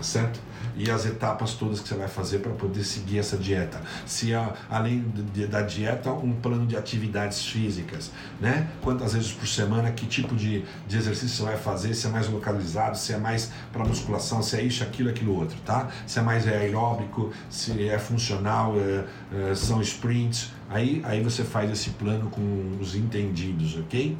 tá 0.00 0.04
certo? 0.04 0.40
E 0.76 0.90
as 0.90 1.04
etapas 1.04 1.54
todas 1.54 1.80
que 1.80 1.88
você 1.88 1.94
vai 1.94 2.08
fazer 2.08 2.38
para 2.38 2.52
poder 2.52 2.84
seguir 2.84 3.18
essa 3.18 3.36
dieta. 3.36 3.80
Se 4.06 4.34
há, 4.34 4.54
além 4.70 5.04
de, 5.34 5.46
da 5.46 5.60
dieta, 5.60 6.10
um 6.10 6.32
plano 6.32 6.66
de 6.66 6.76
atividades 6.76 7.44
físicas, 7.44 8.10
né? 8.40 8.68
Quantas 8.80 9.12
vezes 9.12 9.30
por 9.30 9.46
semana, 9.46 9.90
que 9.90 10.06
tipo 10.06 10.34
de, 10.34 10.64
de 10.88 10.96
exercício 10.96 11.36
você 11.36 11.42
vai 11.42 11.56
fazer, 11.58 11.92
se 11.94 12.06
é 12.06 12.10
mais 12.10 12.28
localizado, 12.28 12.96
se 12.96 13.12
é 13.12 13.18
mais 13.18 13.52
para 13.72 13.84
musculação, 13.84 14.42
se 14.42 14.56
é 14.56 14.62
isso, 14.62 14.82
aquilo, 14.82 15.10
aquilo 15.10 15.38
outro, 15.38 15.58
tá? 15.66 15.88
Se 16.06 16.18
é 16.18 16.22
mais 16.22 16.48
aeróbico, 16.48 17.30
se 17.50 17.88
é 17.88 17.98
funcional, 17.98 18.74
é, 18.78 19.50
é, 19.50 19.54
são 19.54 19.82
sprints. 19.82 20.50
Aí, 20.70 21.02
aí 21.04 21.22
você 21.22 21.44
faz 21.44 21.70
esse 21.70 21.90
plano 21.90 22.30
com 22.30 22.78
os 22.80 22.94
entendidos, 22.94 23.76
ok? 23.76 24.16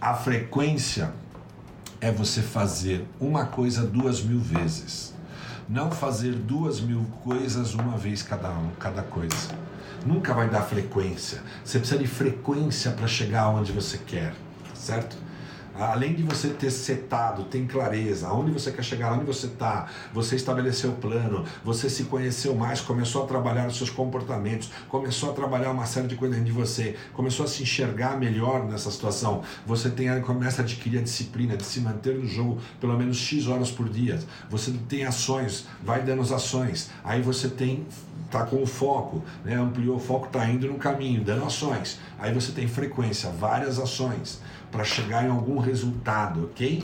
A 0.00 0.14
frequência 0.14 1.12
é 2.00 2.10
você 2.10 2.40
fazer 2.40 3.06
uma 3.20 3.44
coisa 3.44 3.84
duas 3.84 4.22
mil 4.22 4.40
vezes. 4.40 5.12
Não 5.68 5.90
fazer 5.90 6.32
duas 6.34 6.80
mil 6.80 7.04
coisas 7.22 7.74
uma 7.74 7.96
vez 7.96 8.22
cada, 8.22 8.50
um, 8.50 8.70
cada 8.78 9.02
coisa. 9.02 9.54
Nunca 10.04 10.32
vai 10.32 10.48
dar 10.48 10.62
frequência. 10.62 11.42
Você 11.64 11.78
precisa 11.78 12.00
de 12.00 12.08
frequência 12.08 12.90
para 12.92 13.06
chegar 13.06 13.50
onde 13.50 13.70
você 13.70 13.98
quer, 13.98 14.34
certo? 14.74 15.16
Além 15.78 16.14
de 16.14 16.22
você 16.22 16.48
ter 16.48 16.70
setado, 16.70 17.44
tem 17.44 17.66
clareza, 17.66 18.28
aonde 18.28 18.50
você 18.50 18.70
quer 18.72 18.82
chegar, 18.82 19.12
onde 19.12 19.24
você 19.24 19.46
está, 19.46 19.86
você 20.12 20.36
estabeleceu 20.36 20.90
o 20.90 20.94
plano, 20.94 21.44
você 21.64 21.88
se 21.88 22.04
conheceu 22.04 22.54
mais, 22.54 22.80
começou 22.80 23.24
a 23.24 23.26
trabalhar 23.26 23.66
os 23.66 23.76
seus 23.76 23.90
comportamentos, 23.90 24.70
começou 24.88 25.30
a 25.30 25.32
trabalhar 25.32 25.70
uma 25.70 25.86
série 25.86 26.08
de 26.08 26.16
coisas 26.16 26.36
dentro 26.36 26.52
de 26.52 26.58
você, 26.58 26.96
começou 27.12 27.44
a 27.44 27.48
se 27.48 27.62
enxergar 27.62 28.18
melhor 28.18 28.64
nessa 28.64 28.90
situação, 28.90 29.42
você 29.66 29.90
tem, 29.90 30.20
começa 30.22 30.62
a 30.62 30.64
adquirir 30.64 30.98
a 30.98 31.02
disciplina 31.02 31.56
de 31.56 31.64
se 31.64 31.80
manter 31.80 32.16
no 32.16 32.26
jogo 32.26 32.60
pelo 32.80 32.96
menos 32.96 33.16
X 33.16 33.46
horas 33.46 33.70
por 33.70 33.88
dia, 33.88 34.18
você 34.48 34.72
tem 34.88 35.04
ações, 35.04 35.66
vai 35.82 36.02
dando 36.02 36.22
as 36.22 36.32
ações, 36.32 36.90
aí 37.04 37.22
você 37.22 37.48
tem 37.48 37.86
tá 38.30 38.44
com 38.44 38.62
o 38.62 38.66
foco, 38.66 39.24
né? 39.44 39.56
ampliou 39.56 39.96
o 39.96 39.98
foco, 39.98 40.26
está 40.26 40.48
indo 40.48 40.68
no 40.68 40.74
caminho, 40.74 41.24
dando 41.24 41.44
ações. 41.44 41.98
Aí 42.16 42.32
você 42.32 42.52
tem 42.52 42.68
frequência, 42.68 43.28
várias 43.30 43.78
ações 43.78 44.40
para 44.70 44.84
chegar 44.84 45.24
em 45.24 45.30
algum 45.30 45.58
resultado, 45.58 46.44
ok? 46.44 46.82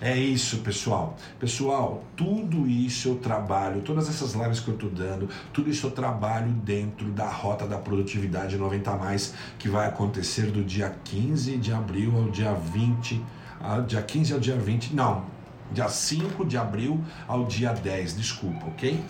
É 0.00 0.16
isso, 0.16 0.58
pessoal. 0.58 1.16
Pessoal, 1.38 2.04
tudo 2.16 2.66
isso 2.66 3.08
eu 3.08 3.14
trabalho, 3.16 3.80
todas 3.82 4.08
essas 4.08 4.34
lives 4.34 4.60
que 4.60 4.68
eu 4.68 4.74
estou 4.74 4.90
dando, 4.90 5.28
tudo 5.52 5.70
isso 5.70 5.86
eu 5.86 5.90
trabalho 5.90 6.50
dentro 6.52 7.06
da 7.10 7.28
Rota 7.28 7.66
da 7.66 7.78
Produtividade 7.78 8.56
90 8.56 8.96
mais, 8.96 9.34
que 9.58 9.68
vai 9.68 9.86
acontecer 9.86 10.50
do 10.50 10.62
dia 10.62 10.94
15 11.04 11.56
de 11.56 11.72
abril 11.72 12.16
ao 12.16 12.30
dia 12.30 12.52
20, 12.52 13.22
ao 13.60 13.82
dia 13.82 14.02
15 14.02 14.32
ao 14.34 14.40
dia 14.40 14.56
20, 14.56 14.94
não, 14.94 15.24
dia 15.72 15.88
5 15.88 16.44
de 16.44 16.56
abril 16.56 17.00
ao 17.26 17.44
dia 17.44 17.72
10, 17.72 18.16
desculpa, 18.16 18.66
ok? 18.66 19.00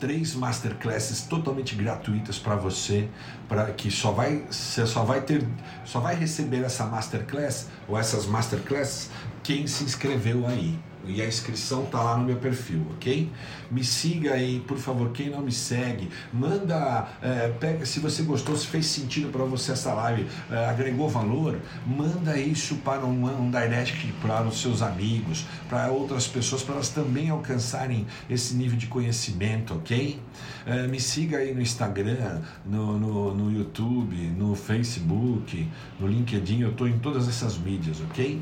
Três 0.00 0.34
masterclasses 0.34 1.22
totalmente 1.22 1.76
gratuitas 1.76 2.38
para 2.38 2.56
você, 2.56 3.08
para 3.48 3.70
que 3.72 3.90
só 3.90 4.10
vai 4.10 4.44
você 4.50 4.86
só 4.86 5.04
vai 5.04 5.20
ter 5.20 5.46
só 5.84 6.00
vai 6.00 6.14
receber 6.14 6.64
essa 6.64 6.86
masterclass 6.86 7.68
ou 7.86 7.98
essas 7.98 8.26
masterclasses 8.26 9.10
quem 9.42 9.66
se 9.66 9.84
inscreveu 9.84 10.46
aí. 10.46 10.78
E 11.06 11.22
a 11.22 11.26
inscrição 11.26 11.86
tá 11.86 12.02
lá 12.02 12.16
no 12.16 12.24
meu 12.24 12.36
perfil, 12.36 12.86
ok? 12.94 13.30
Me 13.70 13.82
siga 13.82 14.34
aí, 14.34 14.60
por 14.60 14.76
favor. 14.76 15.10
Quem 15.12 15.30
não 15.30 15.40
me 15.40 15.52
segue, 15.52 16.10
manda, 16.32 17.08
é, 17.22 17.48
pega, 17.48 17.86
se 17.86 18.00
você 18.00 18.22
gostou, 18.22 18.56
se 18.56 18.66
fez 18.66 18.86
sentido 18.86 19.30
para 19.30 19.44
você 19.44 19.72
essa 19.72 19.94
live, 19.94 20.26
é, 20.50 20.66
agregou 20.66 21.08
valor, 21.08 21.58
manda 21.86 22.38
isso 22.38 22.76
para 22.76 23.04
um, 23.06 23.24
um 23.26 23.50
direct 23.50 24.12
para 24.20 24.42
os 24.42 24.60
seus 24.60 24.82
amigos, 24.82 25.46
para 25.68 25.90
outras 25.90 26.26
pessoas, 26.26 26.62
para 26.62 26.74
elas 26.74 26.90
também 26.90 27.30
alcançarem 27.30 28.06
esse 28.28 28.54
nível 28.54 28.76
de 28.76 28.86
conhecimento, 28.86 29.74
ok? 29.74 30.20
É, 30.66 30.86
me 30.86 31.00
siga 31.00 31.38
aí 31.38 31.54
no 31.54 31.62
Instagram, 31.62 32.42
no, 32.66 32.98
no, 32.98 33.34
no 33.34 33.52
YouTube, 33.52 34.16
no 34.36 34.54
Facebook, 34.54 35.66
no 35.98 36.06
LinkedIn, 36.06 36.60
eu 36.60 36.70
estou 36.70 36.86
em 36.86 36.98
todas 36.98 37.26
essas 37.28 37.56
mídias, 37.56 38.00
ok? 38.00 38.40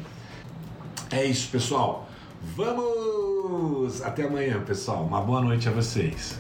É 1.11 1.25
isso, 1.25 1.49
pessoal. 1.49 2.08
Vamos! 2.41 4.03
Até 4.03 4.25
amanhã, 4.25 4.63
pessoal. 4.65 5.05
Uma 5.05 5.21
boa 5.21 5.41
noite 5.41 5.69
a 5.69 5.73
vocês. 5.73 6.39